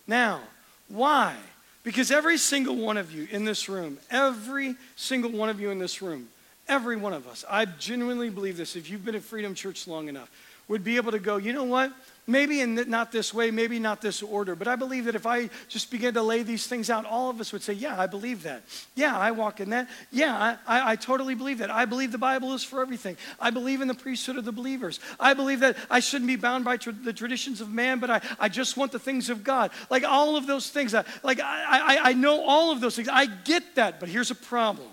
Now, 0.06 0.40
why? 0.88 1.36
Because 1.82 2.10
every 2.10 2.36
single 2.36 2.76
one 2.76 2.96
of 2.96 3.12
you 3.12 3.26
in 3.30 3.44
this 3.44 3.68
room, 3.68 3.98
every 4.10 4.76
single 4.96 5.30
one 5.30 5.48
of 5.48 5.60
you 5.60 5.70
in 5.70 5.78
this 5.78 6.02
room, 6.02 6.28
every 6.68 6.96
one 6.96 7.12
of 7.12 7.26
us, 7.26 7.44
I 7.48 7.64
genuinely 7.64 8.30
believe 8.30 8.56
this, 8.56 8.76
if 8.76 8.90
you've 8.90 9.04
been 9.04 9.14
at 9.14 9.22
Freedom 9.22 9.54
Church 9.54 9.88
long 9.88 10.08
enough, 10.08 10.30
would 10.68 10.84
be 10.84 10.96
able 10.96 11.12
to 11.12 11.18
go, 11.18 11.36
you 11.36 11.52
know 11.52 11.64
what? 11.64 11.92
Maybe 12.26 12.60
in 12.60 12.74
not 12.88 13.10
this 13.10 13.34
way, 13.34 13.50
maybe 13.50 13.78
not 13.78 14.00
this 14.00 14.22
order, 14.22 14.54
but 14.54 14.68
I 14.68 14.76
believe 14.76 15.06
that 15.06 15.14
if 15.14 15.26
I 15.26 15.50
just 15.68 15.90
begin 15.90 16.14
to 16.14 16.22
lay 16.22 16.42
these 16.42 16.66
things 16.66 16.88
out, 16.88 17.04
all 17.04 17.28
of 17.28 17.40
us 17.40 17.52
would 17.52 17.62
say, 17.62 17.72
Yeah, 17.72 18.00
I 18.00 18.06
believe 18.06 18.42
that. 18.44 18.62
Yeah, 18.94 19.18
I 19.18 19.30
walk 19.32 19.60
in 19.60 19.70
that. 19.70 19.88
Yeah, 20.12 20.56
I, 20.66 20.78
I, 20.78 20.92
I 20.92 20.96
totally 20.96 21.34
believe 21.34 21.58
that. 21.58 21.70
I 21.70 21.86
believe 21.86 22.12
the 22.12 22.18
Bible 22.18 22.54
is 22.54 22.62
for 22.62 22.82
everything. 22.82 23.16
I 23.40 23.50
believe 23.50 23.80
in 23.80 23.88
the 23.88 23.94
priesthood 23.94 24.36
of 24.36 24.44
the 24.44 24.52
believers. 24.52 25.00
I 25.18 25.34
believe 25.34 25.60
that 25.60 25.76
I 25.90 26.00
shouldn't 26.00 26.28
be 26.28 26.36
bound 26.36 26.64
by 26.64 26.76
tra- 26.76 26.92
the 26.92 27.12
traditions 27.12 27.60
of 27.60 27.70
man, 27.70 27.98
but 27.98 28.10
I, 28.10 28.20
I 28.38 28.48
just 28.48 28.76
want 28.76 28.92
the 28.92 28.98
things 28.98 29.28
of 29.30 29.42
God. 29.42 29.70
Like 29.88 30.04
all 30.04 30.36
of 30.36 30.46
those 30.46 30.70
things. 30.70 30.94
Like 31.22 31.40
I, 31.40 31.96
I, 31.96 32.10
I 32.10 32.12
know 32.12 32.44
all 32.44 32.70
of 32.70 32.80
those 32.80 32.96
things. 32.96 33.08
I 33.08 33.26
get 33.26 33.74
that, 33.76 33.98
but 33.98 34.08
here's 34.08 34.30
a 34.30 34.36
problem. 34.36 34.88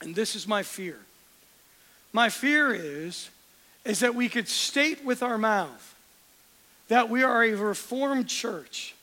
And 0.00 0.14
this 0.14 0.34
is 0.34 0.46
my 0.46 0.62
fear. 0.62 0.98
My 2.12 2.28
fear 2.28 2.72
is 2.72 3.28
is 3.84 4.00
that 4.00 4.14
we 4.14 4.30
could 4.30 4.48
state 4.48 5.04
with 5.04 5.22
our 5.22 5.36
mouth 5.36 5.93
that 6.88 7.08
we 7.08 7.22
are 7.22 7.44
a 7.44 7.54
reformed 7.54 8.28
church, 8.28 8.94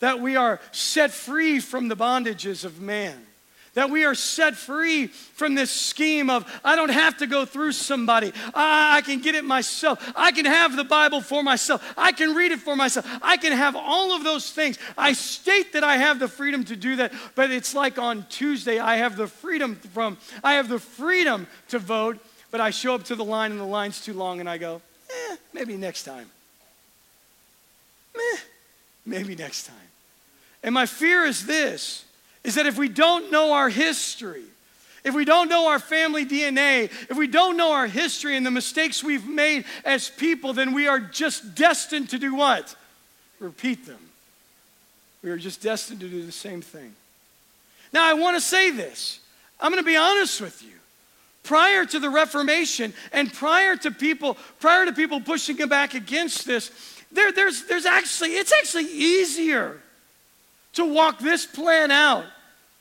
that 0.00 0.20
we 0.20 0.36
are 0.36 0.60
set 0.72 1.10
free 1.10 1.60
from 1.60 1.88
the 1.88 1.96
bondages 1.96 2.64
of 2.64 2.80
man, 2.80 3.26
that 3.74 3.88
we 3.88 4.04
are 4.04 4.14
set 4.14 4.54
free 4.54 5.06
from 5.06 5.54
this 5.54 5.70
scheme 5.70 6.28
of, 6.28 6.44
I 6.62 6.76
don't 6.76 6.90
have 6.90 7.16
to 7.18 7.26
go 7.26 7.44
through 7.46 7.72
somebody. 7.72 8.32
I, 8.54 8.98
I, 8.98 9.00
can 9.00 9.20
get 9.20 9.34
it 9.34 9.44
myself. 9.44 10.12
I 10.14 10.30
can 10.30 10.44
have 10.44 10.76
the 10.76 10.84
Bible 10.84 11.22
for 11.22 11.42
myself. 11.42 11.94
I 11.96 12.12
can 12.12 12.34
read 12.34 12.52
it 12.52 12.60
for 12.60 12.76
myself. 12.76 13.06
I 13.22 13.38
can 13.38 13.52
have 13.52 13.74
all 13.74 14.14
of 14.14 14.24
those 14.24 14.50
things. 14.52 14.78
I 14.98 15.14
state 15.14 15.72
that 15.72 15.84
I 15.84 15.96
have 15.96 16.18
the 16.18 16.28
freedom 16.28 16.64
to 16.64 16.76
do 16.76 16.96
that, 16.96 17.14
but 17.34 17.50
it's 17.50 17.74
like 17.74 17.98
on 17.98 18.26
Tuesday, 18.28 18.78
I 18.78 18.96
have 18.96 19.16
the 19.16 19.26
freedom 19.26 19.76
from, 19.76 20.18
I 20.44 20.54
have 20.54 20.68
the 20.68 20.78
freedom 20.78 21.46
to 21.68 21.78
vote 21.78 22.18
but 22.52 22.60
I 22.60 22.70
show 22.70 22.94
up 22.94 23.02
to 23.04 23.16
the 23.16 23.24
line 23.24 23.50
and 23.50 23.58
the 23.58 23.64
line's 23.64 24.04
too 24.04 24.12
long 24.12 24.38
and 24.38 24.48
I 24.48 24.58
go, 24.58 24.80
eh, 25.10 25.36
maybe 25.52 25.76
next 25.76 26.04
time. 26.04 26.30
Meh, 28.16 28.38
maybe 29.06 29.34
next 29.34 29.66
time. 29.66 29.76
And 30.62 30.74
my 30.74 30.86
fear 30.86 31.24
is 31.24 31.46
this 31.46 32.04
is 32.44 32.56
that 32.56 32.66
if 32.66 32.76
we 32.76 32.88
don't 32.88 33.30
know 33.30 33.52
our 33.52 33.68
history, 33.68 34.42
if 35.04 35.14
we 35.14 35.24
don't 35.24 35.48
know 35.48 35.68
our 35.68 35.78
family 35.78 36.24
DNA, 36.24 36.84
if 37.10 37.16
we 37.16 37.26
don't 37.26 37.56
know 37.56 37.72
our 37.72 37.86
history 37.86 38.36
and 38.36 38.44
the 38.46 38.50
mistakes 38.50 39.02
we've 39.02 39.26
made 39.26 39.64
as 39.84 40.10
people, 40.10 40.52
then 40.52 40.72
we 40.72 40.86
are 40.88 41.00
just 41.00 41.54
destined 41.54 42.10
to 42.10 42.18
do 42.18 42.34
what? 42.34 42.74
Repeat 43.40 43.86
them. 43.86 43.98
We 45.22 45.30
are 45.30 45.36
just 45.36 45.62
destined 45.62 46.00
to 46.00 46.08
do 46.08 46.24
the 46.24 46.32
same 46.32 46.62
thing. 46.62 46.94
Now, 47.92 48.08
I 48.08 48.14
want 48.14 48.36
to 48.36 48.40
say 48.40 48.70
this. 48.70 49.20
I'm 49.60 49.70
going 49.70 49.82
to 49.82 49.86
be 49.88 49.96
honest 49.96 50.40
with 50.40 50.62
you 50.62 50.72
prior 51.42 51.84
to 51.84 51.98
the 51.98 52.10
Reformation 52.10 52.92
and 53.12 53.32
prior 53.32 53.76
to 53.76 53.90
people, 53.90 54.36
prior 54.60 54.84
to 54.84 54.92
people 54.92 55.20
pushing 55.20 55.56
back 55.68 55.94
against 55.94 56.46
this, 56.46 56.70
there, 57.12 57.32
there's, 57.32 57.64
there's 57.64 57.86
actually, 57.86 58.30
it's 58.30 58.52
actually 58.52 58.86
easier 58.86 59.80
to 60.74 60.84
walk 60.84 61.18
this 61.18 61.44
plan 61.44 61.90
out 61.90 62.24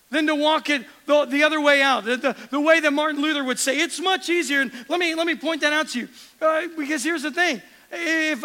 than 0.10 0.28
to 0.28 0.36
walk 0.36 0.70
it 0.70 0.86
the, 1.06 1.26
the 1.26 1.44
other 1.44 1.60
way 1.60 1.82
out. 1.82 2.06
The, 2.06 2.18
the, 2.18 2.36
the, 2.50 2.60
way 2.60 2.80
that 2.80 2.92
Martin 2.92 3.22
Luther 3.22 3.44
would 3.44 3.60
say, 3.60 3.78
it's 3.78 4.00
much 4.00 4.30
easier. 4.30 4.62
And 4.62 4.72
let 4.90 5.00
me, 5.00 5.16
let 5.16 5.26
me 5.26 5.36
point 5.36 5.62
that 5.62 5.74
out 5.74 5.90
to 5.90 6.00
you. 6.02 6.10
Uh, 6.42 6.68
because 6.78 7.04
here's 7.04 7.24
the 7.24 7.32
thing. 7.32 7.62
If, 7.92 8.44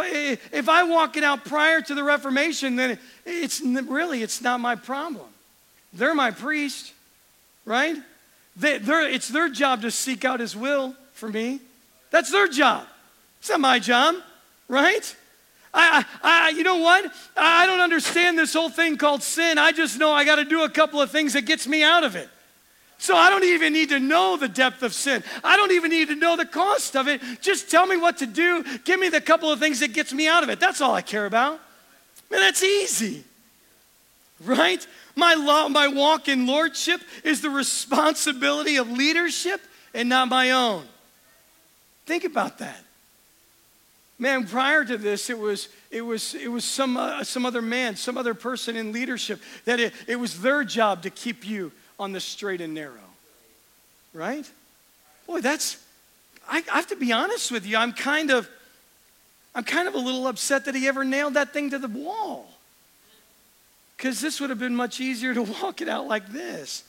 if 0.52 0.68
I 0.68 0.82
walk 0.84 1.16
it 1.16 1.22
out 1.22 1.44
prior 1.44 1.80
to 1.80 1.94
the 1.94 2.02
Reformation, 2.02 2.76
then 2.76 2.98
it's 3.24 3.60
really, 3.60 4.22
it's 4.22 4.40
not 4.40 4.58
my 4.60 4.74
problem. 4.74 5.26
They're 5.92 6.14
my 6.14 6.32
priest, 6.32 6.92
right? 7.64 7.96
They're, 8.56 9.08
it's 9.08 9.28
their 9.28 9.48
job 9.48 9.82
to 9.82 9.90
seek 9.90 10.24
out 10.24 10.40
His 10.40 10.56
will 10.56 10.94
for 11.12 11.28
me. 11.28 11.60
That's 12.10 12.32
their 12.32 12.48
job. 12.48 12.86
It's 13.40 13.50
not 13.50 13.60
my 13.60 13.78
job, 13.78 14.16
right? 14.68 15.14
I, 15.76 16.04
I, 16.22 16.48
you 16.50 16.62
know 16.62 16.78
what? 16.78 17.12
I 17.36 17.66
don't 17.66 17.80
understand 17.80 18.38
this 18.38 18.54
whole 18.54 18.70
thing 18.70 18.96
called 18.96 19.22
sin. 19.22 19.58
I 19.58 19.72
just 19.72 19.98
know 19.98 20.10
I 20.10 20.24
got 20.24 20.36
to 20.36 20.44
do 20.44 20.64
a 20.64 20.70
couple 20.70 21.00
of 21.00 21.10
things 21.10 21.34
that 21.34 21.42
gets 21.42 21.68
me 21.68 21.82
out 21.82 22.02
of 22.02 22.16
it. 22.16 22.28
So 22.98 23.14
I 23.14 23.28
don't 23.28 23.44
even 23.44 23.74
need 23.74 23.90
to 23.90 24.00
know 24.00 24.38
the 24.38 24.48
depth 24.48 24.82
of 24.82 24.94
sin. 24.94 25.22
I 25.44 25.56
don't 25.58 25.72
even 25.72 25.90
need 25.90 26.08
to 26.08 26.16
know 26.16 26.34
the 26.34 26.46
cost 26.46 26.96
of 26.96 27.08
it. 27.08 27.20
Just 27.42 27.70
tell 27.70 27.86
me 27.86 27.98
what 27.98 28.18
to 28.18 28.26
do. 28.26 28.64
Give 28.84 28.98
me 28.98 29.10
the 29.10 29.20
couple 29.20 29.50
of 29.50 29.60
things 29.60 29.80
that 29.80 29.92
gets 29.92 30.14
me 30.14 30.26
out 30.26 30.42
of 30.42 30.48
it. 30.48 30.58
That's 30.58 30.80
all 30.80 30.94
I 30.94 31.02
care 31.02 31.26
about. 31.26 31.60
Man, 32.30 32.40
that's 32.40 32.62
easy. 32.62 33.22
Right? 34.42 34.84
My, 35.14 35.34
law, 35.34 35.68
my 35.68 35.88
walk 35.88 36.28
in 36.28 36.46
lordship 36.46 37.02
is 37.22 37.42
the 37.42 37.50
responsibility 37.50 38.76
of 38.76 38.90
leadership 38.90 39.60
and 39.92 40.08
not 40.08 40.28
my 40.28 40.52
own. 40.52 40.84
Think 42.06 42.24
about 42.24 42.58
that. 42.58 42.85
Man, 44.18 44.46
prior 44.46 44.84
to 44.84 44.96
this, 44.96 45.28
it 45.28 45.38
was, 45.38 45.68
it 45.90 46.00
was, 46.00 46.34
it 46.34 46.48
was 46.48 46.64
some, 46.64 46.96
uh, 46.96 47.22
some 47.22 47.44
other 47.44 47.60
man, 47.60 47.96
some 47.96 48.16
other 48.16 48.32
person 48.32 48.74
in 48.74 48.92
leadership, 48.92 49.40
that 49.66 49.78
it, 49.78 49.92
it 50.06 50.16
was 50.16 50.40
their 50.40 50.64
job 50.64 51.02
to 51.02 51.10
keep 51.10 51.46
you 51.46 51.70
on 51.98 52.12
the 52.12 52.20
straight 52.20 52.62
and 52.62 52.72
narrow. 52.72 52.94
Right? 54.14 54.50
Boy, 55.26 55.42
that's, 55.42 55.84
I, 56.48 56.64
I 56.72 56.76
have 56.76 56.86
to 56.88 56.96
be 56.96 57.12
honest 57.12 57.50
with 57.50 57.66
you, 57.66 57.76
I'm 57.76 57.92
kind 57.92 58.30
of, 58.30 58.48
I'm 59.54 59.64
kind 59.64 59.86
of 59.86 59.94
a 59.94 59.98
little 59.98 60.26
upset 60.26 60.64
that 60.64 60.74
he 60.74 60.88
ever 60.88 61.04
nailed 61.04 61.34
that 61.34 61.52
thing 61.52 61.70
to 61.70 61.78
the 61.78 61.88
wall. 61.88 62.48
Because 63.96 64.20
this 64.20 64.40
would 64.40 64.50
have 64.50 64.58
been 64.58 64.76
much 64.76 64.98
easier 64.98 65.34
to 65.34 65.42
walk 65.62 65.82
it 65.82 65.90
out 65.90 66.06
like 66.06 66.28
this. 66.28 66.84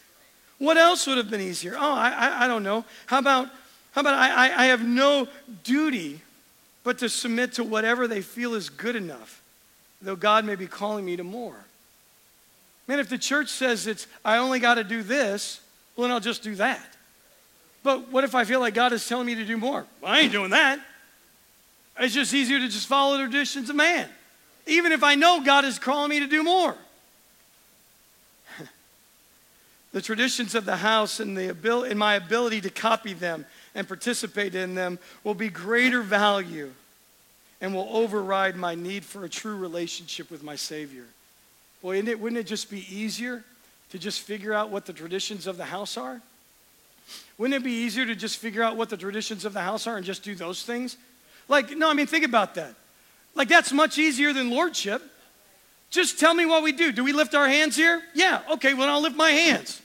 What 0.60 0.78
else 0.78 1.06
would 1.08 1.18
have 1.18 1.30
been 1.30 1.42
easier? 1.42 1.76
Oh, 1.78 1.94
I, 1.94 2.10
I, 2.10 2.46
I 2.46 2.48
don't 2.48 2.64
know. 2.64 2.86
How 3.06 3.20
about, 3.20 3.50
how 3.92 4.02
about 4.02 4.14
I, 4.14 4.64
I 4.64 4.66
have 4.68 4.86
no 4.86 5.28
duty 5.66 6.22
but 6.88 7.00
to 7.00 7.10
submit 7.10 7.52
to 7.52 7.66
whatever 7.66 8.08
they 8.08 8.22
feel 8.22 8.54
is 8.54 8.70
good 8.70 8.96
enough, 8.96 9.42
though 10.02 10.16
God 10.16 10.46
may 10.46 10.56
be 10.56 10.68
calling 10.68 11.04
me 11.04 11.18
to 11.18 11.24
more. 11.26 11.58
Man, 12.88 12.98
if 12.98 13.10
the 13.10 13.18
church 13.18 13.50
says 13.50 13.88
it's, 13.88 14.08
I 14.24 14.38
only 14.38 14.62
got 14.62 14.76
to 14.76 14.86
do 14.86 15.04
this, 15.04 15.60
well, 15.98 16.08
then 16.08 16.14
I'll 16.14 16.22
just 16.22 16.44
do 16.44 16.56
that. 16.56 16.96
But 17.84 18.08
what 18.10 18.24
if 18.24 18.34
I 18.34 18.46
feel 18.46 18.62
like 18.62 18.74
God 18.74 18.94
is 18.94 19.06
telling 19.06 19.26
me 19.26 19.36
to 19.36 19.44
do 19.44 19.58
more? 19.58 19.86
Well, 20.00 20.14
I 20.14 20.20
ain't 20.20 20.32
doing 20.32 20.52
that. 20.52 20.80
It's 22.00 22.14
just 22.14 22.34
easier 22.34 22.58
to 22.58 22.70
just 22.70 22.88
follow 22.88 23.18
the 23.18 23.24
traditions 23.24 23.70
of 23.70 23.76
man, 23.76 24.08
even 24.66 24.94
if 24.94 25.04
I 25.04 25.16
know 25.16 25.44
God 25.44 25.66
is 25.66 25.80
calling 25.80 26.10
me 26.10 26.22
to 26.22 26.28
do 26.28 26.42
more. 26.42 26.74
The 29.92 30.02
traditions 30.02 30.56
of 30.56 30.64
the 30.64 30.78
house 30.78 31.20
and, 31.20 31.36
the 31.36 31.50
abil- 31.50 31.84
and 31.84 32.00
my 32.00 32.16
ability 32.16 32.62
to 32.62 32.70
copy 32.70 33.12
them 33.14 33.46
and 33.78 33.88
participate 33.88 34.56
in 34.56 34.74
them 34.74 34.98
will 35.24 35.36
be 35.36 35.50
greater 35.50 36.02
value 36.02 36.72
and 37.62 37.74
will 37.74 37.88
override 37.92 38.56
my 38.56 38.74
need 38.74 39.06
for 39.06 39.24
a 39.24 39.30
true 39.30 39.56
relationship 39.56 40.32
with 40.32 40.44
my 40.44 40.56
Savior. 40.56 41.06
Boy, 41.84 42.00
it, 42.00 42.20
wouldn't 42.20 42.40
it 42.40 42.48
just 42.48 42.72
be 42.72 42.86
easier 42.94 43.44
to 43.92 44.00
just 44.00 44.22
figure 44.22 44.52
out 44.52 44.72
what 44.72 44.88
the 44.88 44.94
traditions 44.94 45.46
of 45.46 45.58
the 45.58 45.66
house 45.66 45.96
are? 45.96 46.20
Wouldn't 47.38 47.56
it 47.56 47.64
be 47.64 47.72
easier 47.72 48.04
to 48.08 48.16
just 48.16 48.38
figure 48.38 48.64
out 48.64 48.78
what 48.78 48.90
the 48.90 48.98
traditions 48.98 49.46
of 49.46 49.54
the 49.54 49.62
house 49.62 49.86
are 49.86 49.96
and 49.96 50.06
just 50.06 50.24
do 50.24 50.34
those 50.34 50.64
things? 50.64 50.98
Like, 51.48 51.70
no, 51.78 51.88
I 51.88 51.94
mean, 51.94 52.08
think 52.08 52.26
about 52.26 52.56
that. 52.56 52.74
Like, 53.36 53.48
that's 53.48 53.72
much 53.72 54.00
easier 54.00 54.34
than 54.34 54.50
lordship. 54.50 55.04
Just 55.92 56.20
tell 56.20 56.34
me 56.34 56.48
what 56.48 56.64
we 56.64 56.72
do. 56.72 56.92
Do 56.92 57.04
we 57.04 57.14
lift 57.14 57.36
our 57.36 57.48
hands 57.48 57.76
here? 57.76 58.02
Yeah. 58.16 58.42
Okay, 58.54 58.74
well, 58.74 58.90
I'll 58.90 59.02
lift 59.02 59.16
my 59.16 59.30
hands. 59.30 59.82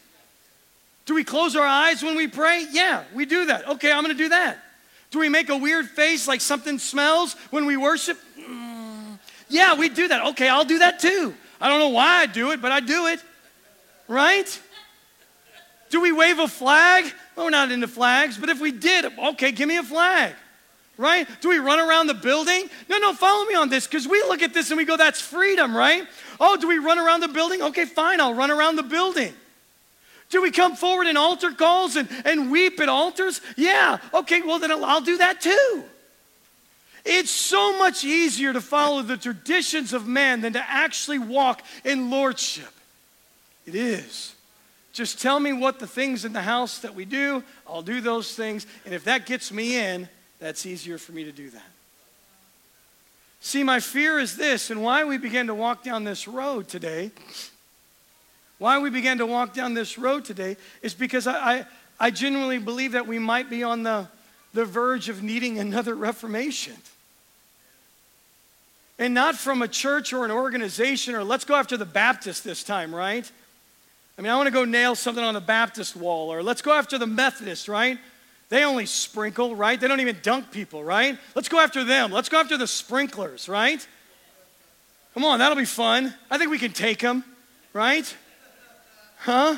Do 1.05 1.15
we 1.15 1.25
close 1.25 1.57
our 1.57 1.67
eyes 1.67 2.03
when 2.03 2.17
we 2.17 2.29
pray? 2.29 2.67
Yeah, 2.71 3.05
we 3.15 3.27
do 3.27 3.47
that. 3.47 3.69
Okay, 3.71 3.91
I'm 3.91 4.05
going 4.05 4.17
to 4.17 4.23
do 4.23 4.29
that. 4.31 4.59
Do 5.11 5.19
we 5.19 5.29
make 5.29 5.49
a 5.49 5.57
weird 5.57 5.89
face 5.89 6.27
like 6.27 6.41
something 6.41 6.79
smells 6.79 7.35
when 7.51 7.67
we 7.67 7.77
worship? 7.77 8.19
Mm, 8.39 9.19
yeah, 9.49 9.75
we 9.75 9.89
do 9.89 10.09
that. 10.09 10.27
Okay, 10.29 10.49
I'll 10.49 10.65
do 10.65 10.79
that 10.79 11.01
too. 11.01 11.35
I 11.61 11.69
don't 11.69 11.81
know 11.81 11.89
why 11.89 12.21
I 12.21 12.27
do 12.27 12.53
it, 12.53 12.63
but 12.63 12.73
I 12.73 12.81
do 12.81 13.09
it. 13.09 13.23
Right? 14.09 14.61
Do 15.91 16.01
we 16.01 16.13
wave 16.13 16.39
a 16.39 16.49
flag? 16.49 17.05
Well, 17.37 17.47
we're 17.47 17.51
not 17.51 17.71
into 17.71 17.89
flags, 17.89 18.39
but 18.39 18.49
if 18.49 18.61
we 18.61 18.73
did, 18.73 19.07
okay, 19.19 19.53
give 19.53 19.69
me 19.69 19.77
a 19.77 19.83
flag 19.83 20.35
right? 20.99 21.27
Do 21.41 21.49
we 21.49 21.59
run 21.59 21.81
around 21.81 22.07
the 22.07 22.15
building? 22.15 22.69
No, 22.89 22.99
no, 22.99 23.13
follow 23.13 23.45
me 23.47 23.55
on 23.55 23.69
this 23.69 23.87
because 23.87 24.07
we 24.07 24.23
look 24.23 24.43
at 24.43 24.55
this 24.55 24.71
and 24.71 24.79
we 24.79 24.85
go, 24.85 24.97
that's 24.97 25.21
freedom, 25.21 25.77
right? 25.77 26.07
Oh, 26.39 26.57
do 26.57 26.69
we 26.69 26.79
run 26.79 26.99
around 26.99 27.21
the 27.21 27.29
building? 27.29 27.63
Okay, 27.63 27.85
fine, 27.85 28.21
I'll 28.21 28.35
run 28.35 28.51
around 28.51 28.77
the 28.77 28.83
building. 28.83 29.35
Do 30.33 30.41
we 30.41 30.51
come 30.51 30.77
forward 30.77 31.07
in 31.09 31.19
altar 31.19 31.51
calls 31.51 31.95
and, 31.95 32.09
and 32.25 32.51
weep 32.51 32.81
at 32.81 32.89
altars? 32.89 33.43
Yeah, 33.55 33.99
okay, 34.15 34.41
well, 34.41 34.59
then 34.59 34.73
I'll, 34.73 34.83
I'll 34.83 35.03
do 35.03 35.19
that 35.19 35.43
too. 35.43 35.85
It's 37.05 37.31
so 37.31 37.79
much 37.79 38.03
easier 38.03 38.55
to 38.55 38.63
follow 38.63 39.03
the 39.03 39.19
traditions 39.19 39.93
of 39.93 40.09
man 40.09 40.41
than 40.41 40.55
to 40.55 40.65
actually 40.67 41.19
walk 41.19 41.63
in 41.85 42.09
lordship. 42.11 42.73
It 43.67 43.75
is. 43.75 44.35
Just 44.95 45.21
tell 45.21 45.39
me 45.39 45.53
what 45.53 45.79
the 45.79 45.87
things 45.87 46.25
in 46.25 46.33
the 46.33 46.41
house 46.41 46.79
that 46.79 46.95
we 46.95 47.05
do, 47.05 47.45
I'll 47.69 47.83
do 47.83 48.01
those 48.01 48.35
things. 48.35 48.67
And 48.87 48.95
if 48.95 49.05
that 49.05 49.27
gets 49.27 49.53
me 49.53 49.77
in, 49.77 50.09
that's 50.39 50.65
easier 50.65 50.97
for 50.97 51.13
me 51.13 51.25
to 51.25 51.33
do 51.33 51.51
that. 51.51 51.63
See, 53.41 53.65
my 53.65 53.81
fear 53.81 54.19
is 54.19 54.37
this, 54.37 54.71
and 54.71 54.83
why 54.83 55.05
we 55.05 55.19
began 55.19 55.49
to 55.49 55.55
walk 55.55 55.83
down 55.83 56.05
this 56.05 56.27
road 56.27 56.69
today, 56.69 57.11
why 58.63 58.79
we 58.79 58.91
began 58.91 59.19
to 59.19 59.27
walk 59.27 59.55
down 59.55 59.75
this 59.75 59.99
road 59.99 60.25
today 60.25 60.57
is 60.83 60.95
because 60.95 61.27
I, 61.27 61.33
I, 61.35 61.67
I 61.99 62.11
genuinely 62.13 62.59
believe 62.59 62.93
that 62.93 63.09
we 63.09 63.19
might 63.19 63.51
be 63.51 63.65
on 63.65 63.83
the, 63.83 64.07
the 64.55 64.65
verge 64.65 65.09
of 65.09 65.21
needing 65.21 65.59
another 65.59 65.97
reformation. 65.97 66.77
And 69.01 69.15
not 69.15 69.35
from 69.35 69.63
a 69.63 69.69
church 69.69 70.13
or 70.13 70.25
an 70.25 70.31
organization 70.31 71.17
or 71.17 71.25
let's 71.25 71.45
go 71.45 71.57
after 71.57 71.77
the 71.77 71.85
Baptist 71.85 72.45
this 72.45 72.63
time, 72.63 72.95
right? 72.95 73.29
I 74.17 74.23
mean, 74.23 74.31
I 74.31 74.37
want 74.37 74.47
to 74.47 74.53
go 74.53 74.65
nail 74.65 74.95
something 74.95 75.25
on 75.25 75.35
the 75.35 75.41
Baptist 75.41 75.97
wall 75.97 76.33
or 76.33 76.41
let's 76.41 76.63
go 76.63 76.73
after 76.73 76.99
the 76.99 77.07
Methodist, 77.07 77.67
right? 77.67 77.99
They 78.49 78.63
only 78.63 78.87
sprinkle, 78.87 79.57
right? 79.57 79.81
They 79.81 79.89
don't 79.89 79.99
even 79.99 80.19
dunk 80.23 80.53
people, 80.53 80.85
right? 80.85 81.19
Let's 81.35 81.49
go 81.49 81.59
after 81.59 81.83
them. 81.83 82.13
Let's 82.13 82.29
go 82.29 82.39
after 82.39 82.57
the 82.57 82.69
sprinklers, 82.69 83.49
right? 83.49 83.85
Come 85.15 85.25
on, 85.25 85.41
that'll 85.41 85.57
be 85.57 85.65
fun. 85.65 86.15
I 86.31 86.39
think 86.39 86.53
we 86.53 86.61
can 86.61 86.73
take 86.73 87.01
them, 87.01 87.25
right? 87.73 88.17
Huh? 89.23 89.57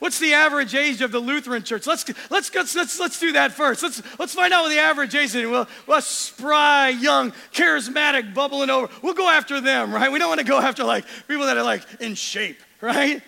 What's 0.00 0.18
the 0.18 0.34
average 0.34 0.74
age 0.74 1.00
of 1.00 1.10
the 1.12 1.18
Lutheran 1.18 1.62
church? 1.62 1.86
Let's, 1.86 2.06
let's, 2.30 2.54
let's, 2.54 2.76
let's, 2.76 3.00
let's 3.00 3.18
do 3.18 3.32
that 3.32 3.52
first. 3.52 3.82
Let's, 3.82 4.02
let's 4.18 4.34
find 4.34 4.52
out 4.52 4.64
what 4.64 4.68
the 4.68 4.78
average 4.78 5.14
age 5.14 5.34
is. 5.34 5.46
We'll, 5.46 5.66
we'll 5.86 6.00
spry, 6.02 6.90
young, 6.90 7.32
charismatic, 7.52 8.34
bubbling 8.34 8.70
over. 8.70 8.92
We'll 9.02 9.14
go 9.14 9.28
after 9.28 9.60
them, 9.62 9.92
right? 9.92 10.12
We 10.12 10.18
don't 10.18 10.28
want 10.28 10.40
to 10.40 10.46
go 10.46 10.60
after 10.60 10.84
like 10.84 11.04
people 11.26 11.46
that 11.46 11.56
are 11.56 11.64
like 11.64 11.82
in 12.00 12.14
shape, 12.14 12.60
right? 12.82 13.22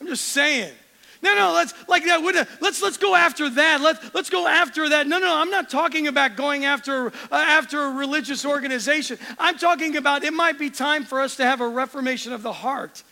I'm 0.00 0.06
just 0.06 0.24
saying. 0.24 0.72
No, 1.20 1.34
no, 1.34 1.52
let's 1.52 1.74
like 1.88 2.04
that. 2.04 2.22
Let's 2.60 2.80
let's 2.80 2.96
go 2.96 3.14
after 3.14 3.50
that. 3.50 3.80
Let 3.80 4.14
let's 4.14 4.30
go 4.30 4.46
after 4.46 4.88
that. 4.88 5.08
No, 5.08 5.18
no, 5.18 5.36
I'm 5.36 5.50
not 5.50 5.68
talking 5.68 6.06
about 6.06 6.36
going 6.36 6.64
after 6.64 7.08
uh, 7.08 7.10
after 7.32 7.82
a 7.82 7.90
religious 7.90 8.46
organization. 8.46 9.18
I'm 9.36 9.58
talking 9.58 9.96
about 9.96 10.22
it 10.22 10.32
might 10.32 10.60
be 10.60 10.70
time 10.70 11.04
for 11.04 11.20
us 11.20 11.36
to 11.36 11.44
have 11.44 11.60
a 11.60 11.68
reformation 11.68 12.32
of 12.32 12.42
the 12.42 12.52
heart. 12.52 13.02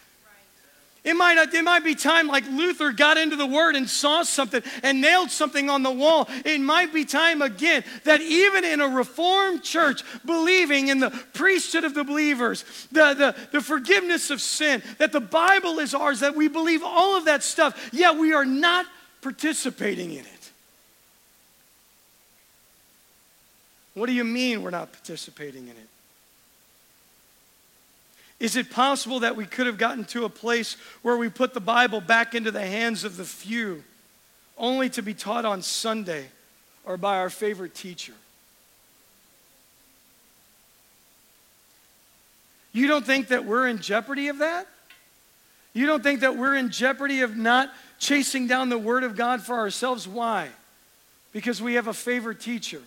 It 1.07 1.15
might, 1.15 1.39
it 1.55 1.63
might 1.63 1.85
be 1.85 1.95
time 1.95 2.27
like 2.27 2.45
Luther 2.49 2.91
got 2.91 3.17
into 3.17 3.37
the 3.37 3.47
Word 3.47 3.77
and 3.77 3.89
saw 3.89 4.25
something 4.25 4.61
and 4.83 5.01
nailed 5.01 5.31
something 5.31 5.71
on 5.71 5.85
the 5.85 5.91
wall. 5.91 6.29
It 6.45 6.61
might 6.61 6.93
be 6.93 7.05
time 7.05 7.43
again 7.43 7.85
that 8.03 8.21
even 8.21 8.65
in 8.65 8.81
a 8.81 8.89
Reformed 8.89 9.63
church, 9.63 10.03
believing 10.25 10.89
in 10.89 10.99
the 10.99 11.11
priesthood 11.33 11.85
of 11.85 11.95
the 11.95 12.03
believers, 12.03 12.65
the, 12.91 13.15
the, 13.15 13.37
the 13.53 13.61
forgiveness 13.61 14.31
of 14.31 14.41
sin, 14.41 14.83
that 14.99 15.13
the 15.13 15.21
Bible 15.21 15.79
is 15.79 15.95
ours, 15.95 16.19
that 16.21 16.35
we 16.35 16.49
believe 16.49 16.83
all 16.83 17.17
of 17.17 17.27
that 17.27 17.45
stuff, 17.45 17.91
yet 17.93 18.17
we 18.17 18.33
are 18.33 18.45
not 18.45 18.85
participating 19.23 20.11
in 20.11 20.25
it. 20.25 20.51
What 23.95 24.07
do 24.07 24.13
you 24.13 24.25
mean 24.25 24.61
we're 24.61 24.71
not 24.71 24.91
participating 24.91 25.69
in 25.69 25.77
it? 25.77 25.89
Is 28.39 28.57
it 28.57 28.71
possible 28.71 29.21
that 29.21 29.37
we 29.37 29.47
could 29.47 29.67
have 29.67 29.79
gotten 29.79 30.05
to 30.07 30.25
a 30.25 30.29
place 30.29 30.77
where 31.03 31.17
we 31.17 31.29
put 31.29 31.55
the 31.55 31.61
Bible 31.61 32.01
back 32.01 32.35
into 32.35 32.51
the 32.51 32.67
hands 32.67 33.03
of 33.03 33.17
the 33.17 33.25
few, 33.25 33.83
only 34.59 34.91
to 34.91 35.03
be 35.03 35.15
taught 35.15 35.45
on 35.45 35.63
Sunday 35.63 36.27
or 36.85 36.97
by 36.97 37.17
our 37.17 37.31
favorite 37.31 37.75
teacher? 37.75 38.13
You 42.73 42.89
don't 42.89 43.07
think 43.07 43.29
that 43.29 43.47
we're 43.47 43.67
in 43.69 43.79
jeopardy 43.79 44.29
of 44.29 44.39
that? 44.39 44.67
You 45.73 45.87
don't 45.87 46.03
think 46.03 46.21
that 46.21 46.37
we're 46.37 46.57
in 46.57 46.71
jeopardy 46.71 47.23
of 47.23 47.37
not 47.37 47.73
chasing 47.99 48.47
down 48.47 48.69
the 48.69 48.79
Word 48.79 49.03
of 49.03 49.17
God 49.17 49.41
for 49.41 49.55
ourselves? 49.55 50.07
Why? 50.07 50.49
Because 51.33 51.63
we 51.63 51.75
have 51.75 51.87
a 51.87 51.95
favorite 51.95 52.41
teacher. 52.41 52.83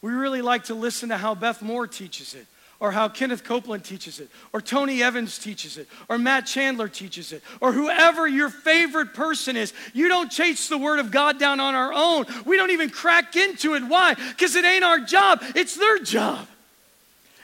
We 0.00 0.12
really 0.12 0.40
like 0.40 0.64
to 0.64 0.74
listen 0.74 1.10
to 1.10 1.18
how 1.18 1.34
Beth 1.34 1.60
Moore 1.60 1.86
teaches 1.86 2.34
it 2.34 2.46
or 2.78 2.92
how 2.92 3.08
Kenneth 3.08 3.42
Copeland 3.42 3.84
teaches 3.84 4.20
it, 4.20 4.28
or 4.52 4.60
Tony 4.60 5.02
Evans 5.02 5.38
teaches 5.38 5.78
it, 5.78 5.88
or 6.08 6.18
Matt 6.18 6.46
Chandler 6.46 6.88
teaches 6.88 7.32
it, 7.32 7.42
or 7.60 7.72
whoever 7.72 8.28
your 8.28 8.50
favorite 8.50 9.14
person 9.14 9.56
is. 9.56 9.72
You 9.94 10.08
don't 10.08 10.30
chase 10.30 10.68
the 10.68 10.76
Word 10.76 10.98
of 10.98 11.10
God 11.10 11.38
down 11.38 11.58
on 11.58 11.74
our 11.74 11.92
own. 11.92 12.26
We 12.44 12.56
don't 12.56 12.70
even 12.70 12.90
crack 12.90 13.34
into 13.34 13.74
it. 13.74 13.82
Why? 13.82 14.14
Because 14.14 14.56
it 14.56 14.64
ain't 14.64 14.84
our 14.84 15.00
job, 15.00 15.42
it's 15.54 15.76
their 15.76 15.98
job. 15.98 16.46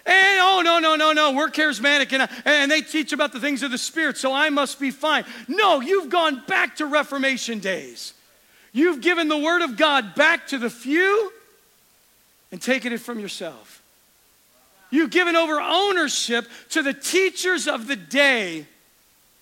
And 0.04 0.40
oh, 0.40 0.62
no, 0.64 0.80
no, 0.80 0.96
no, 0.96 1.12
no, 1.12 1.32
we're 1.32 1.48
charismatic 1.48 2.12
and, 2.12 2.28
and 2.44 2.70
they 2.70 2.80
teach 2.80 3.12
about 3.12 3.32
the 3.32 3.38
things 3.38 3.62
of 3.62 3.70
the 3.70 3.78
Spirit, 3.78 4.16
so 4.18 4.32
I 4.32 4.50
must 4.50 4.80
be 4.80 4.90
fine. 4.90 5.24
No, 5.46 5.80
you've 5.80 6.10
gone 6.10 6.42
back 6.48 6.76
to 6.76 6.86
Reformation 6.86 7.60
days. 7.60 8.12
You've 8.72 9.00
given 9.00 9.28
the 9.28 9.38
Word 9.38 9.62
of 9.62 9.76
God 9.76 10.14
back 10.14 10.48
to 10.48 10.58
the 10.58 10.70
few 10.70 11.32
and 12.50 12.60
taken 12.60 12.92
it 12.92 13.00
from 13.00 13.20
yourself. 13.20 13.81
You've 14.92 15.10
given 15.10 15.34
over 15.36 15.58
ownership 15.58 16.46
to 16.70 16.82
the 16.82 16.92
teachers 16.92 17.66
of 17.66 17.88
the 17.88 17.96
day 17.96 18.66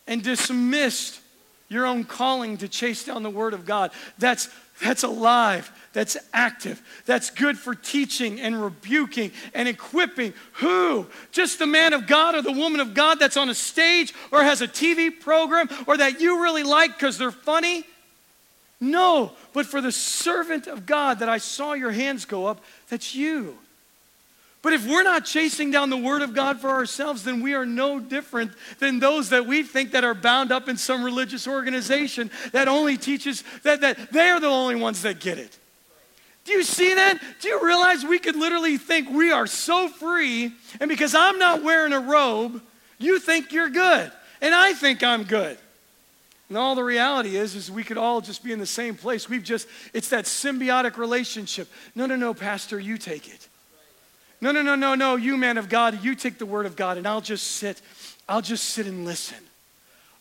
and 0.07 0.23
dismissed 0.23 1.21
your 1.69 1.87
own 1.87 2.05
calling 2.05 2.57
to 2.59 2.69
chase 2.69 3.05
down 3.05 3.25
the 3.25 3.31
Word 3.31 3.53
of 3.53 3.67
God. 3.67 3.91
That's, 4.17 4.49
that's 4.81 5.03
alive, 5.03 5.71
that's 5.93 6.17
active, 6.33 6.81
that's 7.05 7.31
good 7.31 7.59
for 7.59 7.75
teaching 7.75 8.41
and 8.41 8.63
rebuking 8.63 9.33
and 9.53 9.69
equipping. 9.69 10.35
Who? 10.55 11.09
Just 11.33 11.59
the 11.59 11.67
man 11.67 11.95
of 11.95 12.07
God 12.07 12.37
or 12.37 12.43
the 12.43 12.53
woman 12.53 12.79
of 12.79 12.95
God 12.95 13.19
that's 13.19 13.37
on 13.37 13.51
a 13.51 13.55
stage 13.55 14.15
or 14.31 14.45
has 14.45 14.63
a 14.63 14.69
TV 14.69 15.11
program 15.11 15.69
or 15.89 15.97
that 15.97 16.21
you 16.21 16.43
really 16.43 16.63
like 16.63 16.97
because 16.97 17.19
they're 17.19 17.33
funny? 17.33 17.85
No, 18.81 19.33
but 19.53 19.67
for 19.67 19.81
the 19.81 19.93
servant 19.93 20.69
of 20.69 20.87
God 20.87 21.19
that 21.19 21.29
I 21.29 21.39
saw 21.39 21.73
your 21.73 21.91
hands 21.91 22.25
go 22.25 22.47
up, 22.47 22.63
that's 22.89 23.17
you. 23.17 23.59
But 24.63 24.75
if 24.75 24.87
we're 24.87 25.03
not 25.03 25.25
chasing 25.25 25.71
down 25.71 25.89
the 25.89 25.97
word 25.97 26.21
of 26.21 26.35
God 26.35 26.61
for 26.61 26.69
ourselves, 26.69 27.25
then 27.25 27.41
we 27.41 27.55
are 27.55 27.65
no 27.65 27.99
different 27.99 28.53
than 28.79 28.99
those 28.99 29.31
that 29.31 29.47
we 29.47 29.63
think 29.63 29.93
that 29.93 30.05
are 30.05 30.15
bound 30.15 30.53
up 30.53 30.69
in 30.69 30.77
some 30.77 31.03
religious 31.03 31.49
organization 31.49 32.31
that 32.53 32.69
only 32.69 32.99
teaches 32.99 33.43
that, 33.63 33.81
that 33.81 34.13
they're 34.13 34.39
the 34.39 34.47
only 34.47 34.75
ones 34.75 35.01
that 35.03 35.19
get 35.19 35.39
it. 35.39 35.57
Do 36.45 36.53
you 36.53 36.63
see 36.63 36.95
that? 36.95 37.21
Do 37.41 37.49
you 37.49 37.65
realize 37.65 38.05
we 38.05 38.19
could 38.19 38.37
literally 38.37 38.77
think 38.77 39.09
we 39.09 39.31
are 39.31 39.47
so 39.47 39.89
free, 39.89 40.53
and 40.79 40.89
because 40.89 41.15
I'm 41.15 41.39
not 41.39 41.63
wearing 41.63 41.93
a 41.93 42.01
robe, 42.01 42.61
you 42.99 43.19
think 43.19 43.53
you're 43.53 43.71
good, 43.71 44.13
and 44.43 44.55
I 44.55 44.75
think 44.75 45.03
I'm 45.03 45.25
good. 45.25 45.59
And 46.49 46.59
all 46.59 46.75
the 46.75 46.83
reality 46.83 47.37
is, 47.37 47.55
is 47.55 47.71
we 47.71 47.85
could 47.85 47.97
all 47.99 48.21
just 48.21 48.43
be 48.43 48.53
in 48.53 48.59
the 48.59 48.67
same 48.67 48.97
place. 48.97 49.29
We've 49.29 49.45
just, 49.45 49.69
it's 49.95 50.09
that 50.09 50.25
symbiotic 50.25 50.97
relationship. 50.97 51.69
No, 51.95 52.07
no, 52.07 52.17
no, 52.17 52.35
Pastor, 52.35 52.81
you 52.81 52.99
take 52.99 53.33
it. 53.33 53.49
No, 54.41 54.53
no, 54.53 54.63
no, 54.63 54.75
no, 54.75 54.95
no, 54.95 55.17
you 55.17 55.37
man 55.37 55.59
of 55.59 55.69
God, 55.69 56.03
you 56.03 56.15
take 56.15 56.39
the 56.39 56.47
word 56.47 56.67
of 56.67 56.77
God 56.77 56.97
and 56.97 57.07
I'll 57.07 57.21
just 57.21 57.47
sit. 57.47 57.81
I'll 58.29 58.41
just 58.41 58.65
sit 58.65 58.87
and 58.87 59.05
listen. 59.05 59.37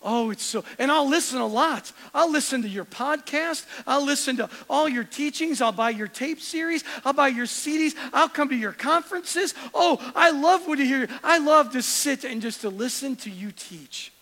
Oh, 0.02 0.30
it's 0.30 0.44
so, 0.44 0.64
and 0.78 0.90
I'll 0.90 1.10
listen 1.10 1.42
a 1.42 1.46
lot. 1.46 1.92
I'll 2.14 2.32
listen 2.32 2.62
to 2.62 2.70
your 2.70 2.86
podcast. 2.86 3.66
I'll 3.86 4.06
listen 4.06 4.38
to 4.38 4.50
all 4.70 4.88
your 4.88 5.04
teachings. 5.04 5.62
I'll 5.62 5.74
buy 5.74 5.90
your 5.90 6.08
tape 6.08 6.40
series. 6.40 6.86
I'll 7.04 7.14
buy 7.14 7.28
your 7.28 7.46
CDs. 7.46 7.96
I'll 8.14 8.30
come 8.30 8.48
to 8.50 8.56
your 8.56 8.72
conferences. 8.72 9.54
Oh, 9.74 10.00
I 10.16 10.32
love 10.32 10.68
what 10.68 10.80
you 10.80 10.86
hear. 10.86 11.10
I 11.22 11.40
love 11.40 11.74
to 11.74 11.82
sit 11.82 12.24
and 12.24 12.42
just 12.42 12.62
to 12.62 12.70
listen 12.70 13.18
to 13.18 13.30
you 13.30 13.52
teach. 13.52 14.14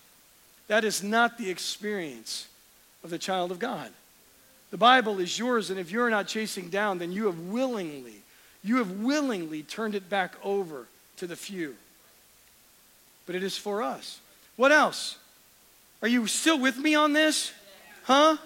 That 0.67 0.83
is 0.83 1.03
not 1.03 1.37
the 1.37 1.49
experience 1.49 2.47
of 3.03 3.11
the 3.11 3.19
child 3.19 3.51
of 3.51 3.59
God. 3.59 3.91
The 4.71 4.77
Bible 4.77 5.19
is 5.19 5.37
yours, 5.37 5.69
and 5.69 5.79
if 5.79 5.91
you're 5.91 6.09
not 6.09 6.27
chasing 6.27 6.69
down, 6.69 6.97
then 6.97 7.11
you 7.11 7.27
have 7.27 7.39
willingly 7.39 8.23
you 8.67 8.77
have 8.77 8.91
willingly 8.91 9.63
turned 9.63 9.95
it 9.95 10.09
back 10.09 10.35
over 10.43 10.87
to 11.17 11.27
the 11.27 11.35
few. 11.35 11.75
But 13.25 13.35
it 13.35 13.43
is 13.43 13.57
for 13.57 13.81
us. 13.81 14.19
What 14.55 14.71
else? 14.71 15.17
Are 16.01 16.07
you 16.07 16.27
still 16.27 16.59
with 16.59 16.77
me 16.77 16.95
on 16.95 17.13
this? 17.13 17.51
Huh? 18.03 18.37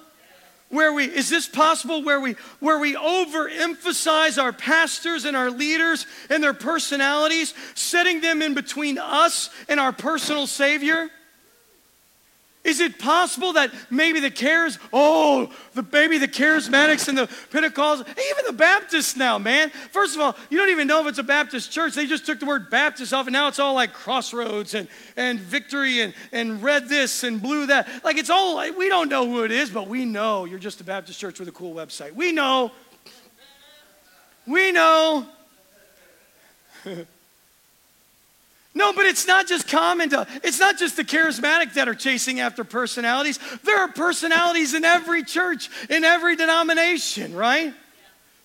Where 0.70 0.94
we 0.94 1.06
is 1.06 1.30
this 1.30 1.50
possible 1.50 2.02
where 2.02 2.20
we 2.20 2.36
where 2.62 2.80
we 2.80 2.96
overemphasize 2.96 4.42
our 4.42 4.54
pastors 4.54 5.26
and 5.26 5.36
our 5.36 5.52
leaders 5.52 6.06
and 6.30 6.42
their 6.42 6.54
personalities, 6.54 7.54
setting 7.76 8.22
them 8.22 8.42
in 8.42 8.54
between 8.54 8.98
us 8.98 9.50
and 9.68 9.80
our 9.80 9.92
personal 9.92 10.48
savior? 10.48 11.10
Is 12.64 12.80
it 12.80 13.00
possible 13.00 13.54
that 13.54 13.72
maybe 13.90 14.20
the 14.20 14.30
cares, 14.30 14.78
oh, 14.94 15.52
the 15.74 15.84
maybe 15.92 16.20
the 16.20 16.28
charismatics 16.28 17.08
and 17.08 17.18
the 17.18 17.26
Pentecostals, 17.26 18.08
even 18.08 18.46
the 18.46 18.54
Baptists 18.54 19.16
now, 19.16 19.40
man. 19.40 19.72
First 19.92 20.16
of 20.16 20.22
all, 20.22 20.36
you 20.52 20.60
don't 20.60 20.70
even 20.70 20.88
know 20.88 21.02
if 21.02 21.08
it's 21.08 21.18
a 21.18 21.24
Baptist 21.24 21.72
church. 21.72 21.96
They 21.96 22.06
just 22.06 22.24
took 22.28 22.40
the 22.40 22.46
word 22.46 22.70
Baptist 22.70 23.14
off, 23.14 23.26
and 23.26 23.34
now 23.34 23.48
it's 23.48 23.58
all 23.58 23.74
like 23.74 23.94
crossroads 23.94 24.76
and, 24.76 24.88
and 25.18 25.40
victory 25.40 26.02
and, 26.02 26.14
and 26.32 26.62
red 26.62 26.88
this 26.88 27.24
and 27.24 27.42
blue 27.42 27.66
that. 27.66 27.90
Like 28.04 28.18
it's 28.18 28.30
all 28.30 28.54
like 28.54 28.78
we 28.78 28.90
don't 28.90 29.10
know 29.10 29.26
who 29.26 29.44
it 29.44 29.52
is, 29.52 29.72
but 29.72 29.88
we 29.88 30.06
know 30.06 30.46
you're 30.46 30.60
just 30.60 30.82
a 30.82 30.84
Baptist 30.84 31.20
church 31.20 31.40
with 31.40 31.48
a 31.48 31.54
cool 31.54 31.74
website. 31.74 32.14
We 32.14 32.32
know. 32.32 32.72
We 34.46 34.72
know. 34.72 35.26
no, 38.74 38.94
but 38.94 39.06
it's 39.06 39.28
not 39.28 39.48
just 39.48 39.68
common 39.68 40.10
to, 40.12 40.22
uh, 40.22 40.26
it's 40.44 40.60
not 40.60 40.78
just 40.78 40.96
the 40.96 41.04
charismatic 41.04 41.74
that 41.74 41.90
are 41.90 41.96
chasing 41.96 42.40
after 42.40 42.64
personalities. 42.64 43.38
There 43.64 43.78
are 43.78 43.90
personalities 43.90 44.74
in 44.74 44.86
every 44.86 45.24
church, 45.24 45.70
in 45.90 46.06
every 46.06 46.36
denomination, 46.36 47.36
right? 47.36 47.74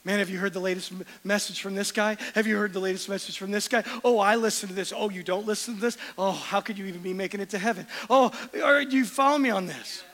Man, 0.04 0.20
have 0.20 0.30
you 0.30 0.38
heard 0.38 0.52
the 0.52 0.60
latest 0.60 0.92
message 1.24 1.60
from 1.60 1.74
this 1.74 1.90
guy? 1.90 2.16
Have 2.34 2.46
you 2.46 2.56
heard 2.56 2.72
the 2.72 2.80
latest 2.80 3.08
message 3.08 3.38
from 3.38 3.50
this 3.50 3.66
guy? 3.66 3.82
Oh, 4.04 4.18
I 4.18 4.36
listen 4.36 4.68
to 4.68 4.74
this. 4.74 4.92
Oh, 4.94 5.10
you 5.10 5.24
don't 5.24 5.46
listen 5.46 5.74
to 5.74 5.80
this? 5.80 5.98
Oh, 6.16 6.30
how 6.30 6.60
could 6.60 6.78
you 6.78 6.86
even 6.86 7.02
be 7.02 7.12
making 7.12 7.40
it 7.40 7.50
to 7.50 7.58
heaven? 7.58 7.86
Oh, 8.08 8.30
do 8.52 8.96
you 8.96 9.04
follow 9.04 9.38
me 9.38 9.50
on 9.50 9.66
this? 9.66 10.04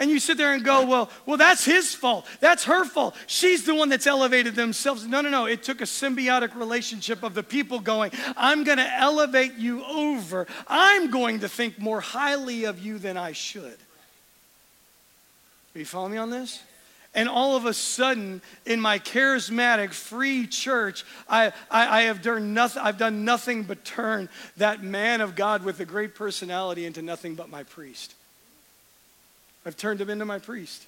And 0.00 0.10
you 0.10 0.20
sit 0.20 0.38
there 0.38 0.52
and 0.52 0.62
go, 0.62 0.86
well, 0.86 1.10
well, 1.26 1.36
that's 1.36 1.64
his 1.64 1.92
fault. 1.92 2.24
That's 2.38 2.64
her 2.64 2.84
fault. 2.84 3.16
She's 3.26 3.64
the 3.64 3.74
one 3.74 3.88
that's 3.88 4.06
elevated 4.06 4.54
themselves. 4.54 5.04
No, 5.04 5.20
no, 5.20 5.28
no. 5.28 5.46
It 5.46 5.64
took 5.64 5.80
a 5.80 5.84
symbiotic 5.84 6.54
relationship 6.54 7.24
of 7.24 7.34
the 7.34 7.42
people 7.42 7.80
going, 7.80 8.12
I'm 8.36 8.62
going 8.62 8.78
to 8.78 8.96
elevate 8.96 9.54
you 9.54 9.84
over. 9.84 10.46
I'm 10.68 11.10
going 11.10 11.40
to 11.40 11.48
think 11.48 11.80
more 11.80 12.00
highly 12.00 12.64
of 12.64 12.78
you 12.78 12.98
than 12.98 13.16
I 13.16 13.32
should. 13.32 13.76
Are 15.74 15.78
you 15.78 15.84
following 15.84 16.12
me 16.12 16.18
on 16.18 16.30
this? 16.30 16.62
And 17.14 17.28
all 17.28 17.56
of 17.56 17.66
a 17.66 17.74
sudden, 17.74 18.40
in 18.66 18.80
my 18.80 19.00
charismatic, 19.00 19.92
free 19.92 20.46
church, 20.46 21.04
I, 21.28 21.46
I, 21.70 22.00
I, 22.00 22.02
have 22.02 22.22
done 22.22 22.54
nothing, 22.54 22.82
I've 22.82 22.98
done 22.98 23.24
nothing 23.24 23.64
but 23.64 23.84
turn 23.84 24.28
that 24.58 24.82
man 24.82 25.20
of 25.20 25.34
God 25.34 25.64
with 25.64 25.80
a 25.80 25.84
great 25.84 26.14
personality 26.14 26.84
into 26.84 27.02
nothing 27.02 27.34
but 27.34 27.48
my 27.48 27.64
priest. 27.64 28.14
I've 29.68 29.76
turned 29.76 30.00
him 30.00 30.08
into 30.08 30.24
my 30.24 30.38
priest. 30.38 30.86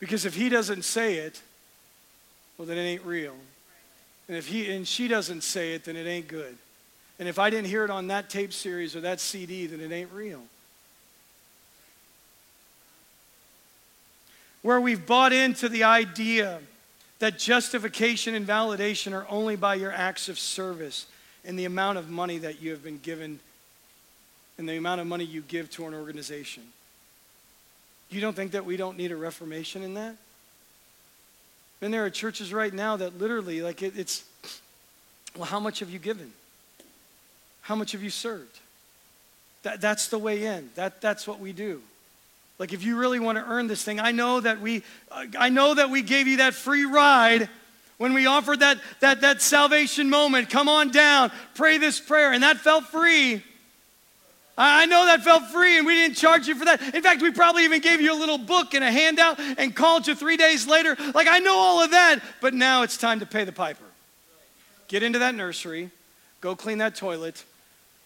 Because 0.00 0.26
if 0.26 0.34
he 0.34 0.50
doesn't 0.50 0.84
say 0.84 1.14
it, 1.14 1.40
well, 2.58 2.66
then 2.66 2.76
it 2.76 2.82
ain't 2.82 3.06
real. 3.06 3.36
And 4.28 4.36
if 4.36 4.46
he 4.46 4.70
and 4.70 4.86
she 4.86 5.08
doesn't 5.08 5.42
say 5.42 5.72
it, 5.72 5.84
then 5.84 5.96
it 5.96 6.06
ain't 6.06 6.28
good. 6.28 6.58
And 7.18 7.26
if 7.26 7.38
I 7.38 7.48
didn't 7.48 7.68
hear 7.68 7.84
it 7.84 7.90
on 7.90 8.08
that 8.08 8.28
tape 8.28 8.52
series 8.52 8.94
or 8.94 9.00
that 9.00 9.18
CD, 9.18 9.66
then 9.66 9.80
it 9.80 9.90
ain't 9.90 10.12
real. 10.12 10.42
Where 14.60 14.78
we've 14.78 15.06
bought 15.06 15.32
into 15.32 15.70
the 15.70 15.84
idea 15.84 16.60
that 17.18 17.38
justification 17.38 18.34
and 18.34 18.46
validation 18.46 19.14
are 19.14 19.26
only 19.30 19.56
by 19.56 19.76
your 19.76 19.90
acts 19.90 20.28
of 20.28 20.38
service 20.38 21.06
and 21.46 21.58
the 21.58 21.64
amount 21.64 21.96
of 21.96 22.10
money 22.10 22.36
that 22.36 22.60
you 22.60 22.72
have 22.72 22.84
been 22.84 22.98
given 22.98 23.40
and 24.58 24.68
the 24.68 24.76
amount 24.76 25.00
of 25.00 25.06
money 25.06 25.24
you 25.24 25.40
give 25.40 25.70
to 25.70 25.86
an 25.86 25.94
organization. 25.94 26.62
You 28.10 28.20
don't 28.20 28.34
think 28.34 28.52
that 28.52 28.64
we 28.64 28.76
don't 28.76 28.96
need 28.96 29.12
a 29.12 29.16
reformation 29.16 29.82
in 29.82 29.94
that? 29.94 30.16
And 31.80 31.94
there 31.94 32.04
are 32.04 32.10
churches 32.10 32.52
right 32.52 32.74
now 32.74 32.96
that 32.96 33.18
literally, 33.18 33.62
like, 33.62 33.82
it, 33.82 33.96
it's, 33.96 34.24
well, 35.36 35.46
how 35.46 35.60
much 35.60 35.78
have 35.78 35.90
you 35.90 35.98
given? 35.98 36.32
How 37.62 37.74
much 37.74 37.92
have 37.92 38.02
you 38.02 38.10
served? 38.10 38.58
That, 39.62 39.80
that's 39.80 40.08
the 40.08 40.18
way 40.18 40.44
in. 40.44 40.70
That, 40.74 41.00
that's 41.00 41.26
what 41.26 41.40
we 41.40 41.52
do. 41.52 41.80
Like, 42.58 42.72
if 42.72 42.82
you 42.82 42.98
really 42.98 43.20
want 43.20 43.38
to 43.38 43.44
earn 43.44 43.68
this 43.68 43.82
thing, 43.82 44.00
I 44.00 44.10
know 44.10 44.40
that 44.40 44.60
we, 44.60 44.82
I 45.38 45.48
know 45.48 45.74
that 45.74 45.88
we 45.88 46.02
gave 46.02 46.26
you 46.26 46.38
that 46.38 46.52
free 46.52 46.84
ride 46.84 47.48
when 47.96 48.12
we 48.12 48.26
offered 48.26 48.60
that, 48.60 48.78
that, 49.00 49.22
that 49.22 49.40
salvation 49.40 50.10
moment. 50.10 50.50
Come 50.50 50.68
on 50.68 50.90
down, 50.90 51.30
pray 51.54 51.78
this 51.78 52.00
prayer, 52.00 52.32
and 52.32 52.42
that 52.42 52.58
felt 52.58 52.84
free. 52.84 53.42
I 54.62 54.84
know 54.84 55.06
that 55.06 55.22
felt 55.22 55.44
free 55.44 55.78
and 55.78 55.86
we 55.86 55.94
didn't 55.94 56.16
charge 56.16 56.46
you 56.46 56.54
for 56.54 56.66
that. 56.66 56.94
In 56.94 57.02
fact, 57.02 57.22
we 57.22 57.30
probably 57.30 57.64
even 57.64 57.80
gave 57.80 58.00
you 58.02 58.12
a 58.12 58.18
little 58.18 58.36
book 58.36 58.74
and 58.74 58.84
a 58.84 58.92
handout 58.92 59.40
and 59.40 59.74
called 59.74 60.06
you 60.06 60.14
three 60.14 60.36
days 60.36 60.66
later. 60.66 60.96
Like, 61.14 61.28
I 61.28 61.38
know 61.38 61.56
all 61.56 61.82
of 61.82 61.92
that, 61.92 62.20
but 62.42 62.52
now 62.52 62.82
it's 62.82 62.98
time 62.98 63.20
to 63.20 63.26
pay 63.26 63.44
the 63.44 63.52
piper. 63.52 63.84
Get 64.88 65.02
into 65.02 65.20
that 65.20 65.34
nursery, 65.34 65.90
go 66.42 66.54
clean 66.54 66.78
that 66.78 66.94
toilet. 66.94 67.42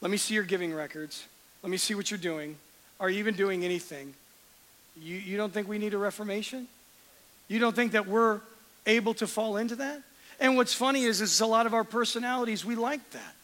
Let 0.00 0.12
me 0.12 0.16
see 0.16 0.34
your 0.34 0.44
giving 0.44 0.72
records. 0.72 1.24
Let 1.62 1.70
me 1.70 1.76
see 1.76 1.94
what 1.96 2.10
you're 2.10 2.18
doing. 2.18 2.56
Are 3.00 3.10
you 3.10 3.18
even 3.18 3.34
doing 3.34 3.64
anything? 3.64 4.14
You, 5.00 5.16
you 5.16 5.36
don't 5.36 5.52
think 5.52 5.66
we 5.66 5.78
need 5.78 5.92
a 5.92 5.98
reformation? 5.98 6.68
You 7.48 7.58
don't 7.58 7.74
think 7.74 7.92
that 7.92 8.06
we're 8.06 8.40
able 8.86 9.14
to 9.14 9.26
fall 9.26 9.56
into 9.56 9.76
that? 9.76 10.02
And 10.38 10.56
what's 10.56 10.74
funny 10.74 11.02
is, 11.02 11.20
is 11.20 11.40
a 11.40 11.46
lot 11.46 11.66
of 11.66 11.74
our 11.74 11.84
personalities, 11.84 12.64
we 12.64 12.76
like 12.76 13.10
that. 13.10 13.34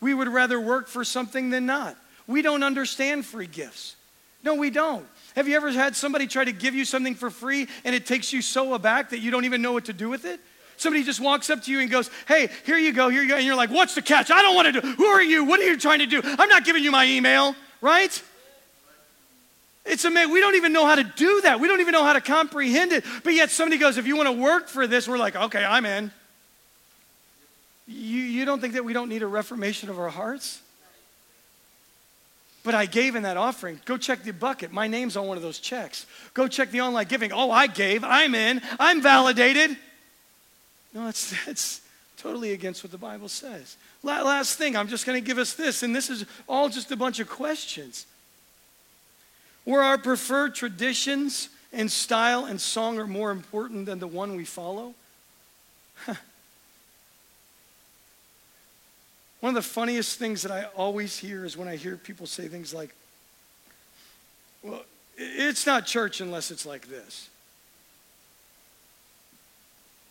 We 0.00 0.12
would 0.12 0.28
rather 0.28 0.60
work 0.60 0.88
for 0.88 1.04
something 1.04 1.50
than 1.50 1.64
not. 1.64 1.96
We 2.28 2.42
don't 2.42 2.62
understand 2.62 3.26
free 3.26 3.48
gifts. 3.48 3.96
No, 4.44 4.54
we 4.54 4.70
don't. 4.70 5.04
Have 5.34 5.48
you 5.48 5.56
ever 5.56 5.72
had 5.72 5.96
somebody 5.96 6.26
try 6.26 6.44
to 6.44 6.52
give 6.52 6.74
you 6.74 6.84
something 6.84 7.14
for 7.14 7.30
free 7.30 7.66
and 7.84 7.94
it 7.94 8.06
takes 8.06 8.32
you 8.32 8.42
so 8.42 8.74
aback 8.74 9.10
that 9.10 9.18
you 9.18 9.32
don't 9.32 9.44
even 9.44 9.62
know 9.62 9.72
what 9.72 9.86
to 9.86 9.92
do 9.92 10.08
with 10.08 10.24
it? 10.24 10.38
Somebody 10.76 11.02
just 11.02 11.18
walks 11.18 11.50
up 11.50 11.64
to 11.64 11.72
you 11.72 11.80
and 11.80 11.90
goes, 11.90 12.08
Hey, 12.28 12.50
here 12.64 12.78
you 12.78 12.92
go, 12.92 13.08
here 13.08 13.22
you 13.22 13.28
go. 13.28 13.36
And 13.36 13.44
you're 13.44 13.56
like, 13.56 13.70
What's 13.70 13.96
the 13.96 14.02
catch? 14.02 14.30
I 14.30 14.42
don't 14.42 14.54
want 14.54 14.72
to 14.72 14.80
do. 14.80 14.92
Who 14.92 15.06
are 15.06 15.22
you? 15.22 15.44
What 15.44 15.58
are 15.58 15.64
you 15.64 15.76
trying 15.76 15.98
to 16.00 16.06
do? 16.06 16.20
I'm 16.24 16.48
not 16.48 16.64
giving 16.64 16.84
you 16.84 16.92
my 16.92 17.04
email, 17.04 17.56
right? 17.80 18.22
It's 19.84 20.04
amazing. 20.04 20.32
We 20.32 20.40
don't 20.40 20.54
even 20.54 20.72
know 20.72 20.86
how 20.86 20.94
to 20.94 21.04
do 21.04 21.40
that. 21.40 21.58
We 21.58 21.66
don't 21.66 21.80
even 21.80 21.92
know 21.92 22.04
how 22.04 22.12
to 22.12 22.20
comprehend 22.20 22.92
it. 22.92 23.04
But 23.24 23.32
yet 23.32 23.50
somebody 23.50 23.78
goes, 23.78 23.96
If 23.96 24.06
you 24.06 24.16
want 24.16 24.28
to 24.28 24.40
work 24.40 24.68
for 24.68 24.86
this, 24.86 25.08
we're 25.08 25.18
like, 25.18 25.34
Okay, 25.34 25.64
I'm 25.64 25.84
in. 25.84 26.12
You, 27.88 28.20
you 28.20 28.44
don't 28.44 28.60
think 28.60 28.74
that 28.74 28.84
we 28.84 28.92
don't 28.92 29.08
need 29.08 29.22
a 29.22 29.26
reformation 29.26 29.88
of 29.88 29.98
our 29.98 30.10
hearts? 30.10 30.60
But 32.64 32.74
I 32.74 32.86
gave 32.86 33.14
in 33.14 33.22
that 33.22 33.36
offering. 33.36 33.80
Go 33.84 33.96
check 33.96 34.22
the 34.22 34.32
bucket. 34.32 34.72
My 34.72 34.88
name's 34.88 35.16
on 35.16 35.26
one 35.26 35.36
of 35.36 35.42
those 35.42 35.58
checks. 35.58 36.06
Go 36.34 36.48
check 36.48 36.70
the 36.70 36.80
online 36.80 37.06
giving. 37.06 37.32
Oh, 37.32 37.50
I 37.50 37.66
gave. 37.66 38.04
I'm 38.04 38.34
in. 38.34 38.60
I'm 38.78 39.00
validated. 39.00 39.76
No, 40.92 41.04
that's, 41.04 41.34
that's 41.46 41.80
totally 42.16 42.52
against 42.52 42.82
what 42.82 42.90
the 42.90 42.98
Bible 42.98 43.28
says. 43.28 43.76
Last 44.02 44.58
thing, 44.58 44.76
I'm 44.76 44.88
just 44.88 45.06
going 45.06 45.20
to 45.20 45.26
give 45.26 45.38
us 45.38 45.54
this, 45.54 45.82
and 45.82 45.94
this 45.94 46.10
is 46.10 46.24
all 46.48 46.68
just 46.68 46.90
a 46.90 46.96
bunch 46.96 47.20
of 47.20 47.28
questions. 47.28 48.06
Were 49.64 49.82
our 49.82 49.98
preferred 49.98 50.54
traditions 50.54 51.48
and 51.72 51.90
style 51.90 52.44
and 52.46 52.60
song 52.60 52.98
are 52.98 53.06
more 53.06 53.30
important 53.30 53.86
than 53.86 53.98
the 53.98 54.06
one 54.06 54.36
we 54.36 54.44
follow? 54.44 54.94
One 59.40 59.50
of 59.50 59.54
the 59.54 59.68
funniest 59.68 60.18
things 60.18 60.42
that 60.42 60.50
I 60.50 60.64
always 60.76 61.16
hear 61.16 61.44
is 61.44 61.56
when 61.56 61.68
I 61.68 61.76
hear 61.76 61.96
people 61.96 62.26
say 62.26 62.48
things 62.48 62.74
like, 62.74 62.94
well, 64.62 64.82
it's 65.16 65.66
not 65.66 65.86
church 65.86 66.20
unless 66.20 66.50
it's 66.50 66.66
like 66.66 66.88
this. 66.88 67.28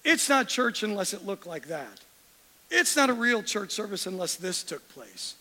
It's 0.06 0.30
not 0.30 0.48
church 0.48 0.84
unless 0.84 1.14
it 1.14 1.26
looked 1.26 1.46
like 1.46 1.68
that. 1.68 2.00
It's 2.70 2.96
not 2.96 3.10
a 3.10 3.14
real 3.14 3.44
church 3.44 3.72
service 3.72 4.06
unless 4.08 4.36
this 4.36 4.64
took 4.64 4.88
place. 4.90 5.36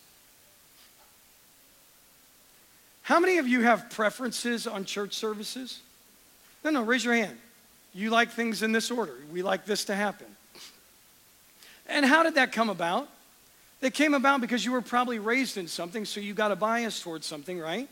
How 3.03 3.21
many 3.21 3.37
of 3.37 3.47
you 3.47 3.61
have 3.61 3.89
preferences 3.89 4.67
on 4.67 4.83
church 4.83 5.13
services? 5.13 5.79
No, 6.65 6.71
no, 6.71 6.83
raise 6.83 7.05
your 7.05 7.13
hand. 7.13 7.37
You 7.93 8.09
like 8.09 8.31
things 8.31 8.61
in 8.61 8.73
this 8.73 8.91
order. 8.91 9.15
We 9.31 9.41
like 9.41 9.65
this 9.65 9.85
to 9.85 9.95
happen. 9.95 10.27
And 11.87 12.05
how 12.05 12.23
did 12.23 12.35
that 12.35 12.51
come 12.51 12.69
about? 12.69 13.07
That 13.81 13.93
came 13.93 14.13
about 14.13 14.41
because 14.41 14.65
you 14.65 14.71
were 14.71 14.81
probably 14.81 15.19
raised 15.19 15.57
in 15.57 15.67
something, 15.67 16.03
so 16.05 16.19
you 16.19 16.33
got 16.33 16.51
a 16.51 16.55
bias 16.55 16.99
towards 16.99 17.27
something, 17.27 17.59
right? 17.59 17.87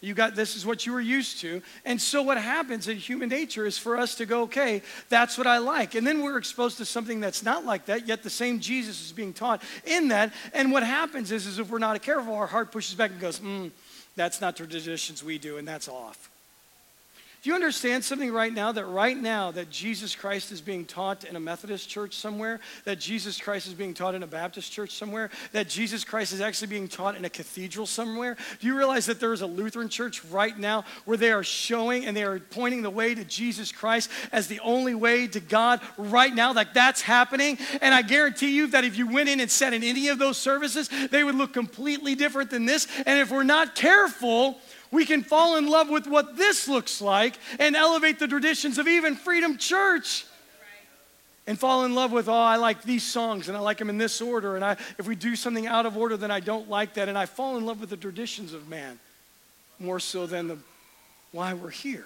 You 0.00 0.14
got 0.14 0.36
this 0.36 0.54
is 0.54 0.64
what 0.64 0.86
you 0.86 0.92
were 0.92 1.00
used 1.00 1.40
to. 1.40 1.60
And 1.84 2.00
so 2.00 2.22
what 2.22 2.38
happens 2.38 2.86
in 2.86 2.96
human 2.96 3.28
nature 3.28 3.66
is 3.66 3.76
for 3.76 3.96
us 3.96 4.14
to 4.16 4.26
go, 4.26 4.42
okay, 4.42 4.82
that's 5.08 5.36
what 5.36 5.46
I 5.46 5.58
like. 5.58 5.94
And 5.94 6.06
then 6.06 6.22
we're 6.22 6.38
exposed 6.38 6.78
to 6.78 6.84
something 6.84 7.20
that's 7.20 7.42
not 7.42 7.64
like 7.64 7.86
that, 7.86 8.06
yet 8.06 8.22
the 8.22 8.30
same 8.30 8.60
Jesus 8.60 9.04
is 9.04 9.12
being 9.12 9.32
taught 9.32 9.62
in 9.84 10.08
that. 10.08 10.32
And 10.54 10.70
what 10.70 10.84
happens 10.84 11.32
is, 11.32 11.46
is 11.46 11.58
if 11.58 11.70
we're 11.70 11.78
not 11.78 12.00
careful, 12.02 12.34
our 12.34 12.46
heart 12.46 12.70
pushes 12.70 12.94
back 12.94 13.10
and 13.10 13.20
goes, 13.20 13.40
mm, 13.40 13.70
that's 14.14 14.40
not 14.40 14.56
the 14.56 14.66
traditions 14.66 15.24
we 15.24 15.38
do, 15.38 15.56
and 15.56 15.66
that's 15.66 15.88
off. 15.88 16.30
Do 17.40 17.50
you 17.50 17.54
understand 17.54 18.04
something 18.04 18.32
right 18.32 18.52
now 18.52 18.72
that 18.72 18.86
right 18.86 19.16
now 19.16 19.52
that 19.52 19.70
Jesus 19.70 20.16
Christ 20.16 20.50
is 20.50 20.60
being 20.60 20.84
taught 20.84 21.22
in 21.22 21.36
a 21.36 21.40
Methodist 21.40 21.88
church 21.88 22.14
somewhere, 22.14 22.58
that 22.84 22.98
Jesus 22.98 23.40
Christ 23.40 23.68
is 23.68 23.74
being 23.74 23.94
taught 23.94 24.16
in 24.16 24.24
a 24.24 24.26
Baptist 24.26 24.72
church 24.72 24.90
somewhere, 24.90 25.30
that 25.52 25.68
Jesus 25.68 26.02
Christ 26.02 26.32
is 26.32 26.40
actually 26.40 26.66
being 26.66 26.88
taught 26.88 27.14
in 27.14 27.24
a 27.24 27.30
cathedral 27.30 27.86
somewhere? 27.86 28.36
Do 28.58 28.66
you 28.66 28.76
realize 28.76 29.06
that 29.06 29.20
there 29.20 29.32
is 29.32 29.42
a 29.42 29.46
Lutheran 29.46 29.88
church 29.88 30.24
right 30.24 30.58
now 30.58 30.84
where 31.04 31.16
they 31.16 31.30
are 31.30 31.44
showing 31.44 32.06
and 32.06 32.16
they 32.16 32.24
are 32.24 32.40
pointing 32.40 32.82
the 32.82 32.90
way 32.90 33.14
to 33.14 33.24
Jesus 33.24 33.70
Christ 33.70 34.10
as 34.32 34.48
the 34.48 34.58
only 34.58 34.96
way 34.96 35.28
to 35.28 35.38
God 35.38 35.80
right 35.96 36.34
now? 36.34 36.52
Like 36.52 36.74
that's 36.74 37.02
happening. 37.02 37.56
And 37.80 37.94
I 37.94 38.02
guarantee 38.02 38.50
you 38.50 38.66
that 38.68 38.82
if 38.82 38.98
you 38.98 39.06
went 39.06 39.28
in 39.28 39.38
and 39.38 39.48
sat 39.50 39.72
in 39.72 39.84
any 39.84 40.08
of 40.08 40.18
those 40.18 40.38
services, 40.38 40.90
they 41.12 41.22
would 41.22 41.36
look 41.36 41.52
completely 41.52 42.16
different 42.16 42.50
than 42.50 42.66
this. 42.66 42.88
And 43.06 43.20
if 43.20 43.30
we're 43.30 43.44
not 43.44 43.76
careful, 43.76 44.58
we 44.90 45.04
can 45.04 45.22
fall 45.22 45.56
in 45.56 45.68
love 45.68 45.90
with 45.90 46.06
what 46.06 46.36
this 46.36 46.68
looks 46.68 47.00
like 47.00 47.38
and 47.58 47.76
elevate 47.76 48.18
the 48.18 48.28
traditions 48.28 48.78
of 48.78 48.88
even 48.88 49.16
Freedom 49.16 49.58
Church. 49.58 50.24
And 51.46 51.58
fall 51.58 51.86
in 51.86 51.94
love 51.94 52.12
with, 52.12 52.28
oh, 52.28 52.34
I 52.34 52.56
like 52.56 52.82
these 52.82 53.02
songs 53.02 53.48
and 53.48 53.56
I 53.56 53.60
like 53.60 53.78
them 53.78 53.88
in 53.88 53.96
this 53.96 54.20
order. 54.20 54.54
And 54.54 54.62
I, 54.62 54.72
if 54.98 55.06
we 55.06 55.14
do 55.14 55.34
something 55.34 55.66
out 55.66 55.86
of 55.86 55.96
order, 55.96 56.18
then 56.18 56.30
I 56.30 56.40
don't 56.40 56.68
like 56.68 56.94
that. 56.94 57.08
And 57.08 57.16
I 57.16 57.24
fall 57.24 57.56
in 57.56 57.64
love 57.64 57.80
with 57.80 57.88
the 57.88 57.96
traditions 57.96 58.52
of 58.52 58.68
man 58.68 58.98
more 59.78 59.98
so 59.98 60.26
than 60.26 60.48
the 60.48 60.58
why 61.32 61.54
we're 61.54 61.70
here. 61.70 62.04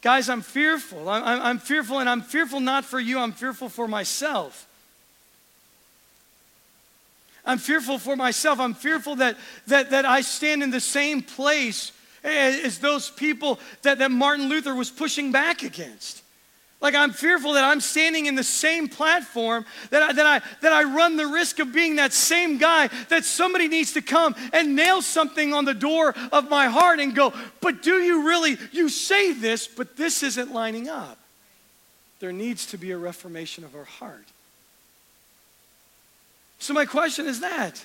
Guys, 0.00 0.28
I'm 0.28 0.42
fearful. 0.42 1.08
I'm, 1.08 1.40
I'm, 1.40 1.58
fearful, 1.58 2.00
and 2.00 2.08
I'm 2.08 2.22
fearful 2.22 2.60
not 2.60 2.84
for 2.84 2.98
you, 2.98 3.18
I'm 3.18 3.32
fearful 3.32 3.68
for 3.68 3.86
myself. 3.86 4.66
I'm 7.44 7.58
fearful 7.58 7.98
for 7.98 8.16
myself. 8.16 8.60
I'm 8.60 8.74
fearful 8.74 9.16
that, 9.16 9.36
that, 9.66 9.90
that 9.90 10.04
I 10.04 10.20
stand 10.20 10.62
in 10.62 10.70
the 10.70 10.80
same 10.80 11.22
place 11.22 11.92
as 12.24 12.78
those 12.78 13.10
people 13.10 13.58
that, 13.82 13.98
that 13.98 14.10
Martin 14.10 14.48
Luther 14.48 14.74
was 14.74 14.90
pushing 14.90 15.32
back 15.32 15.62
against. 15.62 16.22
Like 16.80 16.96
I'm 16.96 17.12
fearful 17.12 17.52
that 17.52 17.64
I'm 17.64 17.80
standing 17.80 18.26
in 18.26 18.34
the 18.34 18.42
same 18.42 18.88
platform, 18.88 19.64
that 19.90 20.02
I, 20.02 20.12
that, 20.12 20.26
I, 20.26 20.40
that 20.62 20.72
I 20.72 20.82
run 20.82 21.16
the 21.16 21.28
risk 21.28 21.60
of 21.60 21.72
being 21.72 21.96
that 21.96 22.12
same 22.12 22.58
guy, 22.58 22.88
that 23.08 23.24
somebody 23.24 23.68
needs 23.68 23.92
to 23.92 24.02
come 24.02 24.34
and 24.52 24.74
nail 24.74 25.00
something 25.00 25.54
on 25.54 25.64
the 25.64 25.74
door 25.74 26.12
of 26.32 26.50
my 26.50 26.66
heart 26.66 26.98
and 26.98 27.14
go, 27.14 27.32
but 27.60 27.82
do 27.82 28.02
you 28.02 28.26
really, 28.26 28.58
you 28.72 28.88
say 28.88 29.32
this, 29.32 29.68
but 29.68 29.96
this 29.96 30.24
isn't 30.24 30.52
lining 30.52 30.88
up. 30.88 31.18
There 32.18 32.32
needs 32.32 32.66
to 32.66 32.78
be 32.78 32.90
a 32.90 32.98
reformation 32.98 33.62
of 33.62 33.76
our 33.76 33.84
heart. 33.84 34.26
So 36.62 36.72
my 36.74 36.84
question 36.84 37.26
is 37.26 37.40
that. 37.40 37.84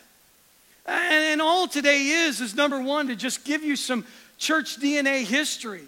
And, 0.85 1.23
and 1.23 1.41
all 1.41 1.67
today 1.67 2.03
is, 2.09 2.41
is 2.41 2.53
number 2.53 2.79
one, 2.79 3.07
to 3.07 3.15
just 3.15 3.43
give 3.43 3.63
you 3.63 3.75
some 3.75 4.05
church 4.37 4.77
DNA 4.77 5.23
history. 5.23 5.81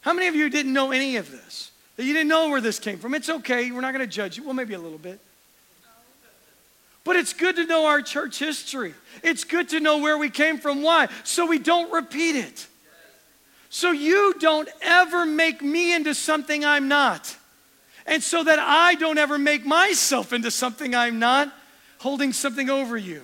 How 0.00 0.12
many 0.12 0.26
of 0.26 0.34
you 0.34 0.50
didn't 0.50 0.72
know 0.72 0.90
any 0.90 1.18
of 1.18 1.30
this? 1.30 1.70
That 1.94 2.04
you 2.04 2.12
didn't 2.12 2.28
know 2.28 2.48
where 2.48 2.60
this 2.60 2.80
came 2.80 2.98
from? 2.98 3.14
It's 3.14 3.28
okay. 3.28 3.70
We're 3.70 3.80
not 3.80 3.94
going 3.94 4.04
to 4.04 4.12
judge 4.12 4.36
you. 4.36 4.42
Well, 4.42 4.54
maybe 4.54 4.74
a 4.74 4.80
little 4.80 4.98
bit. 4.98 5.20
But 7.04 7.14
it's 7.14 7.32
good 7.32 7.54
to 7.56 7.64
know 7.64 7.86
our 7.86 8.02
church 8.02 8.40
history. 8.40 8.94
It's 9.22 9.44
good 9.44 9.68
to 9.68 9.78
know 9.78 9.98
where 9.98 10.18
we 10.18 10.28
came 10.28 10.58
from. 10.58 10.82
Why? 10.82 11.08
So 11.22 11.46
we 11.46 11.60
don't 11.60 11.92
repeat 11.92 12.34
it. 12.34 12.66
So 13.70 13.92
you 13.92 14.34
don't 14.40 14.68
ever 14.80 15.24
make 15.26 15.62
me 15.62 15.94
into 15.94 16.12
something 16.12 16.64
I'm 16.64 16.88
not. 16.88 17.36
And 18.04 18.20
so 18.20 18.42
that 18.42 18.58
I 18.58 18.96
don't 18.96 19.18
ever 19.18 19.38
make 19.38 19.64
myself 19.64 20.32
into 20.32 20.50
something 20.50 20.92
I'm 20.92 21.20
not, 21.20 21.52
holding 22.02 22.32
something 22.32 22.68
over 22.68 22.96
you. 22.96 23.22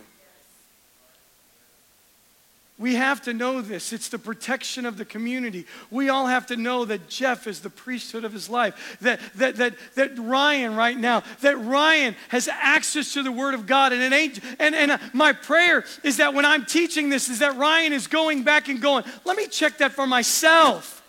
We 2.78 2.94
have 2.94 3.22
to 3.22 3.34
know 3.34 3.60
this. 3.60 3.92
It's 3.92 4.08
the 4.08 4.20
protection 4.20 4.86
of 4.86 4.96
the 4.96 5.04
community. 5.04 5.66
We 5.90 6.10
all 6.10 6.26
have 6.26 6.46
to 6.46 6.56
know 6.56 6.84
that 6.84 7.08
Jeff 7.08 7.48
is 7.48 7.58
the 7.58 7.70
priesthood 7.70 8.22
of 8.22 8.32
his 8.32 8.48
life. 8.48 8.96
That, 9.00 9.18
that, 9.34 9.56
that, 9.56 9.74
that 9.96 10.16
Ryan, 10.16 10.76
right 10.76 10.96
now, 10.96 11.24
that 11.40 11.58
Ryan 11.58 12.14
has 12.28 12.48
access 12.48 13.14
to 13.14 13.24
the 13.24 13.32
Word 13.32 13.54
of 13.54 13.66
God. 13.66 13.92
And, 13.92 14.14
ain't, 14.14 14.38
and, 14.60 14.76
and 14.76 14.92
uh, 14.92 14.98
my 15.12 15.32
prayer 15.32 15.84
is 16.04 16.18
that 16.18 16.34
when 16.34 16.44
I'm 16.44 16.64
teaching 16.64 17.08
this, 17.08 17.28
is 17.28 17.40
that 17.40 17.56
Ryan 17.56 17.92
is 17.92 18.06
going 18.06 18.44
back 18.44 18.68
and 18.68 18.80
going, 18.80 19.02
let 19.24 19.36
me 19.36 19.48
check 19.48 19.78
that 19.78 19.90
for 19.90 20.06
myself. 20.06 21.02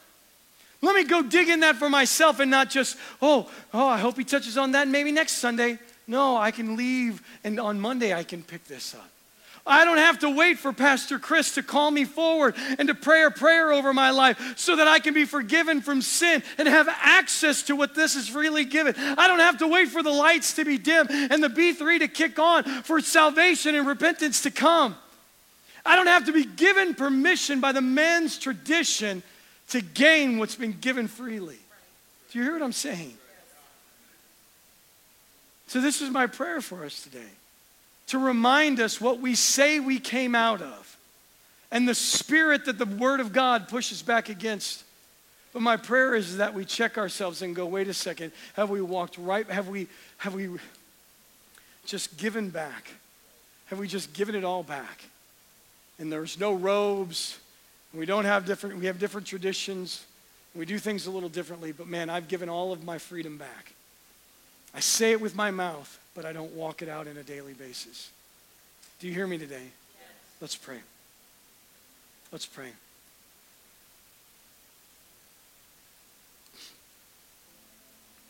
Let 0.81 0.95
me 0.95 1.03
go 1.03 1.21
dig 1.21 1.49
in 1.49 1.59
that 1.59 1.75
for 1.75 1.87
myself 1.87 2.39
and 2.39 2.49
not 2.49 2.71
just, 2.71 2.97
oh, 3.21 3.47
oh, 3.75 3.87
I 3.87 3.99
hope 3.99 4.17
he 4.17 4.23
touches 4.23 4.57
on 4.57 4.71
that 4.71 4.87
maybe 4.87 5.11
next 5.11 5.33
Sunday. 5.33 5.77
No, 6.09 6.35
I 6.35 6.49
can 6.49 6.75
leave 6.75 7.21
and 7.43 7.59
on 7.59 7.79
Monday 7.79 8.15
I 8.15 8.23
can 8.23 8.41
pick 8.41 8.65
this 8.65 8.95
up. 8.95 9.09
I 9.63 9.85
don't 9.85 9.97
have 9.97 10.19
to 10.19 10.29
wait 10.31 10.57
for 10.57 10.73
Pastor 10.73 11.19
Chris 11.19 11.53
to 11.53 11.61
call 11.61 11.91
me 11.91 12.03
forward 12.03 12.55
and 12.79 12.87
to 12.87 12.95
pray 12.95 13.23
a 13.23 13.29
prayer 13.29 13.71
over 13.71 13.93
my 13.93 14.09
life 14.09 14.55
so 14.57 14.75
that 14.77 14.87
I 14.87 14.97
can 14.97 15.13
be 15.13 15.25
forgiven 15.25 15.81
from 15.81 16.01
sin 16.01 16.41
and 16.57 16.67
have 16.67 16.89
access 16.89 17.61
to 17.63 17.75
what 17.75 17.93
this 17.93 18.15
is 18.15 18.27
freely 18.27 18.65
given. 18.65 18.95
I 18.97 19.27
don't 19.27 19.39
have 19.39 19.59
to 19.59 19.67
wait 19.67 19.89
for 19.89 20.01
the 20.01 20.09
lights 20.09 20.53
to 20.53 20.65
be 20.65 20.79
dim 20.79 21.05
and 21.09 21.43
the 21.43 21.49
B3 21.49 21.99
to 21.99 22.07
kick 22.07 22.39
on 22.39 22.63
for 22.63 22.99
salvation 23.01 23.75
and 23.75 23.87
repentance 23.87 24.41
to 24.41 24.51
come. 24.51 24.95
I 25.85 25.95
don't 25.95 26.07
have 26.07 26.25
to 26.25 26.33
be 26.33 26.45
given 26.45 26.95
permission 26.95 27.59
by 27.59 27.71
the 27.71 27.81
men's 27.81 28.39
tradition 28.39 29.21
to 29.69 29.81
gain 29.81 30.39
what's 30.39 30.55
been 30.55 30.75
given 30.81 31.07
freely. 31.07 31.59
Do 32.31 32.39
you 32.39 32.45
hear 32.45 32.53
what 32.53 32.63
I'm 32.63 32.71
saying? 32.71 33.15
So, 35.69 35.79
this 35.79 36.01
is 36.01 36.09
my 36.09 36.25
prayer 36.25 36.61
for 36.61 36.83
us 36.83 37.03
today 37.03 37.29
to 38.07 38.17
remind 38.17 38.79
us 38.79 38.99
what 38.99 39.19
we 39.19 39.35
say 39.35 39.79
we 39.79 39.99
came 39.99 40.33
out 40.33 40.63
of 40.63 40.97
and 41.69 41.87
the 41.87 41.93
spirit 41.93 42.65
that 42.65 42.79
the 42.79 42.87
Word 42.87 43.19
of 43.19 43.33
God 43.33 43.67
pushes 43.69 44.01
back 44.01 44.29
against. 44.29 44.83
But 45.53 45.61
my 45.61 45.77
prayer 45.77 46.15
is 46.15 46.37
that 46.37 46.55
we 46.55 46.65
check 46.65 46.97
ourselves 46.97 47.43
and 47.43 47.55
go, 47.55 47.67
wait 47.67 47.87
a 47.87 47.93
second, 47.93 48.31
have 48.53 48.71
we 48.71 48.81
walked 48.81 49.19
right? 49.19 49.47
Have 49.47 49.67
we, 49.67 49.85
have 50.17 50.33
we 50.33 50.49
just 51.85 52.17
given 52.17 52.49
back? 52.49 52.89
Have 53.67 53.77
we 53.77 53.87
just 53.87 54.11
given 54.13 54.33
it 54.33 54.43
all 54.43 54.63
back? 54.63 55.03
And 55.99 56.11
there's 56.11 56.39
no 56.39 56.55
robes. 56.55 57.37
We 57.93 58.07
don't 58.07 58.25
have 58.25 58.47
different, 58.47 58.79
we 58.79 58.87
have 58.87 58.97
different 58.97 59.27
traditions. 59.27 60.03
We 60.55 60.65
do 60.65 60.79
things 60.79 61.05
a 61.05 61.11
little 61.11 61.29
differently, 61.29 61.73
but 61.73 61.85
man, 61.85 62.09
I've 62.09 62.27
given 62.27 62.49
all 62.49 62.71
of 62.71 62.83
my 62.83 62.97
freedom 62.97 63.37
back. 63.37 63.73
I 64.73 64.79
say 64.79 65.11
it 65.11 65.21
with 65.21 65.35
my 65.35 65.51
mouth, 65.51 65.99
but 66.13 66.25
I 66.25 66.33
don't 66.33 66.53
walk 66.53 66.81
it 66.81 66.89
out 66.89 67.07
in 67.07 67.17
a 67.17 67.23
daily 67.23 67.53
basis. 67.53 68.09
Do 68.99 69.07
you 69.07 69.13
hear 69.13 69.27
me 69.27 69.37
today? 69.37 69.55
Yes. 69.55 70.09
Let's 70.41 70.55
pray. 70.55 70.79
Let's 72.31 72.45
pray. 72.45 72.69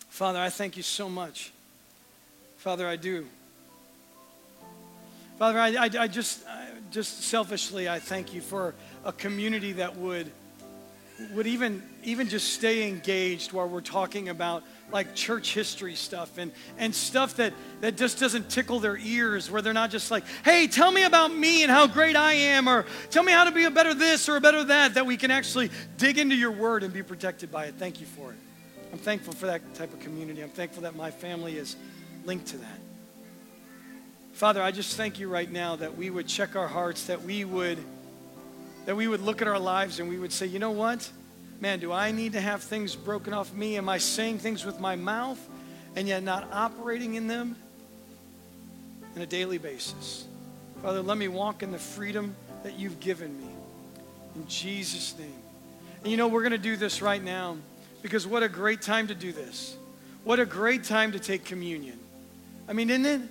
Father, 0.09 0.39
I 0.39 0.49
thank 0.49 0.77
you 0.77 0.83
so 0.83 1.09
much. 1.09 1.51
Father, 2.57 2.85
I 2.85 2.97
do. 2.97 3.25
Father, 5.37 5.59
I, 5.59 5.69
I, 5.69 5.89
I 5.97 6.07
just, 6.07 6.45
I, 6.45 6.67
just 6.91 7.23
selfishly, 7.23 7.87
I 7.87 7.99
thank 7.99 8.33
you 8.33 8.41
for 8.41 8.75
a 9.05 9.13
community 9.13 9.71
that 9.73 9.95
would, 9.95 10.29
would 11.33 11.47
even, 11.47 11.83
even 12.03 12.29
just 12.29 12.53
stay 12.53 12.87
engaged 12.87 13.51
while 13.51 13.67
we're 13.67 13.81
talking 13.81 14.29
about 14.29 14.63
like 14.91 15.13
church 15.13 15.53
history 15.53 15.93
stuff 15.93 16.37
and, 16.37 16.51
and 16.77 16.95
stuff 16.95 17.35
that, 17.35 17.53
that 17.81 17.95
just 17.95 18.19
doesn't 18.19 18.49
tickle 18.49 18.79
their 18.79 18.97
ears, 18.97 19.51
where 19.51 19.61
they're 19.61 19.73
not 19.73 19.91
just 19.91 20.09
like, 20.09 20.23
hey, 20.43 20.65
tell 20.65 20.91
me 20.91 21.03
about 21.03 21.33
me 21.33 21.63
and 21.63 21.71
how 21.71 21.85
great 21.85 22.15
I 22.15 22.33
am, 22.33 22.67
or 22.67 22.85
tell 23.11 23.23
me 23.23 23.31
how 23.31 23.43
to 23.43 23.51
be 23.51 23.65
a 23.65 23.71
better 23.71 23.93
this 23.93 24.27
or 24.27 24.37
a 24.37 24.41
better 24.41 24.63
that, 24.63 24.95
that 24.95 25.05
we 25.05 25.17
can 25.17 25.29
actually 25.29 25.69
dig 25.97 26.17
into 26.17 26.35
your 26.35 26.51
word 26.51 26.83
and 26.83 26.93
be 26.93 27.03
protected 27.03 27.51
by 27.51 27.65
it. 27.65 27.75
Thank 27.75 27.99
you 27.99 28.07
for 28.07 28.31
it. 28.31 28.37
I'm 28.91 28.97
thankful 28.97 29.33
for 29.33 29.45
that 29.45 29.75
type 29.75 29.93
of 29.93 29.99
community. 29.99 30.41
I'm 30.41 30.49
thankful 30.49 30.83
that 30.83 30.95
my 30.95 31.11
family 31.11 31.57
is 31.57 31.75
linked 32.25 32.47
to 32.47 32.57
that. 32.57 32.79
Father, 34.33 34.63
I 34.63 34.71
just 34.71 34.95
thank 34.95 35.19
you 35.19 35.27
right 35.27 35.51
now 35.51 35.75
that 35.75 35.97
we 35.97 36.09
would 36.09 36.27
check 36.27 36.55
our 36.55 36.67
hearts, 36.67 37.05
that 37.05 37.21
we 37.21 37.45
would 37.45 37.77
that 38.89 38.95
we 38.95 39.07
would 39.07 39.21
look 39.21 39.39
at 39.39 39.47
our 39.47 39.59
lives 39.59 39.99
and 39.99 40.09
we 40.09 40.17
would 40.17 40.33
say, 40.33 40.47
you 40.47 40.57
know 40.57 40.71
what? 40.71 41.07
man, 41.59 41.79
do 41.79 41.91
I 41.91 42.11
need 42.11 42.33
to 42.33 42.41
have 42.41 42.63
things 42.63 42.95
broken 42.95 43.33
off 43.33 43.53
me? 43.53 43.77
Am 43.77 43.87
I 43.87 43.99
saying 43.99 44.39
things 44.39 44.65
with 44.65 44.79
my 44.79 44.95
mouth 44.95 45.39
and 45.95 46.07
yet 46.07 46.23
not 46.23 46.47
operating 46.51 47.15
in 47.15 47.27
them 47.27 47.55
on 49.15 49.21
a 49.21 49.25
daily 49.25 49.57
basis? 49.57 50.25
Father, 50.81 51.01
let 51.01 51.19
me 51.19 51.27
walk 51.27 51.63
in 51.63 51.71
the 51.71 51.77
freedom 51.77 52.35
that 52.63 52.79
you've 52.79 52.99
given 52.99 53.37
me. 53.37 53.49
In 54.35 54.47
Jesus' 54.47 55.17
name. 55.19 55.35
And 56.01 56.09
you 56.09 56.17
know, 56.17 56.27
we're 56.27 56.41
going 56.41 56.51
to 56.51 56.57
do 56.57 56.75
this 56.75 57.01
right 57.01 57.23
now 57.23 57.57
because 58.01 58.25
what 58.25 58.41
a 58.41 58.49
great 58.49 58.81
time 58.81 59.07
to 59.07 59.15
do 59.15 59.31
this. 59.31 59.75
What 60.23 60.39
a 60.39 60.45
great 60.45 60.83
time 60.85 61.11
to 61.11 61.19
take 61.19 61.43
communion. 61.43 61.99
I 62.67 62.73
mean, 62.73 62.89
isn't 62.89 63.05
it? 63.05 63.21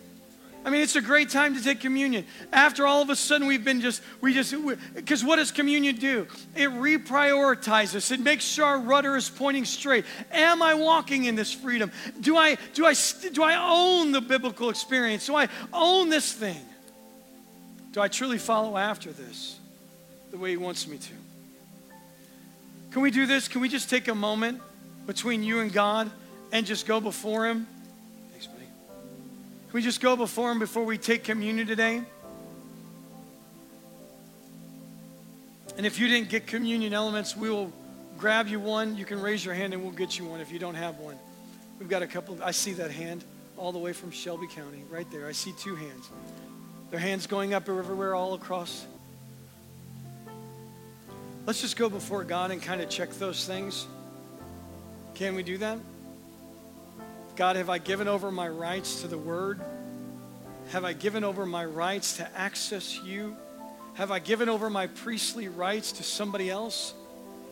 I 0.68 0.70
mean, 0.70 0.82
it's 0.82 0.96
a 0.96 1.00
great 1.00 1.30
time 1.30 1.54
to 1.54 1.64
take 1.64 1.80
communion. 1.80 2.26
After 2.52 2.86
all 2.86 3.00
of 3.00 3.08
a 3.08 3.16
sudden 3.16 3.46
we've 3.46 3.64
been 3.64 3.80
just, 3.80 4.02
we 4.20 4.34
just, 4.34 4.54
because 4.94 5.24
what 5.24 5.36
does 5.36 5.50
communion 5.50 5.96
do? 5.96 6.26
It 6.54 6.68
reprioritizes. 6.68 8.12
It 8.12 8.20
makes 8.20 8.44
sure 8.44 8.66
our 8.66 8.78
rudder 8.78 9.16
is 9.16 9.30
pointing 9.30 9.64
straight. 9.64 10.04
Am 10.30 10.60
I 10.60 10.74
walking 10.74 11.24
in 11.24 11.36
this 11.36 11.54
freedom? 11.54 11.90
Do 12.20 12.36
I, 12.36 12.58
do 12.74 12.84
I, 12.84 12.92
do 13.32 13.42
I 13.42 13.56
own 13.56 14.12
the 14.12 14.20
biblical 14.20 14.68
experience? 14.68 15.24
Do 15.24 15.36
I 15.36 15.48
own 15.72 16.10
this 16.10 16.34
thing? 16.34 16.60
Do 17.92 18.02
I 18.02 18.08
truly 18.08 18.36
follow 18.36 18.76
after 18.76 19.10
this 19.10 19.58
the 20.32 20.36
way 20.36 20.50
He 20.50 20.58
wants 20.58 20.86
me 20.86 20.98
to? 20.98 21.12
Can 22.90 23.00
we 23.00 23.10
do 23.10 23.24
this? 23.24 23.48
Can 23.48 23.62
we 23.62 23.70
just 23.70 23.88
take 23.88 24.08
a 24.08 24.14
moment 24.14 24.60
between 25.06 25.42
you 25.42 25.60
and 25.60 25.72
God 25.72 26.10
and 26.52 26.66
just 26.66 26.86
go 26.86 27.00
before 27.00 27.46
Him? 27.46 27.66
Can 29.68 29.74
we 29.74 29.82
just 29.82 30.00
go 30.00 30.16
before 30.16 30.50
Him 30.50 30.58
before 30.58 30.82
we 30.84 30.96
take 30.96 31.24
communion 31.24 31.66
today? 31.66 32.00
And 35.76 35.84
if 35.84 35.98
you 35.98 36.08
didn't 36.08 36.30
get 36.30 36.46
communion 36.46 36.94
elements, 36.94 37.36
we 37.36 37.50
will 37.50 37.70
grab 38.16 38.48
you 38.48 38.58
one. 38.58 38.96
You 38.96 39.04
can 39.04 39.20
raise 39.20 39.44
your 39.44 39.52
hand 39.52 39.74
and 39.74 39.82
we'll 39.82 39.92
get 39.92 40.18
you 40.18 40.24
one 40.24 40.40
if 40.40 40.50
you 40.50 40.58
don't 40.58 40.74
have 40.74 40.98
one. 40.98 41.18
We've 41.78 41.88
got 41.88 42.00
a 42.00 42.06
couple, 42.06 42.32
of, 42.32 42.40
I 42.40 42.52
see 42.52 42.72
that 42.72 42.90
hand 42.90 43.22
all 43.58 43.70
the 43.70 43.78
way 43.78 43.92
from 43.92 44.10
Shelby 44.10 44.46
County, 44.46 44.84
right 44.88 45.08
there. 45.10 45.26
I 45.26 45.32
see 45.32 45.52
two 45.58 45.76
hands. 45.76 46.08
Their 46.90 46.98
hands 46.98 47.26
going 47.26 47.52
up 47.52 47.68
everywhere, 47.68 48.14
all 48.14 48.32
across. 48.32 48.86
Let's 51.44 51.60
just 51.60 51.76
go 51.76 51.90
before 51.90 52.24
God 52.24 52.52
and 52.52 52.62
kind 52.62 52.80
of 52.80 52.88
check 52.88 53.10
those 53.10 53.46
things. 53.46 53.86
Can 55.14 55.34
we 55.34 55.42
do 55.42 55.58
that? 55.58 55.76
God, 57.38 57.54
have 57.54 57.70
I 57.70 57.78
given 57.78 58.08
over 58.08 58.32
my 58.32 58.48
rights 58.48 59.02
to 59.02 59.06
the 59.06 59.16
Word? 59.16 59.60
Have 60.70 60.84
I 60.84 60.92
given 60.92 61.22
over 61.22 61.46
my 61.46 61.64
rights 61.64 62.16
to 62.16 62.28
access 62.36 62.98
you? 62.98 63.36
Have 63.94 64.10
I 64.10 64.18
given 64.18 64.48
over 64.48 64.68
my 64.68 64.88
priestly 64.88 65.46
rights 65.46 65.92
to 65.92 66.02
somebody 66.02 66.50
else? 66.50 66.94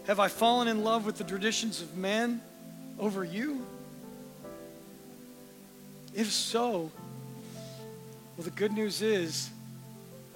Have 0.09 0.19
I 0.19 0.27
fallen 0.27 0.67
in 0.67 0.83
love 0.83 1.07
with 1.07 1.19
the 1.19 1.23
traditions 1.23 1.83
of 1.83 1.97
man 1.97 2.41
over 2.99 3.23
you? 3.23 3.65
If 6.17 6.33
so, 6.33 6.91
well, 8.37 8.45
the 8.45 8.51
good 8.51 8.73
news 8.73 9.03
is 9.03 9.51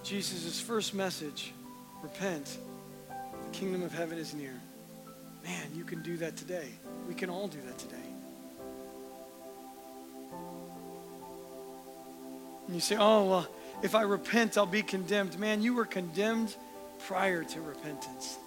Jesus' 0.05 0.61
first 0.61 0.95
message 0.95 1.53
repent, 2.05 2.57
the 3.09 3.59
kingdom 3.59 3.83
of 3.83 3.93
heaven 3.93 4.17
is 4.17 4.33
near. 4.33 4.55
Man, 5.43 5.67
you 5.75 5.83
can 5.83 6.05
do 6.05 6.19
that 6.19 6.37
today. 6.37 6.69
We 7.09 7.15
can 7.15 7.29
all 7.29 7.49
do 7.49 7.59
that 7.67 7.79
today. 7.79 8.00
And 12.71 12.77
you 12.77 12.81
say, 12.81 12.95
oh, 12.97 13.25
well, 13.29 13.49
if 13.83 13.97
I 13.97 14.03
repent, 14.03 14.57
I'll 14.57 14.65
be 14.65 14.83
condemned. 14.83 15.37
Man, 15.41 15.61
you 15.61 15.75
were 15.75 15.85
condemned 15.85 16.55
prior 17.01 17.43
to 17.43 17.61
repentance. 17.61 18.39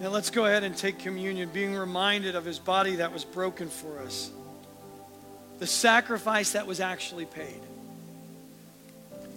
Now 0.00 0.08
let's 0.08 0.28
go 0.28 0.44
ahead 0.44 0.64
and 0.64 0.76
take 0.76 0.98
communion, 0.98 1.50
being 1.50 1.72
reminded 1.72 2.34
of 2.34 2.44
his 2.44 2.58
body 2.58 2.96
that 2.96 3.12
was 3.12 3.24
broken 3.24 3.68
for 3.68 4.00
us, 4.00 4.32
the 5.60 5.68
sacrifice 5.68 6.54
that 6.54 6.66
was 6.66 6.80
actually 6.80 7.26
paid, 7.26 7.60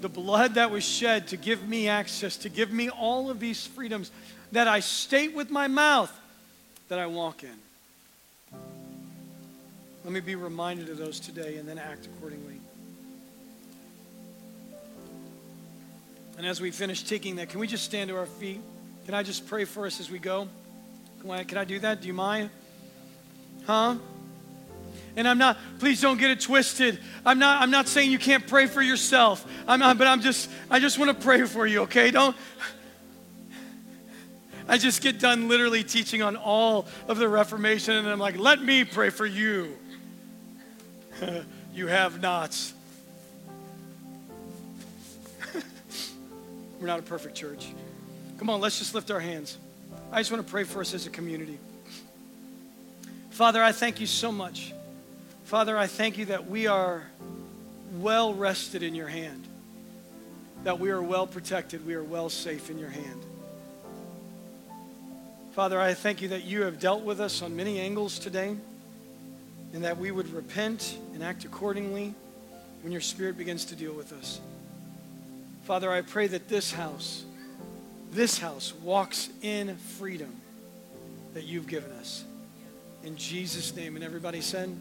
the 0.02 0.10
blood 0.10 0.56
that 0.56 0.72
was 0.72 0.84
shed 0.84 1.28
to 1.28 1.38
give 1.38 1.68
me 1.68 1.88
access, 1.88 2.38
to 2.38 2.50
give 2.50 2.72
me 2.72 2.90
all 2.90 3.30
of 3.30 3.40
these 3.40 3.68
freedoms 3.68 4.10
that 4.52 4.68
I 4.68 4.80
state 4.80 5.36
with 5.36 5.52
my 5.52 5.68
mouth 5.68 6.12
that 6.90 6.98
I 6.98 7.06
walk 7.06 7.44
in. 7.44 7.67
Let 10.08 10.14
me 10.14 10.22
be 10.22 10.36
reminded 10.36 10.88
of 10.88 10.98
those 10.98 11.20
today 11.20 11.58
and 11.58 11.68
then 11.68 11.78
act 11.78 12.06
accordingly. 12.06 12.62
And 16.38 16.48
as 16.48 16.62
we 16.62 16.72
finish 16.72 17.04
taking 17.04 17.36
that, 17.36 17.50
can 17.50 17.60
we 17.60 17.68
just 17.68 17.84
stand 17.84 18.10
to 18.10 18.16
our 18.16 18.26
feet? 18.26 18.62
Can 19.04 19.16
I 19.16 19.22
just 19.22 19.48
pray 19.48 19.66
for 19.66 19.86
us 19.86 20.00
as 20.00 20.10
we 20.10 20.18
go? 20.18 20.48
Can 21.20 21.30
I, 21.30 21.44
can 21.44 21.58
I 21.58 21.66
do 21.66 21.78
that? 21.80 22.00
Do 22.00 22.08
you 22.08 22.14
mind? 22.14 22.52
Huh? 23.66 23.96
And 25.18 25.28
I'm 25.28 25.38
not, 25.38 25.58
please 25.80 26.00
don't 26.00 26.18
get 26.18 26.32
it 26.32 26.40
twisted. 26.40 27.00
I'm 27.26 27.38
not, 27.38 27.62
I'm 27.62 27.70
not 27.70 27.90
saying 27.90 28.10
you 28.10 28.18
can't 28.18 28.48
pray 28.48 28.68
for 28.68 28.82
yourself. 28.82 29.46
I'm 29.68 29.82
not, 29.82 29.98
but 29.98 30.08
I'm 30.08 30.22
just, 30.22 30.50
I 30.72 30.80
just 30.80 30.98
want 30.98 31.12
to 31.12 31.22
pray 31.22 31.44
for 31.44 31.68
you, 31.68 31.82
okay? 31.82 32.12
Don't, 32.12 32.34
I 34.70 34.78
just 34.78 35.02
get 35.02 35.20
done 35.20 35.50
literally 35.50 35.84
teaching 35.84 36.22
on 36.22 36.38
all 36.38 36.88
of 37.10 37.18
the 37.18 37.28
Reformation, 37.28 37.94
and 37.94 38.08
I'm 38.08 38.20
like, 38.20 38.40
let 38.40 38.62
me 38.64 38.86
pray 38.86 39.10
for 39.10 39.26
you. 39.26 39.78
you 41.74 41.88
have 41.88 42.22
nots. 42.22 42.74
We're 46.80 46.88
not 46.88 47.00
a 47.00 47.04
perfect 47.04 47.36
church. 47.36 47.68
Come 48.38 48.50
on, 48.50 48.62
let's 48.62 48.78
just 48.78 48.94
lift 48.94 49.12
our 49.12 49.20
hands. 49.20 49.58
I 50.12 50.20
just 50.20 50.32
want 50.32 50.46
to 50.46 50.50
pray 50.50 50.64
for 50.64 50.82
us 50.82 50.94
as 50.94 51.08
a 51.08 51.10
community. 51.10 51.58
Father, 53.32 53.64
I 53.64 53.72
thank 53.72 54.00
you 54.00 54.08
so 54.08 54.32
much. 54.32 54.74
Father, 55.46 55.78
I 55.78 55.88
thank 55.88 56.18
you 56.18 56.26
that 56.26 56.50
we 56.50 56.68
are 56.68 57.08
well 58.00 58.34
rested 58.34 58.84
in 58.84 58.96
your 58.96 59.08
hand, 59.08 59.46
that 60.64 60.80
we 60.80 60.90
are 60.90 61.02
well 61.02 61.28
protected, 61.28 61.86
we 61.86 61.94
are 61.94 62.04
well 62.04 62.30
safe 62.30 62.70
in 62.70 62.78
your 62.78 62.90
hand. 62.90 63.24
Father, 65.54 65.80
I 65.80 65.94
thank 65.94 66.22
you 66.22 66.28
that 66.30 66.44
you 66.44 66.64
have 66.64 66.80
dealt 66.80 67.02
with 67.04 67.20
us 67.20 67.42
on 67.42 67.56
many 67.56 67.80
angles 67.80 68.20
today 68.20 68.56
and 69.74 69.84
that 69.84 69.98
we 69.98 70.12
would 70.12 70.30
repent 70.34 70.98
and 71.14 71.24
act 71.24 71.46
accordingly 71.46 72.14
when 72.82 72.92
your 72.92 73.02
Spirit 73.02 73.38
begins 73.38 73.66
to 73.66 73.76
deal 73.76 73.94
with 73.94 74.14
us. 74.14 74.40
Father, 75.64 75.92
I 75.92 76.02
pray 76.02 76.28
that 76.28 76.48
this 76.48 76.72
house, 76.72 77.26
this 78.12 78.38
house 78.38 78.74
walks 78.82 79.30
in 79.42 79.76
freedom 79.76 80.34
that 81.34 81.44
you've 81.44 81.68
given 81.68 81.92
us. 81.92 82.24
In 83.04 83.16
Jesus' 83.18 83.76
name. 83.76 83.96
And 83.96 84.04
everybody 84.04 84.42
said, 84.42 84.76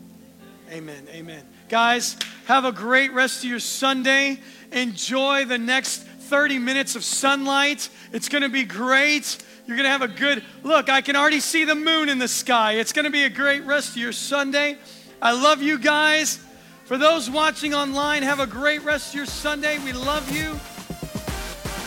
Amen. 0.71 1.07
Amen. 1.11 1.45
Guys, 1.69 2.17
have 2.47 2.65
a 2.65 2.73
great 2.73 3.13
rest 3.13 3.45
of 3.45 3.51
your 3.51 3.61
Sunday. 3.61 4.39
Enjoy 4.73 5.45
the 5.45 5.59
next 5.59 6.03
30 6.03 6.59
minutes 6.59 6.97
of 6.97 7.05
sunlight. 7.05 7.89
It's 8.13 8.29
going 8.29 8.43
to 8.43 8.49
be 8.49 8.65
great. 8.65 9.39
You're 9.67 9.77
going 9.77 9.85
to 9.85 9.91
have 9.91 10.03
a 10.03 10.09
good 10.09 10.45
look. 10.63 10.89
I 10.89 11.01
can 11.01 11.17
already 11.17 11.41
see 11.41 11.65
the 11.65 11.75
moon 11.75 12.09
in 12.09 12.19
the 12.19 12.29
sky. 12.29 12.75
It's 12.75 12.93
going 12.93 13.05
to 13.05 13.11
be 13.11 13.25
a 13.25 13.31
great 13.31 13.65
rest 13.65 13.91
of 13.91 13.97
your 13.97 14.13
Sunday. 14.13 14.79
I 15.21 15.33
love 15.33 15.61
you 15.61 15.79
guys. 15.79 16.39
For 16.85 16.97
those 16.97 17.29
watching 17.29 17.75
online, 17.75 18.23
have 18.23 18.39
a 18.39 18.47
great 18.47 18.85
rest 18.85 19.09
of 19.09 19.17
your 19.17 19.27
Sunday. 19.27 19.79
We 19.81 19.93
love 19.93 20.31
you. 20.31 20.51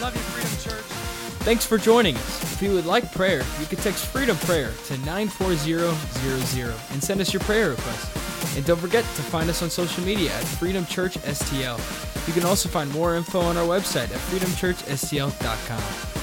Love 0.01 0.13
you, 0.13 0.21
Freedom 0.21 0.51
Church. 0.71 0.83
Thanks 1.45 1.65
for 1.65 1.77
joining 1.77 2.17
us. 2.17 2.43
If 2.53 2.61
you 2.61 2.73
would 2.73 2.85
like 2.85 3.09
prayer, 3.13 3.43
you 3.61 3.65
can 3.65 3.77
text 3.79 4.07
Freedom 4.07 4.35
Prayer 4.39 4.71
to 4.87 4.97
94000 5.05 6.73
and 6.91 7.01
send 7.01 7.21
us 7.21 7.31
your 7.31 7.39
prayer 7.43 7.69
request. 7.69 8.57
And 8.57 8.65
don't 8.65 8.79
forget 8.79 9.05
to 9.05 9.21
find 9.21 9.49
us 9.49 9.63
on 9.63 9.69
social 9.69 10.03
media 10.03 10.33
at 10.33 10.43
Freedom 10.43 10.85
Church 10.85 11.17
STL. 11.19 12.27
You 12.27 12.33
can 12.33 12.43
also 12.43 12.67
find 12.67 12.91
more 12.91 13.15
info 13.15 13.39
on 13.39 13.55
our 13.55 13.65
website 13.65 14.11
at 14.11 14.19
freedomchurchstl.com. 14.29 16.18